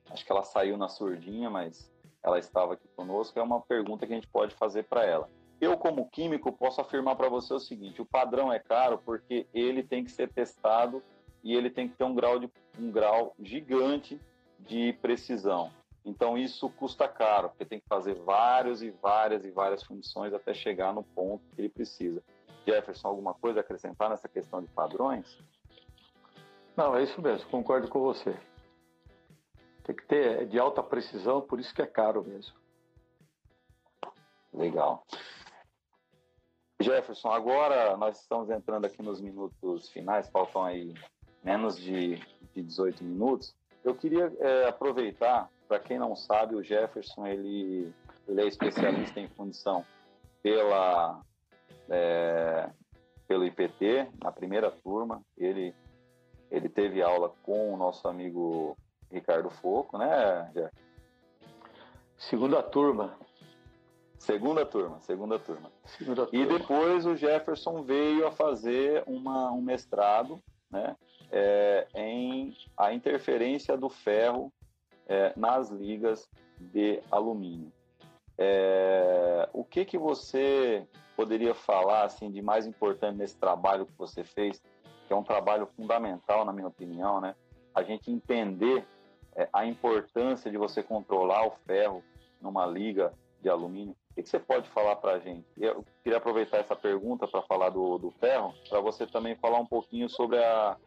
Acho 0.09 0.25
que 0.25 0.31
ela 0.31 0.43
saiu 0.43 0.77
na 0.77 0.89
surdinha, 0.89 1.49
mas 1.49 1.89
ela 2.21 2.37
estava 2.37 2.73
aqui 2.73 2.87
conosco. 2.97 3.39
É 3.39 3.43
uma 3.43 3.61
pergunta 3.61 4.05
que 4.05 4.11
a 4.11 4.15
gente 4.15 4.27
pode 4.27 4.53
fazer 4.55 4.83
para 4.83 5.05
ela. 5.05 5.29
Eu, 5.61 5.77
como 5.77 6.09
químico, 6.09 6.51
posso 6.51 6.81
afirmar 6.81 7.15
para 7.15 7.29
você 7.29 7.53
o 7.53 7.59
seguinte: 7.59 8.01
o 8.01 8.05
padrão 8.05 8.51
é 8.51 8.59
caro 8.59 9.01
porque 9.05 9.47
ele 9.53 9.83
tem 9.83 10.03
que 10.03 10.11
ser 10.11 10.29
testado 10.33 11.01
e 11.41 11.55
ele 11.55 11.69
tem 11.69 11.87
que 11.87 11.95
ter 11.95 12.03
um 12.03 12.13
grau, 12.13 12.39
de, 12.39 12.49
um 12.77 12.91
grau 12.91 13.33
gigante 13.41 14.19
de 14.67 14.93
precisão. 14.93 15.71
Então 16.05 16.37
isso 16.37 16.69
custa 16.69 17.07
caro, 17.07 17.49
porque 17.49 17.65
tem 17.65 17.79
que 17.79 17.87
fazer 17.87 18.15
vários 18.15 18.81
e 18.83 18.89
várias 18.89 19.45
e 19.45 19.51
várias 19.51 19.83
funções 19.83 20.33
até 20.33 20.53
chegar 20.53 20.93
no 20.93 21.03
ponto 21.03 21.43
que 21.55 21.61
ele 21.61 21.69
precisa. 21.69 22.21
Jefferson, 22.65 23.07
alguma 23.07 23.33
coisa 23.33 23.59
a 23.59 23.61
acrescentar 23.61 24.09
nessa 24.09 24.27
questão 24.27 24.61
de 24.61 24.67
padrões? 24.69 25.37
Não, 26.75 26.95
é 26.95 27.03
isso 27.03 27.21
mesmo, 27.21 27.49
concordo 27.49 27.87
com 27.87 27.99
você. 27.99 28.37
Tem 29.83 29.95
que 29.95 30.05
ter 30.05 30.41
é 30.41 30.45
de 30.45 30.57
alta 30.57 30.81
precisão, 30.81 31.41
por 31.41 31.59
isso 31.59 31.73
que 31.73 31.81
é 31.81 31.87
caro 31.87 32.23
mesmo. 32.23 32.55
Legal. 34.53 35.03
Jefferson, 36.81 37.29
agora 37.29 37.95
nós 37.97 38.19
estamos 38.19 38.49
entrando 38.49 38.85
aqui 38.85 39.01
nos 39.01 39.21
minutos 39.21 39.89
finais, 39.89 40.29
faltam 40.29 40.63
aí 40.63 40.93
menos 41.43 41.77
de, 41.77 42.15
de 42.53 42.61
18 42.61 43.03
minutos. 43.03 43.55
Eu 43.83 43.95
queria 43.95 44.31
é, 44.39 44.67
aproveitar 44.67 45.49
para 45.67 45.79
quem 45.79 45.97
não 45.97 46.15
sabe, 46.15 46.55
o 46.55 46.63
Jefferson 46.63 47.25
ele, 47.25 47.91
ele 48.27 48.41
é 48.41 48.47
especialista 48.47 49.19
em 49.19 49.27
fundição 49.29 49.83
pela 50.41 51.21
é, 51.89 52.69
pelo 53.27 53.45
IPT 53.45 54.09
na 54.23 54.31
primeira 54.31 54.69
turma. 54.69 55.21
Ele 55.37 55.73
ele 56.51 56.69
teve 56.69 57.01
aula 57.01 57.33
com 57.41 57.73
o 57.73 57.77
nosso 57.77 58.07
amigo 58.07 58.77
Ricardo 59.11 59.49
Foco, 59.49 59.97
né, 59.97 60.51
Jefferson? 60.53 60.83
Segunda 62.17 62.61
turma. 62.61 63.17
Segunda 64.19 64.65
turma, 64.65 65.01
segunda 65.01 65.39
turma. 65.39 65.71
Segunda 65.85 66.25
turma. 66.25 66.45
E 66.45 66.47
depois 66.47 67.05
o 67.05 67.15
Jefferson 67.15 67.81
veio 67.81 68.25
a 68.27 68.31
fazer 68.31 69.03
uma, 69.05 69.51
um 69.51 69.61
mestrado, 69.61 70.39
né, 70.71 70.95
é, 71.33 71.87
em 71.95 72.55
a 72.77 72.93
interferência 72.93 73.75
do 73.75 73.89
ferro 73.89 74.53
é, 75.07 75.33
nas 75.35 75.69
ligas 75.71 76.29
de 76.59 77.01
alumínio. 77.11 77.73
É, 78.37 79.49
o 79.51 79.63
que 79.63 79.83
que 79.83 79.97
você 79.97 80.87
poderia 81.15 81.55
falar 81.55 82.03
assim 82.03 82.31
de 82.31 82.41
mais 82.41 82.67
importante 82.67 83.17
nesse 83.17 83.35
trabalho 83.37 83.85
que 83.85 83.97
você 83.97 84.23
fez, 84.23 84.61
que 85.07 85.13
é 85.13 85.15
um 85.15 85.23
trabalho 85.23 85.67
fundamental 85.75 86.45
na 86.45 86.53
minha 86.53 86.67
opinião, 86.67 87.19
né? 87.19 87.35
A 87.73 87.81
gente 87.81 88.11
entender 88.11 88.85
é, 89.35 89.49
a 89.51 89.65
importância 89.65 90.51
de 90.51 90.57
você 90.57 90.83
controlar 90.83 91.47
o 91.47 91.51
ferro 91.65 92.03
numa 92.39 92.65
liga 92.65 93.11
de 93.41 93.49
alumínio. 93.49 93.95
O 94.11 94.15
que, 94.15 94.23
que 94.23 94.29
você 94.29 94.39
pode 94.39 94.69
falar 94.69 94.95
para 94.97 95.13
a 95.13 95.19
gente? 95.19 95.45
Eu 95.57 95.83
queria 96.03 96.17
aproveitar 96.17 96.57
essa 96.57 96.75
pergunta 96.75 97.27
para 97.27 97.41
falar 97.41 97.69
do, 97.69 97.97
do 97.97 98.11
ferro, 98.11 98.53
para 98.69 98.79
você 98.79 99.07
também 99.07 99.35
falar 99.35 99.59
um 99.59 99.65
pouquinho 99.65 100.07
sobre 100.07 100.37
a, 100.37 100.77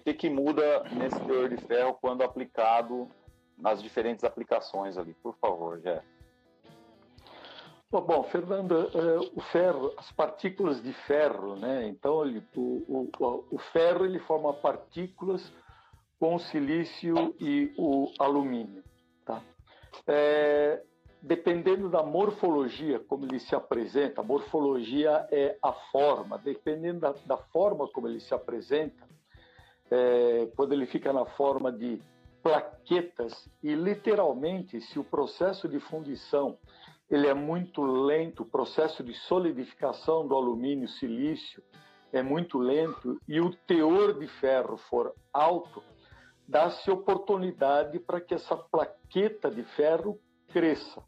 o 0.00 0.02
que, 0.02 0.14
que 0.14 0.30
muda 0.30 0.82
nesse 0.90 1.20
teor 1.20 1.48
de 1.50 1.58
ferro 1.58 1.98
quando 2.00 2.22
aplicado 2.22 3.08
nas 3.56 3.82
diferentes 3.82 4.24
aplicações 4.24 4.96
ali, 4.96 5.12
por 5.22 5.36
favor, 5.36 5.78
Jé. 5.80 6.02
Bom, 7.90 8.22
Fernanda, 8.24 8.88
é, 8.94 9.18
o 9.36 9.40
ferro, 9.52 9.92
as 9.98 10.10
partículas 10.12 10.82
de 10.82 10.92
ferro, 10.92 11.56
né? 11.56 11.86
Então, 11.88 12.24
ele, 12.24 12.42
o, 12.56 13.10
o, 13.18 13.44
o 13.50 13.58
ferro 13.72 14.06
ele 14.06 14.20
forma 14.20 14.52
partículas 14.54 15.52
com 16.18 16.36
o 16.36 16.38
silício 16.38 17.34
e 17.40 17.74
o 17.76 18.10
alumínio, 18.18 18.82
tá? 19.26 19.42
É, 20.06 20.82
dependendo 21.20 21.90
da 21.90 22.02
morfologia, 22.02 23.00
como 23.00 23.26
ele 23.26 23.40
se 23.40 23.54
apresenta, 23.54 24.20
a 24.20 24.24
morfologia 24.24 25.26
é 25.30 25.58
a 25.60 25.72
forma, 25.72 26.38
dependendo 26.38 27.00
da, 27.00 27.12
da 27.26 27.36
forma 27.36 27.88
como 27.88 28.06
ele 28.06 28.20
se 28.20 28.32
apresenta, 28.32 29.09
é, 29.90 30.48
quando 30.56 30.72
ele 30.72 30.86
fica 30.86 31.12
na 31.12 31.24
forma 31.24 31.72
de 31.72 32.00
plaquetas 32.42 33.48
e 33.62 33.74
literalmente 33.74 34.80
se 34.80 34.98
o 34.98 35.04
processo 35.04 35.68
de 35.68 35.78
fundição 35.80 36.56
ele 37.10 37.26
é 37.26 37.34
muito 37.34 37.82
lento, 37.82 38.44
o 38.44 38.46
processo 38.46 39.02
de 39.02 39.12
solidificação 39.12 40.26
do 40.26 40.34
alumínio 40.34 40.88
silício 40.88 41.62
é 42.12 42.22
muito 42.22 42.58
lento 42.58 43.18
e 43.26 43.40
o 43.40 43.50
teor 43.66 44.18
de 44.18 44.26
ferro 44.26 44.76
for 44.76 45.12
alto, 45.32 45.82
dá-se 46.46 46.90
oportunidade 46.90 47.98
para 47.98 48.20
que 48.20 48.34
essa 48.34 48.56
plaqueta 48.56 49.50
de 49.50 49.62
ferro 49.62 50.18
cresça. 50.48 51.02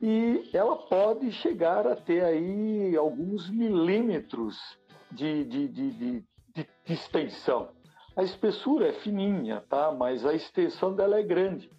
E 0.00 0.48
ela 0.52 0.76
pode 0.76 1.32
chegar 1.32 1.86
a 1.86 1.96
ter 1.96 2.22
aí 2.22 2.96
alguns 2.96 3.50
milímetros 3.50 4.56
de, 5.10 5.44
de, 5.44 5.68
de, 5.68 5.90
de, 5.90 6.24
de 6.88 6.94
extensão. 6.94 7.68
A 8.16 8.22
espessura 8.22 8.88
é 8.88 8.92
fininha, 8.92 9.62
tá? 9.68 9.92
Mas 9.92 10.24
a 10.24 10.32
extensão 10.32 10.94
dela 10.94 11.18
é 11.18 11.22
grande. 11.22 11.70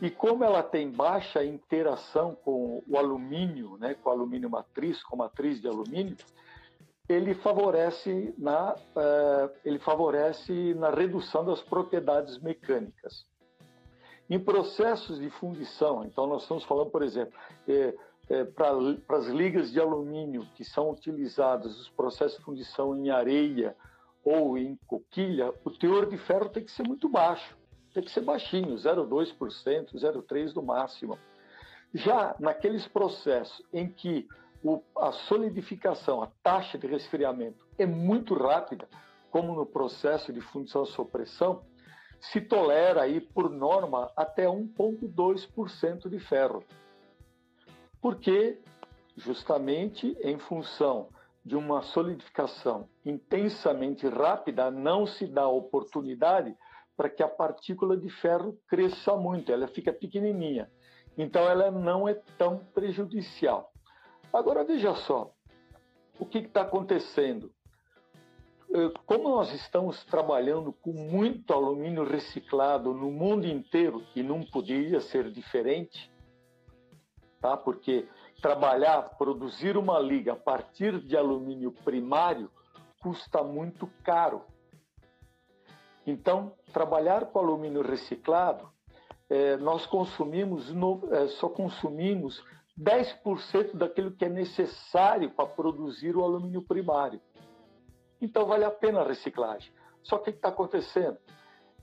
E 0.00 0.10
como 0.10 0.42
ela 0.42 0.62
tem 0.62 0.90
baixa 0.90 1.44
interação 1.44 2.34
com 2.34 2.82
o 2.86 2.98
alumínio, 2.98 3.76
né, 3.78 3.94
com 3.94 4.10
alumínio 4.10 4.50
matriz, 4.50 5.02
com 5.04 5.16
matriz 5.16 5.60
de 5.60 5.68
alumínio, 5.68 6.16
ele 7.08 7.34
favorece 7.34 8.34
na 8.36 8.74
uh, 8.74 9.50
ele 9.64 9.78
favorece 9.78 10.74
na 10.74 10.90
redução 10.90 11.44
das 11.44 11.62
propriedades 11.62 12.38
mecânicas. 12.40 13.24
Em 14.28 14.40
processos 14.40 15.20
de 15.20 15.30
fundição, 15.30 16.04
então 16.04 16.26
nós 16.26 16.42
estamos 16.42 16.64
falando, 16.64 16.90
por 16.90 17.02
exemplo, 17.02 17.38
é, 17.68 17.94
é, 18.28 18.44
para 18.44 19.16
as 19.16 19.26
ligas 19.26 19.70
de 19.70 19.80
alumínio 19.80 20.44
que 20.56 20.64
são 20.64 20.90
utilizadas 20.90 21.78
os 21.78 21.88
processos 21.90 22.38
de 22.38 22.44
fundição 22.44 22.96
em 22.96 23.08
areia 23.08 23.76
ou 24.26 24.58
em 24.58 24.74
coquilha, 24.88 25.54
o 25.64 25.70
teor 25.70 26.10
de 26.10 26.18
ferro 26.18 26.48
tem 26.48 26.64
que 26.64 26.72
ser 26.72 26.82
muito 26.82 27.08
baixo, 27.08 27.56
tem 27.94 28.02
que 28.02 28.10
ser 28.10 28.22
baixinho, 28.22 28.74
0,2%, 28.74 29.94
0,3% 29.94 30.52
no 30.52 30.64
máximo. 30.64 31.16
Já 31.94 32.34
naqueles 32.40 32.88
processos 32.88 33.64
em 33.72 33.88
que 33.88 34.26
o, 34.64 34.82
a 34.98 35.12
solidificação, 35.12 36.24
a 36.24 36.26
taxa 36.42 36.76
de 36.76 36.88
resfriamento 36.88 37.64
é 37.78 37.86
muito 37.86 38.34
rápida, 38.34 38.88
como 39.30 39.54
no 39.54 39.64
processo 39.64 40.32
de 40.32 40.40
fundição 40.40 40.84
sob 40.86 41.08
pressão, 41.08 41.62
se 42.20 42.40
tolera 42.40 43.02
aí, 43.02 43.20
por 43.20 43.48
norma, 43.48 44.10
até 44.16 44.46
1,2% 44.46 46.08
de 46.08 46.18
ferro. 46.18 46.64
Porque, 48.00 48.58
justamente 49.16 50.18
em 50.20 50.36
função 50.36 51.10
de 51.46 51.54
uma 51.54 51.80
solidificação 51.80 52.88
intensamente 53.04 54.04
rápida, 54.08 54.68
não 54.68 55.06
se 55.06 55.28
dá 55.28 55.46
oportunidade 55.46 56.52
para 56.96 57.08
que 57.08 57.22
a 57.22 57.28
partícula 57.28 57.96
de 57.96 58.10
ferro 58.10 58.58
cresça 58.66 59.14
muito, 59.16 59.52
ela 59.52 59.68
fica 59.68 59.92
pequenininha. 59.92 60.68
Então, 61.16 61.48
ela 61.48 61.70
não 61.70 62.08
é 62.08 62.14
tão 62.36 62.58
prejudicial. 62.74 63.72
Agora, 64.32 64.64
veja 64.64 64.92
só, 64.96 65.32
o 66.18 66.26
que 66.26 66.38
está 66.38 66.62
acontecendo? 66.62 67.52
Eh, 68.74 68.90
como 69.06 69.28
nós 69.28 69.54
estamos 69.54 70.04
trabalhando 70.06 70.72
com 70.72 70.92
muito 70.92 71.52
alumínio 71.52 72.02
reciclado 72.02 72.92
no 72.92 73.08
mundo 73.08 73.46
inteiro, 73.46 74.02
e 74.16 74.22
não 74.22 74.42
poderia 74.42 74.98
ser 74.98 75.30
diferente, 75.30 76.10
tá? 77.40 77.56
porque 77.56 78.08
trabalhar, 78.40 79.16
produzir 79.16 79.76
uma 79.76 79.98
liga 79.98 80.32
a 80.32 80.36
partir 80.36 81.00
de 81.00 81.16
alumínio 81.16 81.72
primário 81.72 82.50
custa 83.00 83.42
muito 83.42 83.86
caro. 84.02 84.44
Então, 86.06 86.54
trabalhar 86.72 87.26
com 87.26 87.38
alumínio 87.38 87.82
reciclado, 87.82 88.68
é, 89.28 89.56
nós 89.56 89.86
consumimos, 89.86 90.72
no, 90.72 91.08
é, 91.12 91.28
só 91.28 91.48
consumimos 91.48 92.42
10% 92.78 93.76
daquilo 93.76 94.12
que 94.12 94.24
é 94.24 94.28
necessário 94.28 95.30
para 95.30 95.46
produzir 95.46 96.16
o 96.16 96.22
alumínio 96.22 96.62
primário. 96.62 97.20
Então, 98.20 98.46
vale 98.46 98.64
a 98.64 98.70
pena 98.70 99.00
a 99.00 99.06
reciclagem. 99.06 99.72
Só 100.02 100.18
que 100.18 100.30
o 100.30 100.32
que 100.32 100.38
está 100.38 100.48
acontecendo? 100.48 101.18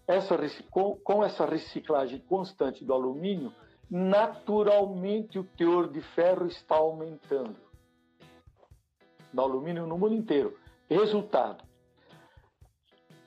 Essa, 0.08 0.38
com, 0.70 0.96
com 0.98 1.24
essa 1.24 1.46
reciclagem 1.46 2.20
constante 2.20 2.84
do 2.84 2.94
alumínio, 2.94 3.54
naturalmente 3.94 5.38
o 5.38 5.44
teor 5.44 5.88
de 5.88 6.02
ferro 6.02 6.48
está 6.48 6.74
aumentando 6.74 7.56
no 9.32 9.44
alumínio 9.44 9.86
no 9.86 10.00
mundo 10.00 10.16
inteiro. 10.16 10.58
Resultado: 10.90 11.64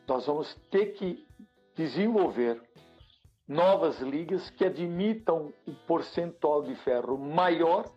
nós 0.08 0.26
vamos 0.26 0.52
ter 0.68 0.86
que 0.94 1.24
desenvolver 1.76 2.60
novas 3.46 4.00
ligas 4.00 4.50
que 4.50 4.64
admitam 4.64 5.52
um 5.68 5.74
percentual 5.86 6.64
de 6.64 6.74
ferro 6.74 7.16
maior 7.16 7.88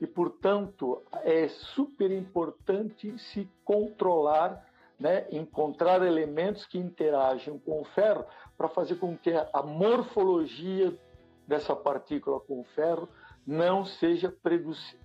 e, 0.00 0.06
portanto, 0.06 1.02
é 1.24 1.46
super 1.48 2.10
importante 2.10 3.18
se 3.18 3.46
controlar, 3.66 4.66
né, 4.98 5.26
encontrar 5.30 6.02
elementos 6.02 6.64
que 6.64 6.78
interagem 6.78 7.58
com 7.58 7.82
o 7.82 7.84
ferro 7.84 8.24
para 8.56 8.70
fazer 8.70 8.94
com 8.94 9.14
que 9.14 9.30
a 9.30 9.62
morfologia 9.62 10.98
dessa 11.46 11.74
partícula 11.76 12.40
com 12.40 12.60
o 12.60 12.64
ferro 12.74 13.08
não 13.46 13.84
seja 13.84 14.34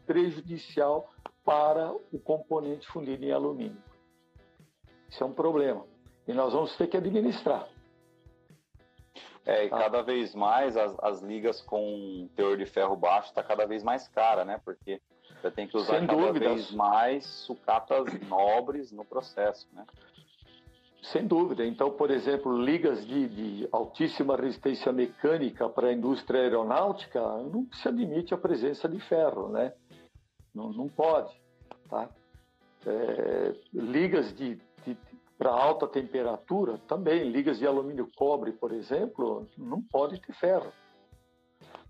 prejudicial 0.05 1.11
para 1.43 1.91
o 2.11 2.19
componente 2.19 2.87
fundido 2.87 3.25
em 3.25 3.31
alumínio. 3.31 3.81
Isso 5.09 5.23
é 5.23 5.27
um 5.27 5.33
problema 5.33 5.85
e 6.27 6.33
nós 6.33 6.53
vamos 6.53 6.77
ter 6.77 6.87
que 6.87 6.95
administrar. 6.95 7.67
É, 9.45 9.65
e 9.65 9.69
tá. 9.69 9.79
cada 9.79 10.03
vez 10.03 10.35
mais 10.35 10.77
as, 10.77 10.95
as 10.99 11.21
ligas 11.23 11.59
com 11.61 12.29
teor 12.35 12.55
de 12.55 12.67
ferro 12.67 12.95
baixo 12.95 13.29
está 13.29 13.41
cada 13.41 13.65
vez 13.65 13.83
mais 13.83 14.07
cara, 14.09 14.45
né? 14.45 14.61
Porque 14.63 15.01
você 15.41 15.49
tem 15.49 15.67
que 15.67 15.75
usar 15.75 15.97
Sem 15.97 16.07
cada 16.07 16.21
dúvidas. 16.21 16.53
vez 16.53 16.71
mais 16.71 17.25
sucatas 17.25 18.05
nobres 18.27 18.91
no 18.91 19.03
processo, 19.03 19.67
né? 19.73 19.85
Sem 21.01 21.25
dúvida. 21.25 21.65
Então, 21.65 21.91
por 21.91 22.11
exemplo, 22.11 22.61
ligas 22.61 23.05
de, 23.05 23.29
de 23.29 23.69
altíssima 23.71 24.35
resistência 24.35 24.91
mecânica 24.91 25.69
para 25.69 25.87
a 25.87 25.93
indústria 25.93 26.41
aeronáutica 26.41 27.21
não 27.43 27.67
se 27.73 27.87
admite 27.87 28.33
a 28.33 28.37
presença 28.37 28.87
de 28.87 28.99
ferro, 28.99 29.49
né? 29.49 29.73
Não, 30.53 30.73
não 30.73 30.89
pode, 30.89 31.33
tá? 31.89 32.09
É, 32.85 33.55
ligas 33.73 34.35
de 34.35 34.59
para 35.39 35.51
alta 35.51 35.87
temperatura, 35.87 36.77
também 36.79 37.31
ligas 37.31 37.59
de 37.59 37.65
alumínio 37.65 38.09
cobre, 38.17 38.51
por 38.51 38.73
exemplo, 38.73 39.47
não 39.57 39.81
pode 39.81 40.19
ter 40.19 40.33
ferro. 40.33 40.69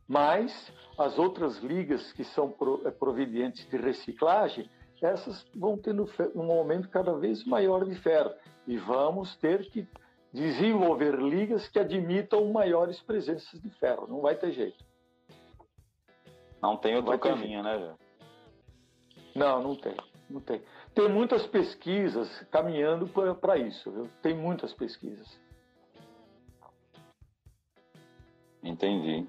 Mas 0.08 0.72
as 0.96 1.18
outras 1.18 1.58
ligas 1.58 2.14
que 2.14 2.24
são 2.24 2.54
eh, 2.86 2.92
provenientes 2.92 3.68
de 3.68 3.76
reciclagem, 3.76 4.70
essas 5.02 5.46
vão 5.56 5.78
tendo 5.78 6.10
um 6.36 6.52
aumento 6.52 6.90
cada 6.90 7.14
vez 7.14 7.44
maior 7.46 7.86
de 7.86 7.96
ferro 7.96 8.34
e 8.68 8.78
vamos 8.78 9.36
ter 9.38 9.70
que 9.70 9.88
desenvolver 10.32 11.16
ligas 11.16 11.68
que 11.68 11.80
admitam 11.80 12.52
maiores 12.52 13.00
presenças 13.02 13.60
de 13.62 13.70
ferro. 13.72 14.08
Não 14.08 14.22
vai 14.22 14.36
ter 14.36 14.52
jeito. 14.52 14.84
Não 16.62 16.78
tem 16.78 16.96
outro 16.96 17.12
não 17.12 17.20
caminho, 17.20 17.64
né? 17.64 17.96
Não, 19.36 19.64
não 19.64 19.76
tem, 19.76 19.96
não 20.30 20.42
tem. 20.42 20.62
Tem 20.94 21.08
muitas 21.08 21.48
pesquisas 21.48 22.28
caminhando 22.52 23.08
para 23.08 23.58
isso, 23.58 23.92
viu? 23.92 24.10
Tem 24.22 24.36
muitas 24.36 24.74
pesquisas. 24.74 25.40
Entendi. 28.62 29.28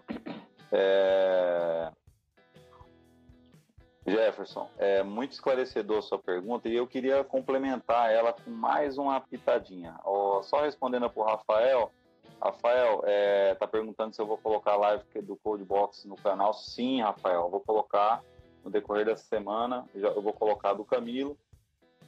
É... 0.73 1.93
Jefferson, 4.11 4.69
é 4.79 5.03
muito 5.03 5.33
esclarecedor 5.33 6.03
sua 6.03 6.19
pergunta 6.19 6.69
e 6.69 6.75
eu 6.75 6.87
queria 6.87 7.23
complementar 7.25 8.11
ela 8.13 8.33
com 8.33 8.51
mais 8.51 8.99
uma 8.99 9.21
pitadinha. 9.21 9.99
Oh, 10.05 10.43
só 10.43 10.63
respondendo 10.63 11.09
para 11.09 11.23
o 11.23 11.27
Rafael, 11.27 11.93
Rafael 12.43 13.03
está 13.53 13.65
é, 13.65 13.69
perguntando 13.69 14.15
se 14.15 14.21
eu 14.21 14.27
vou 14.27 14.39
colocar 14.39 14.73
a 14.73 14.77
live 14.77 15.05
do 15.23 15.37
Codebox 15.37 16.05
no 16.07 16.17
canal. 16.17 16.55
Sim, 16.55 17.03
Rafael, 17.03 17.51
vou 17.51 17.61
colocar 17.61 18.23
no 18.65 18.71
decorrer 18.71 19.05
dessa 19.05 19.25
semana. 19.25 19.85
Eu 19.95 20.23
vou 20.23 20.33
colocar 20.33 20.73
do 20.73 20.85
Camilo 20.85 21.37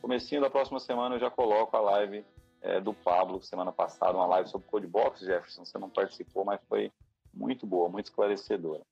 Comecinho 0.03 0.40
da 0.40 0.50
próxima 0.50 0.80
semana 0.80 1.14
eu 1.14 1.20
já 1.20 1.30
coloco 1.30 1.76
a 1.76 1.80
live 1.80 2.26
é, 2.61 2.80
do 2.80 2.92
Pablo, 2.92 3.40
semana 3.40 3.70
passada, 3.70 4.18
uma 4.18 4.26
live 4.26 4.48
sobre 4.48 4.66
Codebox, 4.66 5.20
Jefferson. 5.20 5.64
Você 5.64 5.78
não 5.78 5.88
participou, 5.88 6.44
mas 6.44 6.61
foi 6.68 6.90
muito 7.32 7.64
boa, 7.64 7.88
muito 7.88 8.07
esclarecedora. 8.07 8.82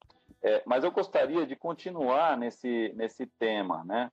É, 0.42 0.62
mas 0.64 0.84
eu 0.84 0.90
gostaria 0.90 1.46
de 1.46 1.54
continuar 1.54 2.36
nesse, 2.36 2.92
nesse 2.96 3.26
tema, 3.26 3.84
né? 3.84 4.10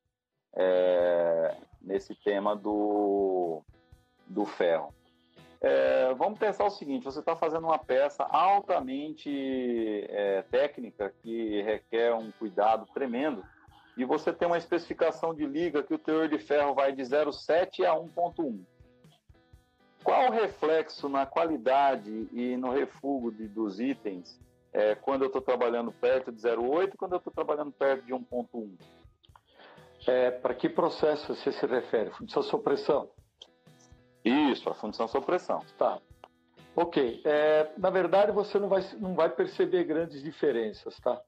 É, 0.54 1.56
nesse 1.82 2.16
tema 2.16 2.56
do, 2.56 3.62
do 4.26 4.46
ferro. 4.46 4.94
É, 5.62 6.14
vamos 6.14 6.38
pensar 6.38 6.66
o 6.66 6.70
seguinte: 6.70 7.06
você 7.06 7.20
está 7.20 7.36
fazendo 7.36 7.66
uma 7.66 7.80
peça 7.80 8.24
altamente 8.24 10.06
é, 10.10 10.44
técnica 10.44 11.14
que 11.22 11.62
requer 11.62 12.14
um 12.14 12.32
cuidado 12.32 12.86
tremendo 12.94 13.44
e 13.98 14.06
você 14.06 14.32
tem 14.32 14.48
uma 14.48 14.58
especificação 14.58 15.34
de 15.34 15.46
liga 15.46 15.82
que 15.82 15.94
o 15.94 15.98
teor 15.98 16.28
de 16.28 16.38
ferro 16.38 16.76
vai 16.76 16.92
de 16.92 17.02
0,7 17.02 17.84
a 17.84 17.96
1,1. 17.96 18.60
Qual 20.04 20.28
o 20.28 20.32
reflexo 20.32 21.10
na 21.10 21.26
qualidade 21.26 22.30
e 22.32 22.56
no 22.58 22.72
refúgio 22.72 23.50
dos 23.50 23.80
itens 23.80 24.40
é, 24.78 24.94
quando 24.94 25.24
eu 25.24 25.28
estou 25.28 25.42
trabalhando 25.42 25.92
perto 25.92 26.32
de 26.32 26.40
0,8 26.40 26.94
e 26.94 26.98
quando 26.98 27.14
eu 27.14 27.18
estou 27.18 27.34
trabalhando 27.34 27.72
perto 27.72 28.06
de 28.06 28.14
1,1? 28.14 28.78
É, 30.06 30.30
Para 30.30 30.54
que 30.54 30.70
processo 30.70 31.34
você 31.34 31.52
se 31.52 31.66
refere? 31.66 32.12
Fundição 32.12 32.44
sob 32.44 32.64
pressão? 32.64 33.10
Isso, 34.24 34.70
a 34.70 34.76
fundição 34.76 35.08
sob 35.08 35.26
pressão. 35.26 35.64
Tá. 35.78 36.00
Ok. 36.76 37.22
É, 37.26 37.72
na 37.78 37.90
verdade, 37.90 38.32
você 38.32 38.60
não 38.60 38.70
vai, 38.70 38.84
não 39.00 39.16
vai 39.16 39.30
perceber 39.30 39.84
grandes 39.84 40.22
diferenças, 40.22 40.96
tá? 41.00 41.20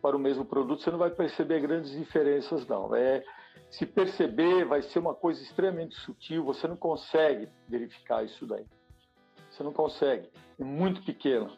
para 0.00 0.16
o 0.16 0.20
mesmo 0.20 0.44
produto, 0.44 0.82
você 0.82 0.90
não 0.90 0.98
vai 0.98 1.10
perceber 1.10 1.60
grandes 1.60 1.90
diferenças, 1.90 2.66
não. 2.66 2.94
É, 2.94 3.24
se 3.70 3.84
perceber, 3.84 4.64
vai 4.64 4.80
ser 4.82 5.00
uma 5.00 5.14
coisa 5.14 5.42
extremamente 5.42 5.96
sutil, 5.96 6.44
você 6.44 6.68
não 6.68 6.76
consegue 6.76 7.48
verificar 7.68 8.24
isso 8.24 8.46
daí. 8.46 8.64
Você 9.50 9.62
não 9.62 9.72
consegue, 9.72 10.30
é 10.58 10.64
muito 10.64 11.02
pequeno. 11.02 11.56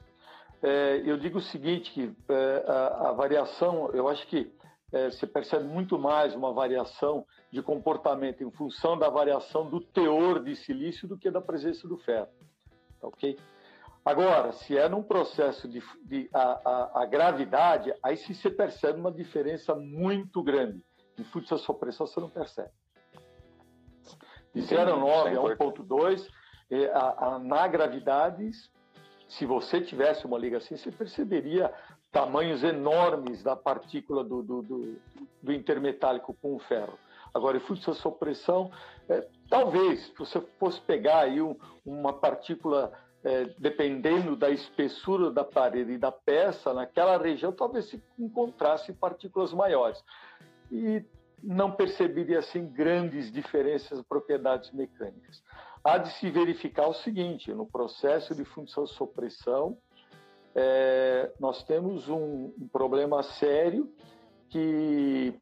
É, 0.62 1.02
eu 1.04 1.16
digo 1.16 1.38
o 1.38 1.42
seguinte, 1.42 1.92
que 1.92 2.12
é, 2.28 2.64
a, 2.66 3.09
a, 3.09 3.12
variação, 3.12 3.90
eu 3.92 4.09
acho 4.09 4.26
que 4.26 4.52
é, 4.92 5.11
você 5.11 5.26
percebe 5.26 5.64
muito 5.64 5.98
mais 5.98 6.34
uma 6.34 6.52
variação 6.52 7.24
de 7.50 7.62
comportamento 7.62 8.42
em 8.42 8.50
função 8.50 8.98
da 8.98 9.09
variação 9.09 9.68
do 9.68 9.80
teor 9.80 10.42
de 10.42 10.56
silício 10.56 11.06
do 11.06 11.16
que 11.16 11.30
da 11.30 11.40
presença 11.40 11.86
do 11.86 11.96
ferro. 11.98 12.28
Tá 13.00 13.06
ok? 13.06 13.38
Agora, 14.04 14.52
se 14.52 14.76
é 14.76 14.88
num 14.88 15.02
processo 15.02 15.68
de, 15.68 15.82
de 16.02 16.28
a, 16.32 16.61
a, 16.64 17.02
a, 17.02 17.06
gravidade, 17.06 17.92
aí 18.02 18.16
sim 18.16 18.34
você 18.34 18.50
percebe 18.50 18.98
uma 18.98 19.12
diferença 19.12 19.74
muito 19.74 20.42
grande. 20.42 20.82
Em 21.18 21.24
fluxo 21.24 21.54
de 21.56 21.78
pressão 21.78 22.06
você 22.06 22.18
não 22.18 22.30
percebe. 22.30 22.70
De 24.54 24.62
0,9 24.62 25.36
a 25.36 25.56
1,2, 25.56 26.26
é, 26.70 27.38
na 27.40 27.68
gravidade, 27.68 28.50
se 29.29 29.45
você 29.45 29.81
tivesse 29.81 30.26
uma 30.26 30.39
liga 30.39 30.57
assim, 30.59 30.76
você 30.76 30.91
perceberia 30.91 31.72
tamanhos 32.11 32.64
enormes 32.64 33.43
da 33.43 33.55
partícula 33.55 34.24
do, 34.24 34.43
do, 34.43 34.62
do, 34.62 34.97
do 35.43 35.53
intermetálico 35.53 36.35
com 36.41 36.57
o 36.57 36.59
ferro. 36.59 36.99
Agora, 37.35 37.61
fluxo 37.61 37.93
de 37.93 38.18
pressão, 38.18 38.70
é, 39.09 39.26
talvez, 39.51 40.07
se 40.07 40.14
você 40.18 40.41
fosse 40.59 40.81
pegar 40.81 41.20
aí 41.20 41.43
um, 41.43 41.55
uma 41.85 42.12
partícula 42.12 42.93
é, 43.22 43.45
dependendo 43.59 44.35
da 44.35 44.51
espessura 44.51 45.31
da 45.31 45.45
parede 45.45 45.93
e 45.93 45.99
da 45.99 46.11
peça, 46.11 46.72
naquela 46.72 47.18
região 47.18 47.53
talvez 47.53 47.87
se 47.87 48.03
encontrasse 48.18 48.93
partículas 48.93 49.53
maiores. 49.53 50.03
E 50.72 51.05
não 51.43 51.70
perceberia 51.70 52.39
assim 52.39 52.66
grandes 52.66 53.31
diferenças 53.31 53.99
de 53.99 54.05
propriedades 54.05 54.72
mecânicas. 54.72 55.43
Há 55.85 55.99
de 55.99 56.11
se 56.14 56.31
verificar 56.31 56.89
o 56.89 56.95
seguinte: 56.95 57.53
no 57.53 57.66
processo 57.66 58.35
de 58.35 58.45
fundição 58.45 58.87
sob 58.87 59.12
pressão, 59.12 59.79
é, 60.55 61.33
nós 61.39 61.62
temos 61.64 62.09
um, 62.09 62.53
um, 62.61 62.68
problema 62.70 63.22
sério 63.22 63.93
que, 64.49 65.35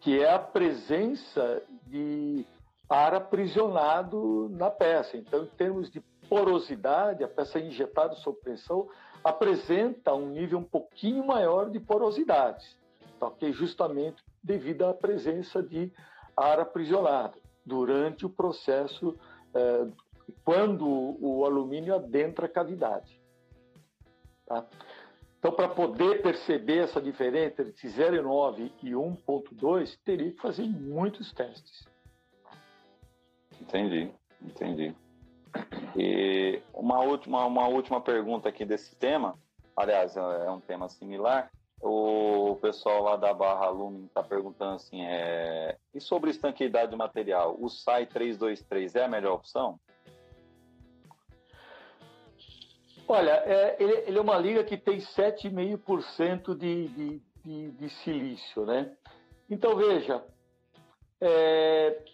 que 0.00 0.18
é 0.20 0.32
a 0.32 0.38
presença 0.38 1.62
de 1.86 2.44
ar 2.88 3.14
aprisionado 3.14 4.48
na 4.50 4.70
peça. 4.70 5.16
Então, 5.16 5.44
em 5.44 5.56
termos 5.56 5.90
de 5.90 6.00
porosidade, 6.28 7.22
a 7.22 7.28
peça 7.28 7.60
injetada 7.60 8.14
sob 8.16 8.38
pressão, 8.40 8.88
apresenta 9.22 10.14
um 10.14 10.30
nível 10.30 10.58
um 10.58 10.64
pouquinho 10.64 11.24
maior 11.26 11.70
de 11.70 11.78
porosidade, 11.78 12.66
tá, 13.20 13.28
okay? 13.28 13.52
justamente 13.52 14.22
devido 14.42 14.84
à 14.84 14.92
presença 14.92 15.62
de 15.62 15.92
ar 16.36 16.58
aprisionado 16.58 17.41
durante 17.64 18.26
o 18.26 18.30
processo, 18.30 19.18
é, 19.54 19.86
quando 20.44 20.86
o 21.20 21.44
alumínio 21.44 21.94
adentra 21.94 22.46
a 22.46 22.48
cavidade. 22.48 23.20
Tá? 24.46 24.66
Então, 25.38 25.52
para 25.52 25.68
poder 25.68 26.22
perceber 26.22 26.78
essa 26.78 27.00
diferença 27.00 27.62
entre 27.62 27.88
0,9 27.88 28.70
e 28.82 28.90
1,2, 28.90 29.98
teria 30.04 30.30
que 30.30 30.40
fazer 30.40 30.62
muitos 30.62 31.32
testes. 31.32 31.88
Entendi, 33.60 34.10
entendi. 34.40 34.94
E 35.96 36.62
uma 36.72 37.00
última, 37.00 37.44
uma 37.44 37.66
última 37.66 38.00
pergunta 38.00 38.48
aqui 38.48 38.64
desse 38.64 38.94
tema, 38.96 39.36
aliás, 39.76 40.16
é 40.16 40.50
um 40.50 40.60
tema 40.60 40.88
similar. 40.88 41.50
O 41.82 42.56
pessoal 42.62 43.02
lá 43.02 43.16
da 43.16 43.34
Barra 43.34 43.68
Lumen 43.68 44.04
está 44.04 44.22
perguntando 44.22 44.76
assim: 44.76 45.04
é... 45.04 45.76
e 45.92 46.00
sobre 46.00 46.30
estanqueidade 46.30 46.92
do 46.92 46.96
material, 46.96 47.56
o 47.58 47.68
SAI 47.68 48.06
323 48.06 48.94
é 48.94 49.04
a 49.04 49.08
melhor 49.08 49.34
opção? 49.34 49.80
Olha, 53.08 53.32
é, 53.32 53.76
ele, 53.82 53.92
ele, 54.06 54.18
é 54.18 54.20
uma 54.20 54.38
liga 54.38 54.62
que 54.62 54.76
tem 54.76 54.98
7,5% 54.98 56.56
de, 56.56 56.88
de, 56.88 57.22
de, 57.44 57.70
de 57.72 57.90
silício, 57.90 58.64
né? 58.64 58.96
Então, 59.50 59.76
veja, 59.76 60.24
é 61.20 62.04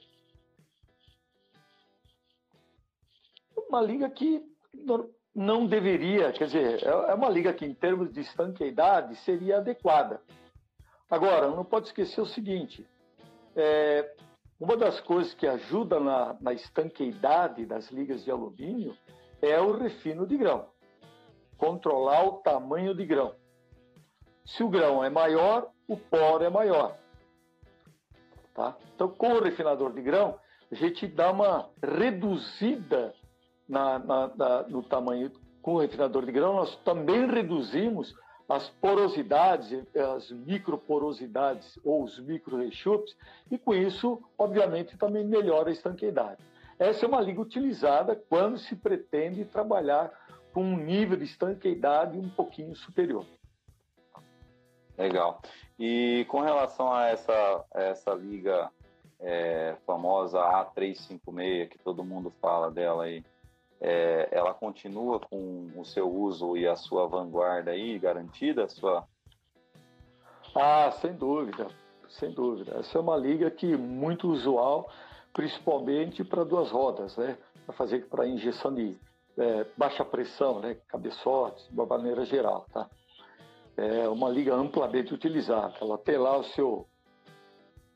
uma 3.68 3.82
liga 3.82 4.08
que 4.08 4.42
não 5.38 5.66
deveria, 5.66 6.32
quer 6.32 6.46
dizer, 6.46 6.82
é, 6.82 6.88
é 7.10 7.14
uma 7.14 7.28
liga 7.28 7.52
que, 7.52 7.64
em 7.64 7.72
termos 7.72 8.12
de 8.12 8.20
estanqueidade, 8.20 9.14
seria 9.16 9.58
adequada. 9.58 10.20
Agora, 11.08 11.48
não 11.48 11.64
pode 11.64 11.86
esquecer 11.86 12.20
o 12.20 12.26
seguinte: 12.26 12.86
é, 13.54 14.14
uma 14.58 14.76
das 14.76 15.00
coisas 15.00 15.32
que 15.34 15.46
ajuda 15.46 16.00
na, 16.00 16.36
na 16.40 16.52
estanqueidade 16.52 17.64
das 17.64 17.90
ligas 17.90 18.24
de 18.24 18.30
alumínio 18.30 18.96
é 19.40 19.60
o 19.60 19.78
refino 19.78 20.26
de 20.26 20.36
grão 20.36 20.66
controlar 21.58 22.24
o 22.24 22.32
tamanho 22.38 22.94
de 22.94 23.04
grão. 23.04 23.34
Se 24.46 24.62
o 24.62 24.68
grão 24.68 25.04
é 25.04 25.10
maior, 25.10 25.68
o 25.86 25.96
poro 25.96 26.44
é 26.44 26.48
maior. 26.48 26.96
Tá? 28.54 28.76
Então, 28.94 29.08
com 29.08 29.34
o 29.34 29.42
refinador 29.42 29.92
de 29.92 30.00
grão, 30.00 30.38
a 30.70 30.74
gente 30.74 31.06
dá 31.06 31.30
uma 31.30 31.68
reduzida 31.82 33.12
na, 33.68 33.98
na, 33.98 34.30
na, 34.34 34.62
no 34.62 34.82
tamanho. 34.82 35.30
Com 35.60 35.74
o 35.74 35.80
refinador 35.80 36.24
de 36.24 36.32
grão, 36.32 36.54
nós 36.54 36.76
também 36.76 37.26
reduzimos 37.26 38.14
as 38.48 38.68
porosidades, 38.80 39.84
as 40.16 40.30
microporosidades 40.30 41.78
ou 41.84 42.02
os 42.02 42.18
micro-rechupes, 42.18 43.14
e 43.50 43.58
com 43.58 43.74
isso, 43.74 44.22
obviamente, 44.38 44.96
também 44.96 45.24
melhora 45.24 45.68
a 45.68 45.72
estanqueidade. 45.72 46.42
Essa 46.78 47.04
é 47.04 47.08
uma 47.08 47.20
liga 47.20 47.40
utilizada 47.40 48.16
quando 48.16 48.56
se 48.56 48.74
pretende 48.74 49.44
trabalhar 49.44 50.10
com 50.54 50.62
um 50.62 50.76
nível 50.76 51.16
de 51.16 51.24
estanqueidade 51.24 52.16
um 52.16 52.30
pouquinho 52.30 52.74
superior. 52.74 53.26
Legal. 54.96 55.40
E 55.78 56.24
com 56.28 56.40
relação 56.40 56.92
a 56.92 57.08
essa, 57.08 57.64
essa 57.72 58.14
liga 58.14 58.70
é, 59.20 59.76
famosa 59.86 60.38
A356, 60.38 61.68
que 61.68 61.78
todo 61.78 62.04
mundo 62.04 62.32
fala 62.40 62.70
dela 62.70 63.04
aí, 63.04 63.24
é, 63.80 64.28
ela 64.32 64.52
continua 64.52 65.20
com 65.20 65.70
o 65.76 65.84
seu 65.84 66.10
uso 66.10 66.56
e 66.56 66.66
a 66.66 66.76
sua 66.76 67.06
vanguarda 67.06 67.70
aí 67.70 67.98
garantida? 67.98 68.68
Sua... 68.68 69.06
Ah, 70.54 70.90
sem 71.00 71.12
dúvida, 71.14 71.68
sem 72.08 72.32
dúvida. 72.32 72.78
Essa 72.78 72.98
é 72.98 73.00
uma 73.00 73.16
liga 73.16 73.50
que 73.50 73.76
muito 73.76 74.28
usual, 74.28 74.90
principalmente 75.32 76.24
para 76.24 76.44
duas 76.44 76.70
rodas, 76.70 77.16
né? 77.16 77.38
Para 77.64 77.74
fazer 77.74 78.08
para 78.08 78.26
injeção 78.26 78.74
de 78.74 78.96
é, 79.36 79.64
baixa 79.76 80.04
pressão, 80.04 80.58
né, 80.58 80.76
cabeçotes, 80.88 81.64
de 81.68 81.74
uma 81.74 81.86
maneira 81.86 82.24
geral, 82.24 82.66
tá? 82.72 82.88
É 83.76 84.08
uma 84.08 84.28
liga 84.28 84.52
amplamente 84.54 85.14
utilizada. 85.14 85.74
Ela 85.80 85.96
tem 85.96 86.18
lá 86.18 86.36
o 86.36 86.42
seu, 86.42 86.88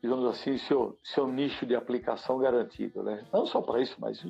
digamos 0.01 0.25
assim, 0.25 0.57
seu, 0.59 0.97
seu 1.03 1.27
nicho 1.27 1.65
de 1.65 1.75
aplicação 1.75 2.37
garantido, 2.37 3.03
né? 3.03 3.25
Não 3.33 3.45
só 3.45 3.61
para 3.61 3.81
isso, 3.81 3.97
mas 3.99 4.23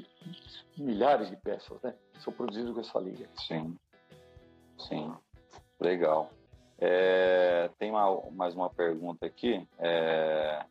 de, 0.00 0.82
milhares 0.82 1.30
de 1.30 1.36
peças, 1.36 1.80
né? 1.82 1.94
São 2.18 2.32
produzidas 2.32 2.72
com 2.72 2.80
essa 2.80 2.98
liga. 2.98 3.28
Sim, 3.46 3.78
sim, 4.78 5.14
legal. 5.80 6.30
É, 6.78 7.70
tem 7.78 7.90
uma, 7.90 8.30
mais 8.30 8.54
uma 8.54 8.68
pergunta 8.68 9.26
aqui. 9.26 9.66
É, 9.78 10.64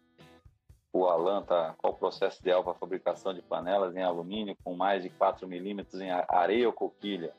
o 0.93 1.05
Alan 1.07 1.43
tá, 1.43 1.75
qual 1.77 1.93
o 1.93 1.97
processo 1.97 2.39
ideal 2.41 2.63
para 2.63 2.73
fabricação 2.73 3.33
de 3.33 3.41
panelas 3.41 3.95
em 3.95 4.01
alumínio 4.01 4.55
com 4.63 4.75
mais 4.75 5.03
de 5.03 5.09
4 5.09 5.47
milímetros 5.47 5.99
em 5.99 6.09
areia 6.09 6.67
ou 6.67 6.73
coquilha? 6.73 7.33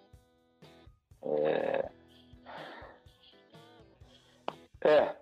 É... 1.22 1.90
é. 4.82 5.16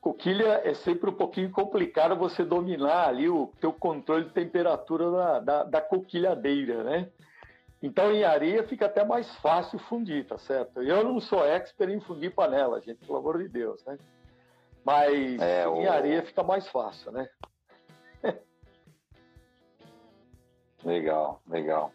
Coquilha 0.00 0.62
é 0.64 0.74
sempre 0.74 1.10
um 1.10 1.14
pouquinho 1.14 1.50
complicado 1.50 2.16
você 2.16 2.44
dominar 2.44 3.08
ali 3.08 3.28
o 3.28 3.52
teu 3.60 3.72
controle 3.72 4.24
de 4.24 4.30
temperatura 4.30 5.10
da, 5.10 5.40
da, 5.40 5.64
da 5.64 5.80
coquilhadeira, 5.80 6.82
né? 6.82 7.10
Então, 7.82 8.12
em 8.12 8.24
areia 8.24 8.66
fica 8.66 8.86
até 8.86 9.04
mais 9.04 9.34
fácil 9.36 9.78
fundir, 9.78 10.26
tá 10.26 10.36
certo? 10.38 10.82
Eu 10.82 11.02
não 11.02 11.18
sou 11.18 11.46
expert 11.46 11.90
em 11.90 12.00
fundir 12.00 12.34
panela, 12.34 12.80
gente, 12.80 13.04
pelo 13.06 13.18
amor 13.18 13.38
de 13.38 13.48
Deus, 13.48 13.82
né? 13.84 13.98
Mas 14.84 15.40
é, 15.40 15.64
em 15.64 15.86
o... 15.86 15.90
areia 15.90 16.22
fica 16.22 16.42
mais 16.42 16.66
fácil, 16.68 17.10
né? 17.12 17.28
legal, 20.84 21.40
legal. 21.46 21.92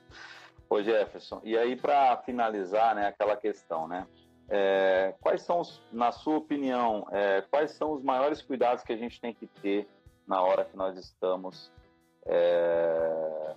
Ô 0.67 0.81
Jefferson, 0.81 1.41
e 1.43 1.55
aí 1.55 1.75
para 1.75 2.17
finalizar, 2.17 2.95
né, 2.95 3.07
aquela 3.07 3.37
questão, 3.37 3.87
né? 3.87 4.07
É, 4.49 5.15
quais 5.19 5.41
são, 5.41 5.59
os, 5.59 5.81
na 5.91 6.11
sua 6.11 6.37
opinião, 6.37 7.07
é, 7.11 7.41
quais 7.41 7.71
são 7.71 7.93
os 7.93 8.03
maiores 8.03 8.41
cuidados 8.41 8.83
que 8.83 8.93
a 8.93 8.97
gente 8.97 9.19
tem 9.19 9.33
que 9.33 9.47
ter 9.47 9.87
na 10.27 10.41
hora 10.41 10.65
que 10.65 10.77
nós 10.77 10.97
estamos 10.97 11.71
é, 12.27 13.55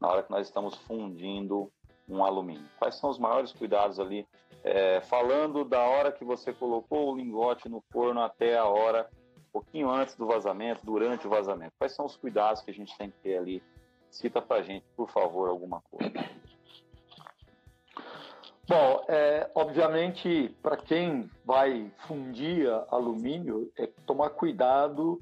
na 0.00 0.08
hora 0.08 0.22
que 0.22 0.30
nós 0.30 0.46
estamos 0.46 0.74
fundindo 0.82 1.70
um 2.08 2.22
alumínio? 2.22 2.68
Quais 2.78 2.96
são 2.96 3.08
os 3.08 3.18
maiores 3.18 3.52
cuidados 3.52 3.98
ali 3.98 4.26
é, 4.64 5.02
falando 5.02 5.62
da 5.62 5.82
hora 5.82 6.10
que 6.10 6.24
você 6.24 6.50
colocou 6.50 7.12
o 7.12 7.16
lingote 7.16 7.68
no 7.68 7.82
forno 7.92 8.22
até 8.22 8.56
a 8.56 8.64
hora, 8.64 9.10
um 9.36 9.52
pouquinho 9.52 9.90
antes 9.90 10.16
do 10.16 10.26
vazamento, 10.26 10.80
durante 10.84 11.26
o 11.26 11.30
vazamento. 11.30 11.74
Quais 11.78 11.94
são 11.94 12.06
os 12.06 12.16
cuidados 12.16 12.62
que 12.62 12.70
a 12.70 12.74
gente 12.74 12.96
tem 12.96 13.10
que 13.10 13.18
ter 13.18 13.36
ali? 13.36 13.62
Cita 14.10 14.40
para 14.40 14.62
gente, 14.62 14.86
por 14.96 15.10
favor, 15.10 15.50
alguma 15.50 15.82
coisa. 15.82 16.12
Bom, 18.66 19.04
é, 19.08 19.50
obviamente, 19.54 20.56
para 20.62 20.78
quem 20.78 21.30
vai 21.44 21.92
fundir 22.06 22.66
alumínio, 22.88 23.70
é 23.76 23.86
tomar 24.06 24.30
cuidado. 24.30 25.20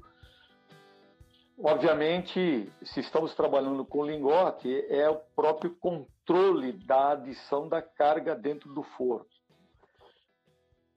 Obviamente, 1.61 2.71
se 2.83 3.01
estamos 3.01 3.35
trabalhando 3.35 3.83
com 3.83 4.05
lingote, 4.05 4.85
é 4.89 5.09
o 5.09 5.17
próprio 5.35 5.75
controle 5.75 6.71
da 6.71 7.11
adição 7.11 7.67
da 7.67 7.81
carga 7.81 8.33
dentro 8.33 8.73
do 8.73 8.81
forno. 8.81 9.27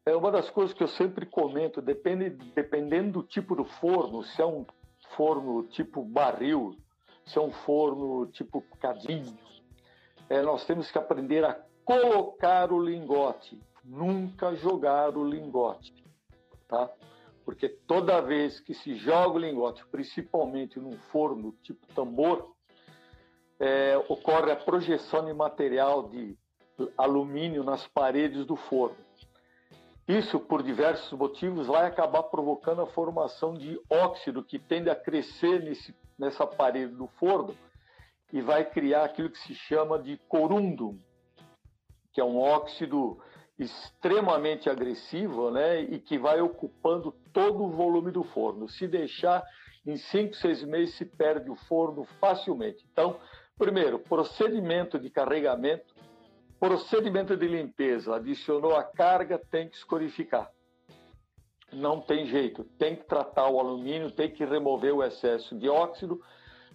É 0.07 0.15
uma 0.15 0.31
das 0.31 0.49
coisas 0.49 0.73
que 0.73 0.85
eu 0.85 0.89
sempre 0.89 1.27
comento, 1.27 1.83
depende, 1.83 2.31
dependendo 2.31 3.21
do 3.21 3.23
tipo 3.27 3.57
do 3.57 3.65
forno, 3.65 4.23
se 4.23 4.41
é 4.41 4.47
um 4.47 4.65
forno 5.17 5.65
tipo 5.65 6.01
barril, 6.05 6.77
se 7.25 7.39
é 7.39 7.43
um 7.43 7.51
forno 7.51 8.25
tipo 8.29 8.63
cadinho, 8.79 9.37
é, 10.31 10.43
nós 10.43 10.65
temos 10.65 10.89
que 10.93 10.99
aprender 10.99 11.45
a 11.45 11.61
colocar 11.87 12.72
o 12.72 12.82
lingote, 12.82 13.59
nunca 13.84 14.55
jogar 14.57 15.16
o 15.16 15.24
lingote, 15.24 15.95
tá? 16.68 16.91
Porque 17.45 17.68
toda 17.68 18.20
vez 18.20 18.59
que 18.59 18.74
se 18.74 18.97
joga 18.97 19.37
o 19.37 19.39
lingote, 19.39 19.87
principalmente 19.87 20.80
num 20.80 20.99
forno 21.12 21.53
tipo 21.62 21.87
tambor, 21.95 22.53
é, 23.61 23.97
ocorre 24.09 24.51
a 24.51 24.57
projeção 24.57 25.24
de 25.24 25.32
material 25.32 26.09
de 26.09 26.37
alumínio 26.99 27.62
nas 27.62 27.87
paredes 27.87 28.45
do 28.45 28.57
forno. 28.57 28.97
Isso, 30.09 30.41
por 30.41 30.64
diversos 30.64 31.16
motivos, 31.16 31.68
vai 31.68 31.87
acabar 31.87 32.24
provocando 32.24 32.82
a 32.82 32.87
formação 32.87 33.55
de 33.55 33.80
óxido 33.89 34.43
que 34.43 34.59
tende 34.59 34.91
a 34.91 34.97
crescer 34.97 35.62
nesse, 35.62 35.95
nessa 36.18 36.45
parede 36.47 36.95
do 36.95 37.07
forno 37.18 37.57
e 38.32 38.41
vai 38.41 38.64
criar 38.68 39.05
aquilo 39.05 39.30
que 39.30 39.39
se 39.39 39.55
chama 39.55 40.01
de 40.01 40.16
corundum, 40.28 40.99
que 42.17 42.21
é 42.23 42.25
um 42.25 42.39
óxido 42.39 43.19
extremamente 43.59 44.71
agressivo 44.71 45.51
né, 45.51 45.83
e 45.83 45.99
que 45.99 46.17
vai 46.17 46.41
ocupando 46.41 47.14
todo 47.31 47.62
o 47.62 47.69
volume 47.69 48.11
do 48.11 48.25
forno. 48.25 48.71
Se 48.71 48.89
deixar, 48.89 49.45
em 49.87 49.99
5, 49.99 50.35
6 50.35 50.64
meses 50.64 50.95
se 50.95 51.05
perde 51.05 51.51
o 51.51 51.55
forno 51.55 52.07
facilmente. 52.19 52.87
Então, 52.91 53.21
primeiro, 53.59 53.99
procedimento 53.99 54.99
de 54.99 55.11
carregamento, 55.11 55.95
Procedimento 56.59 57.37
de 57.37 57.47
limpeza: 57.47 58.17
adicionou 58.17 58.75
a 58.75 58.83
carga, 58.83 59.39
tem 59.39 59.69
que 59.69 59.77
escorificar. 59.77 60.51
Não 61.71 62.01
tem 62.01 62.25
jeito, 62.25 62.64
tem 62.79 62.97
que 62.97 63.05
tratar 63.05 63.47
o 63.51 63.61
alumínio, 63.61 64.11
tem 64.11 64.31
que 64.31 64.43
remover 64.43 64.95
o 64.95 65.05
excesso 65.05 65.55
de 65.59 65.69
óxido, 65.69 66.19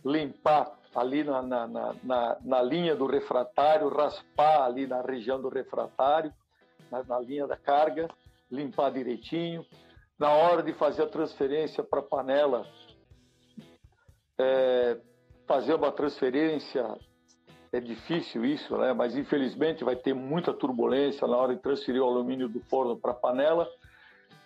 limpar 0.05 0.71
ali 0.95 1.23
na, 1.23 1.41
na, 1.41 1.67
na, 2.03 2.37
na 2.41 2.61
linha 2.61 2.95
do 2.95 3.05
refratário, 3.05 3.89
raspar 3.89 4.63
ali 4.63 4.85
na 4.85 5.01
região 5.01 5.41
do 5.41 5.49
refratário, 5.49 6.33
na, 6.91 7.03
na 7.03 7.19
linha 7.19 7.47
da 7.47 7.55
carga, 7.55 8.09
limpar 8.49 8.91
direitinho. 8.91 9.65
Na 10.19 10.31
hora 10.33 10.61
de 10.61 10.73
fazer 10.73 11.03
a 11.03 11.07
transferência 11.07 11.83
para 11.83 11.99
a 11.99 12.03
panela, 12.03 12.67
é, 14.37 14.97
fazer 15.47 15.73
uma 15.73 15.91
transferência 15.91 16.85
é 17.73 17.79
difícil 17.79 18.43
isso, 18.43 18.77
né? 18.77 18.91
mas 18.91 19.15
infelizmente 19.15 19.83
vai 19.83 19.95
ter 19.95 20.13
muita 20.13 20.53
turbulência 20.53 21.25
na 21.25 21.37
hora 21.37 21.55
de 21.55 21.61
transferir 21.61 22.01
o 22.01 22.05
alumínio 22.05 22.49
do 22.49 22.59
forno 22.61 22.97
para 22.97 23.11
a 23.11 23.15
panela. 23.15 23.67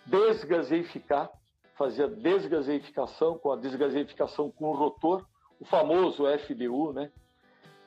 Desgaseificar, 0.06 1.28
fazer 1.76 2.04
a 2.04 2.06
desgaseificação 2.06 3.36
com 3.36 3.50
a 3.50 3.56
desgaseificação 3.56 4.52
com 4.52 4.66
o 4.66 4.72
rotor, 4.72 5.26
o 5.60 5.64
famoso 5.64 6.24
FDU, 6.26 6.92
né? 6.92 7.10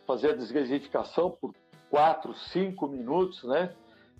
fazer 0.09 0.31
a 0.31 0.35
desgasificação 0.35 1.29
por 1.29 1.53
4, 1.91 2.33
5 2.33 2.87
minutos, 2.87 3.43
né? 3.43 3.71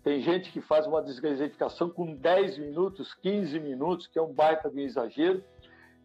Tem 0.04 0.22
gente 0.22 0.52
que 0.52 0.62
faz 0.62 0.86
uma 0.86 1.02
desgasificação 1.02 1.89
com 1.89 2.14
10 2.16 2.60
minutos, 2.60 3.16
15 3.16 3.60
minutos, 3.60 4.06
que 4.06 4.20
é 4.20 4.22
um 4.22 4.32
baita 4.32 4.70
de 4.70 4.78
um 4.78 4.84
exagero. 4.84 5.43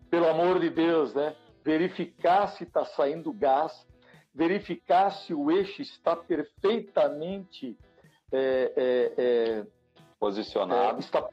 Pelo 0.08 0.26
amor 0.26 0.58
de 0.58 0.70
Deus, 0.70 1.12
né? 1.12 1.36
Verificar 1.62 2.48
se 2.48 2.64
está 2.64 2.86
saindo 2.86 3.30
gás, 3.30 3.86
verificar 4.34 5.10
se 5.10 5.34
o 5.34 5.50
eixo 5.50 5.82
está 5.82 6.16
perfeitamente 6.16 7.78
é, 8.32 8.72
é, 8.76 9.12
é, 9.18 9.66
posicionado. 10.18 10.96
É, 10.96 11.00
está 11.00 11.28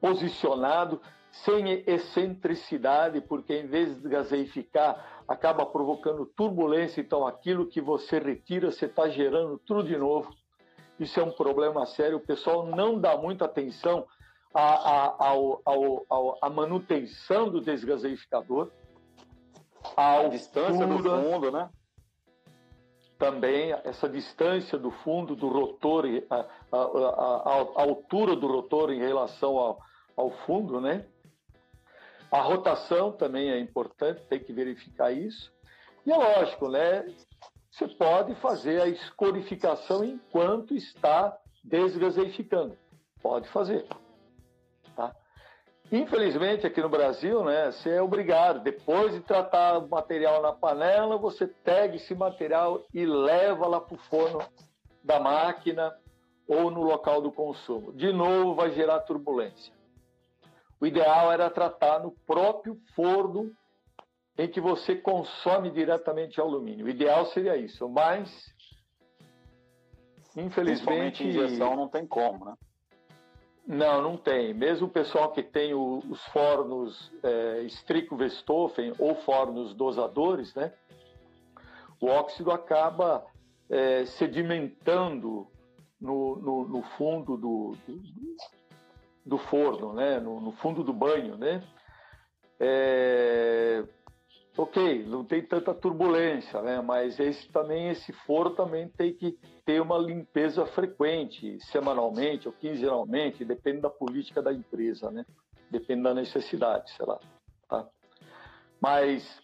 posicionado, 0.00 1.02
sem 1.30 1.84
excentricidade, 1.86 3.20
porque 3.20 3.54
em 3.54 3.66
vez 3.66 4.00
de 4.00 4.08
gaseificar, 4.08 5.22
acaba 5.26 5.66
provocando 5.66 6.26
turbulência, 6.26 7.00
então 7.00 7.26
aquilo 7.26 7.66
que 7.66 7.80
você 7.80 8.18
retira, 8.18 8.70
você 8.70 8.86
está 8.86 9.08
gerando 9.08 9.58
tudo 9.58 9.84
de 9.84 9.96
novo. 9.96 10.30
Isso 10.98 11.20
é 11.20 11.22
um 11.22 11.30
problema 11.30 11.86
sério. 11.86 12.16
O 12.16 12.26
pessoal 12.26 12.66
não 12.66 12.98
dá 12.98 13.16
muita 13.16 13.44
atenção 13.44 14.06
à, 14.52 14.62
à, 14.62 15.32
à, 15.32 16.46
à 16.46 16.50
manutenção 16.50 17.48
do 17.48 17.60
desgaseificador. 17.60 18.70
A, 19.96 20.20
a 20.20 20.28
distância 20.28 20.86
do 20.86 20.98
fundo, 20.98 21.52
né? 21.52 21.70
Também 23.16 23.72
essa 23.84 24.08
distância 24.08 24.78
do 24.78 24.90
fundo 24.90 25.36
do 25.36 25.48
rotor, 25.48 26.04
a, 26.30 26.46
a 26.72 27.82
altura 27.82 28.34
do 28.34 28.46
rotor 28.46 28.90
em 28.90 28.98
relação 28.98 29.56
ao, 29.56 29.78
ao 30.16 30.30
fundo, 30.30 30.80
né? 30.80 31.06
A 32.30 32.40
rotação 32.40 33.12
também 33.12 33.50
é 33.50 33.58
importante, 33.58 34.22
tem 34.28 34.38
que 34.38 34.52
verificar 34.52 35.12
isso. 35.12 35.52
E 36.04 36.12
é 36.12 36.16
lógico, 36.16 36.68
né? 36.68 37.04
Você 37.70 37.86
pode 37.88 38.34
fazer 38.36 38.82
a 38.82 38.88
escorificação 38.88 40.04
enquanto 40.04 40.74
está 40.74 41.36
desgaseificando. 41.62 42.76
Pode 43.22 43.48
fazer. 43.48 43.86
Tá? 44.96 45.14
Infelizmente, 45.90 46.66
aqui 46.66 46.82
no 46.82 46.88
Brasil, 46.88 47.44
né, 47.44 47.70
você 47.70 47.90
é 47.90 48.02
obrigado, 48.02 48.62
depois 48.62 49.12
de 49.12 49.20
tratar 49.20 49.78
o 49.78 49.88
material 49.88 50.42
na 50.42 50.52
panela, 50.52 51.16
você 51.16 51.46
pega 51.46 51.96
esse 51.96 52.14
material 52.14 52.82
e 52.92 53.06
leva 53.06 53.66
lá 53.66 53.80
para 53.80 53.94
o 53.94 53.98
forno 53.98 54.40
da 55.02 55.18
máquina 55.18 55.96
ou 56.46 56.70
no 56.70 56.82
local 56.82 57.22
do 57.22 57.32
consumo. 57.32 57.92
De 57.92 58.12
novo, 58.12 58.54
vai 58.54 58.70
gerar 58.72 59.00
turbulência. 59.00 59.72
O 60.80 60.86
ideal 60.86 61.32
era 61.32 61.50
tratar 61.50 62.00
no 62.00 62.12
próprio 62.26 62.78
forno 62.94 63.52
em 64.36 64.48
que 64.48 64.60
você 64.60 64.94
consome 64.94 65.70
diretamente 65.70 66.40
alumínio. 66.40 66.86
O 66.86 66.88
ideal 66.88 67.26
seria 67.26 67.56
isso, 67.56 67.88
mas 67.88 68.54
infelizmente 70.36 71.26
injeção 71.26 71.74
não 71.74 71.88
tem 71.88 72.06
como, 72.06 72.44
né? 72.44 72.54
Não, 73.66 74.00
não 74.00 74.16
tem. 74.16 74.54
Mesmo 74.54 74.86
o 74.86 74.90
pessoal 74.90 75.32
que 75.32 75.42
tem 75.42 75.74
o, 75.74 75.98
os 76.08 76.24
fornos 76.28 77.12
é, 77.22 77.62
Strico-Westhofen 77.64 78.94
ou 78.98 79.16
fornos 79.16 79.74
dosadores, 79.74 80.54
né? 80.54 80.72
O 82.00 82.06
óxido 82.06 82.50
acaba 82.50 83.26
é, 83.68 84.06
sedimentando 84.06 85.46
no, 86.00 86.36
no, 86.36 86.68
no 86.68 86.82
fundo 86.96 87.36
do, 87.36 87.76
do, 87.86 88.02
do 89.28 89.36
forno, 89.36 89.92
né? 89.92 90.18
no, 90.18 90.40
no 90.40 90.52
fundo 90.52 90.82
do 90.82 90.92
banho, 90.92 91.36
né? 91.36 91.62
É, 92.58 93.84
ok, 94.56 95.04
não 95.04 95.22
tem 95.24 95.42
tanta 95.42 95.74
turbulência, 95.74 96.60
né? 96.62 96.80
Mas 96.80 97.20
esse 97.20 97.46
também, 97.52 97.90
esse 97.90 98.10
foro 98.12 98.50
também 98.50 98.88
tem 98.88 99.12
que 99.12 99.38
ter 99.64 99.80
uma 99.80 99.98
limpeza 99.98 100.64
frequente, 100.66 101.60
semanalmente 101.66 102.48
ou 102.48 102.54
quinzenalmente, 102.54 103.44
depende 103.44 103.82
da 103.82 103.90
política 103.90 104.42
da 104.42 104.52
empresa, 104.52 105.10
né? 105.10 105.24
Depende 105.70 106.02
da 106.02 106.14
necessidade, 106.14 106.90
sei 106.92 107.04
lá. 107.06 107.20
Tá? 107.68 107.86
Mas 108.80 109.40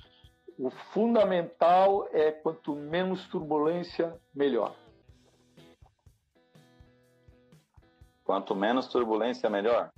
o 0.58 0.70
fundamental 0.70 2.08
é 2.10 2.32
quanto 2.32 2.74
menos 2.74 3.28
turbulência, 3.28 4.18
melhor. 4.34 4.74
Quanto 8.24 8.54
menos 8.54 8.88
turbulência, 8.88 9.50
melhor? 9.50 9.90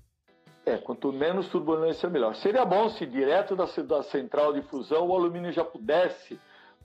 É, 0.64 0.76
quanto 0.76 1.12
menos 1.12 1.48
turbulência, 1.48 2.10
melhor. 2.10 2.34
Seria 2.34 2.64
bom 2.64 2.88
se 2.88 3.06
direto 3.06 3.54
da, 3.54 3.66
da 3.84 4.02
central 4.02 4.52
de 4.52 4.62
fusão 4.62 5.06
o 5.06 5.14
alumínio 5.14 5.52
já 5.52 5.64
pudesse, 5.64 6.40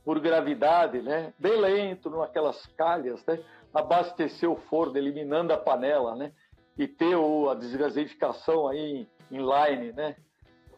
por 0.05 0.19
gravidade, 0.19 1.01
né, 1.01 1.33
bem 1.37 1.59
lento, 1.59 2.09
naquelas 2.09 2.65
calhas, 2.77 3.23
né, 3.25 3.39
abastecer 3.73 4.49
o 4.49 4.55
forno, 4.55 4.97
eliminando 4.97 5.53
a 5.53 5.57
panela, 5.57 6.15
né, 6.15 6.31
e 6.77 6.87
ter 6.87 7.15
o, 7.15 7.49
a 7.49 7.55
desgaseificação 7.55 8.67
aí 8.67 9.07
em, 9.31 9.37
line, 9.37 9.93
né. 9.93 10.15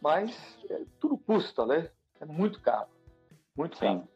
Mas 0.00 0.58
é, 0.70 0.82
tudo 1.00 1.16
custa, 1.16 1.64
né? 1.64 1.90
É 2.20 2.26
muito 2.26 2.60
caro, 2.60 2.88
muito 3.56 3.78
Sim. 3.78 3.86
caro. 3.86 4.08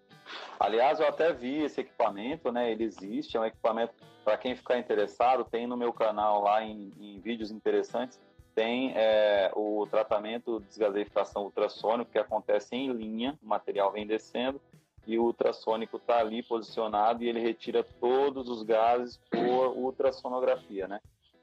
Aliás, 0.61 1.01
eu 1.01 1.09
até 1.09 1.33
vi 1.33 1.63
esse 1.63 1.81
equipamento, 1.81 2.53
né? 2.53 2.71
Ele 2.71 2.85
existe, 2.85 3.39
é 3.39 3.41
um 3.41 3.45
equipamento 3.47 3.95
para 4.29 4.37
quem 4.37 4.55
ficar 4.55 4.79
interessado, 4.79 5.43
tem 5.43 5.67
no 5.67 5.75
meu 5.75 5.91
canal 5.91 6.43
lá 6.43 6.63
em, 6.63 6.93
em 7.01 7.19
vídeos 7.19 7.51
interessantes, 7.51 8.21
tem 8.55 8.93
é, 8.95 9.51
o 9.57 9.87
tratamento 9.91 10.61
de 10.61 10.67
desgaseificação 10.67 11.45
ultrassônico 11.45 12.11
que 12.11 12.19
acontece 12.19 12.77
em 12.77 12.93
linha, 12.93 13.39
o 13.43 13.49
material 13.49 13.91
vem 13.91 14.07
descendo 14.07 14.61
e 15.07 15.19
o 15.19 15.23
ultrassônico 15.23 15.97
está 15.97 16.19
ali 16.19 16.43
posicionado 16.43 17.25
e 17.25 17.29
ele 17.31 17.41
retira 17.41 17.83
todos 17.83 18.51
os 18.51 18.63
gases 18.63 19.19
por 19.31 19.69
ultrassonografia, 19.75 20.87
né? 20.87 21.01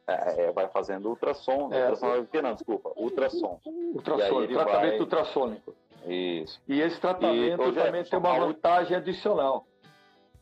É, 0.08 0.44
é 0.44 0.52
vai 0.52 0.68
fazendo 0.68 1.10
ultrassom, 1.10 1.74
é, 1.74 1.82
ultrassonografia 1.82 2.42
não, 2.44 2.54
desculpa, 2.54 2.92
ultrassom. 2.96 3.60
Ultrassônico, 3.96 4.54
tratamento 4.54 4.92
vai... 4.92 5.00
ultrassônico. 5.00 5.76
Isso. 6.06 6.62
E 6.68 6.82
esse 6.82 7.02
tratamento 7.02 7.64
e, 7.64 7.74
também 7.74 8.04
tem 8.04 8.20
uma 8.20 8.38
vantagem 8.38 8.96
adicional. 8.96 9.66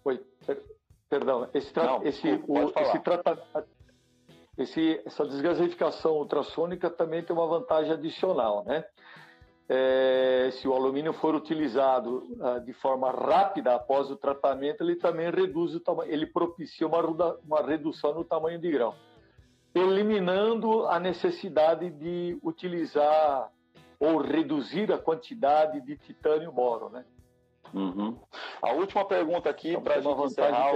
Oi, 0.03 0.19
perdão, 1.13 1.47
esse, 1.53 1.71
tra... 1.71 1.83
Não, 1.85 2.03
esse, 2.03 2.43
o, 2.47 2.79
esse 2.79 2.99
tratamento 2.99 3.43
esse, 4.57 5.01
essa 5.05 5.25
desgaseificação 5.25 6.13
ultrassônica 6.13 6.89
também 6.89 7.23
tem 7.23 7.35
uma 7.35 7.47
vantagem 7.47 7.91
adicional, 7.91 8.63
né? 8.65 8.83
É, 9.67 10.49
se 10.53 10.67
o 10.67 10.73
alumínio 10.73 11.13
for 11.13 11.33
utilizado 11.33 12.23
ah, 12.41 12.59
de 12.59 12.73
forma 12.73 13.09
rápida 13.09 13.73
após 13.73 14.11
o 14.11 14.15
tratamento, 14.15 14.83
ele 14.83 14.95
também 14.97 15.31
reduz 15.31 15.73
o 15.73 15.79
tamanho, 15.79 16.11
ele 16.11 16.27
propicia 16.27 16.85
uma, 16.85 16.99
uma 17.43 17.61
redução 17.61 18.13
no 18.13 18.25
tamanho 18.25 18.59
de 18.59 18.69
grão, 18.69 18.93
eliminando 19.73 20.85
a 20.87 20.99
necessidade 20.99 21.89
de 21.89 22.37
utilizar 22.43 23.49
ou 23.99 24.17
reduzir 24.17 24.91
a 24.91 24.97
quantidade 24.97 25.79
de 25.81 25.97
titânio 25.97 26.51
boro, 26.51 26.89
né? 26.89 27.05
Uhum. 27.73 28.19
A 28.63 28.71
última 28.71 29.03
pergunta 29.03 29.49
aqui 29.49 29.71
então, 29.71 29.81
para 29.81 29.95
a 29.95 29.99
gente 29.99 30.21
encerrar. 30.21 30.71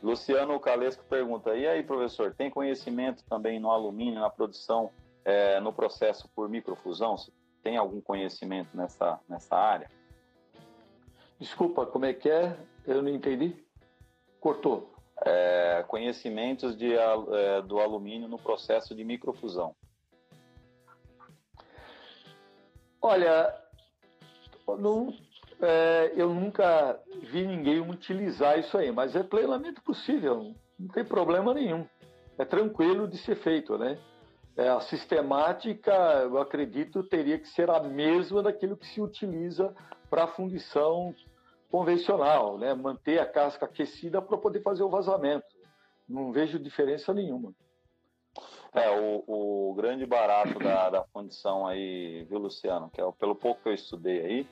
Luciano 0.00 0.60
Calesco 0.60 1.02
pergunta: 1.06 1.56
e 1.56 1.66
aí, 1.66 1.82
professor, 1.82 2.32
tem 2.32 2.48
conhecimento 2.48 3.24
também 3.24 3.58
no 3.58 3.68
alumínio, 3.68 4.20
na 4.20 4.30
produção, 4.30 4.92
é, 5.24 5.58
no 5.58 5.72
processo 5.72 6.28
por 6.36 6.48
microfusão? 6.48 7.16
Tem 7.64 7.76
algum 7.76 8.00
conhecimento 8.00 8.76
nessa, 8.76 9.18
nessa 9.28 9.56
área? 9.56 9.90
Desculpa, 11.40 11.84
como 11.84 12.04
é 12.04 12.14
que 12.14 12.30
é? 12.30 12.56
Eu 12.86 13.02
não 13.02 13.08
entendi. 13.08 13.56
Cortou. 14.38 14.94
É, 15.24 15.84
conhecimentos 15.88 16.76
de, 16.76 16.94
é, 16.94 17.62
do 17.62 17.80
alumínio 17.80 18.28
no 18.28 18.38
processo 18.38 18.94
de 18.94 19.02
microfusão. 19.02 19.74
Olha, 23.02 23.52
não 24.78 25.12
é, 25.60 26.12
eu 26.16 26.32
nunca 26.32 27.00
vi 27.30 27.46
ninguém 27.46 27.80
utilizar 27.80 28.58
isso 28.58 28.76
aí, 28.76 28.90
mas 28.90 29.14
é 29.14 29.22
plenamente 29.22 29.80
possível, 29.80 30.54
não 30.78 30.88
tem 30.88 31.04
problema 31.04 31.54
nenhum. 31.54 31.86
É 32.38 32.44
tranquilo 32.44 33.06
de 33.06 33.18
ser 33.18 33.36
feito, 33.36 33.78
né? 33.78 33.98
É, 34.56 34.68
a 34.68 34.80
sistemática, 34.80 35.92
eu 36.22 36.38
acredito, 36.38 37.02
teria 37.02 37.38
que 37.38 37.48
ser 37.48 37.70
a 37.70 37.80
mesma 37.80 38.42
daquilo 38.42 38.76
que 38.76 38.86
se 38.86 39.00
utiliza 39.00 39.74
para 40.08 40.24
a 40.24 40.28
fundição 40.28 41.14
convencional, 41.70 42.58
né? 42.58 42.72
Manter 42.74 43.18
a 43.18 43.26
casca 43.26 43.66
aquecida 43.66 44.22
para 44.22 44.38
poder 44.38 44.62
fazer 44.62 44.82
o 44.82 44.88
vazamento. 44.88 45.46
Não 46.08 46.30
vejo 46.30 46.58
diferença 46.58 47.12
nenhuma. 47.12 47.52
É, 48.72 48.90
o, 48.90 49.24
o 49.26 49.74
grande 49.74 50.04
barato 50.04 50.58
da, 50.58 50.90
da 50.90 51.04
fundição 51.04 51.66
aí, 51.66 52.24
viu, 52.24 52.38
Luciano? 52.38 52.90
Que 52.90 53.00
é 53.00 53.12
pelo 53.12 53.34
pouco 53.34 53.62
que 53.62 53.68
eu 53.68 53.74
estudei 53.74 54.20
aí, 54.20 54.48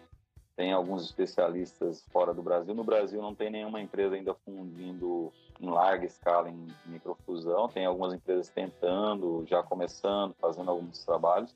tem 0.56 0.72
alguns 0.72 1.04
especialistas 1.04 2.04
fora 2.12 2.34
do 2.34 2.42
Brasil. 2.42 2.74
No 2.74 2.84
Brasil 2.84 3.20
não 3.20 3.34
tem 3.34 3.50
nenhuma 3.50 3.80
empresa 3.80 4.14
ainda 4.14 4.34
fundindo 4.44 5.32
em 5.60 5.68
larga 5.68 6.04
escala 6.04 6.50
em 6.50 6.66
microfusão. 6.86 7.68
Tem 7.68 7.86
algumas 7.86 8.12
empresas 8.12 8.48
tentando, 8.48 9.44
já 9.46 9.62
começando, 9.62 10.34
fazendo 10.40 10.70
alguns 10.70 11.04
trabalhos. 11.04 11.54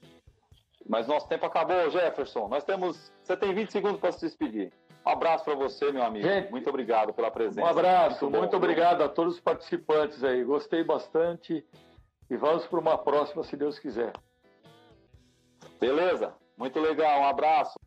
Mas 0.89 1.07
nosso 1.07 1.29
tempo 1.29 1.45
acabou, 1.45 1.91
Jefferson. 1.91 2.49
Nós 2.49 2.65
temos. 2.65 3.13
Você 3.23 3.37
tem 3.37 3.53
20 3.53 3.71
segundos 3.71 4.01
para 4.01 4.13
se 4.13 4.21
despedir. 4.21 4.73
Um 5.05 5.11
abraço 5.11 5.45
para 5.45 5.55
você, 5.55 5.93
meu 5.93 6.03
amigo. 6.03 6.27
Gente, 6.27 6.51
muito 6.51 6.69
obrigado 6.69 7.13
pela 7.13 7.31
presença. 7.31 7.61
Um 7.61 7.71
abraço, 7.71 8.25
muito, 8.25 8.39
muito 8.39 8.57
obrigado 8.57 9.03
a 9.03 9.09
todos 9.09 9.35
os 9.35 9.41
participantes 9.41 10.25
aí. 10.25 10.43
Gostei 10.43 10.83
bastante 10.83 11.65
e 12.29 12.37
vamos 12.37 12.67
para 12.67 12.81
uma 12.81 12.99
próxima, 12.99 13.45
se 13.45 13.57
Deus 13.57 13.79
quiser. 13.79 14.13
Beleza, 15.79 16.35
muito 16.57 16.81
legal. 16.81 17.21
Um 17.21 17.27
abraço. 17.27 17.79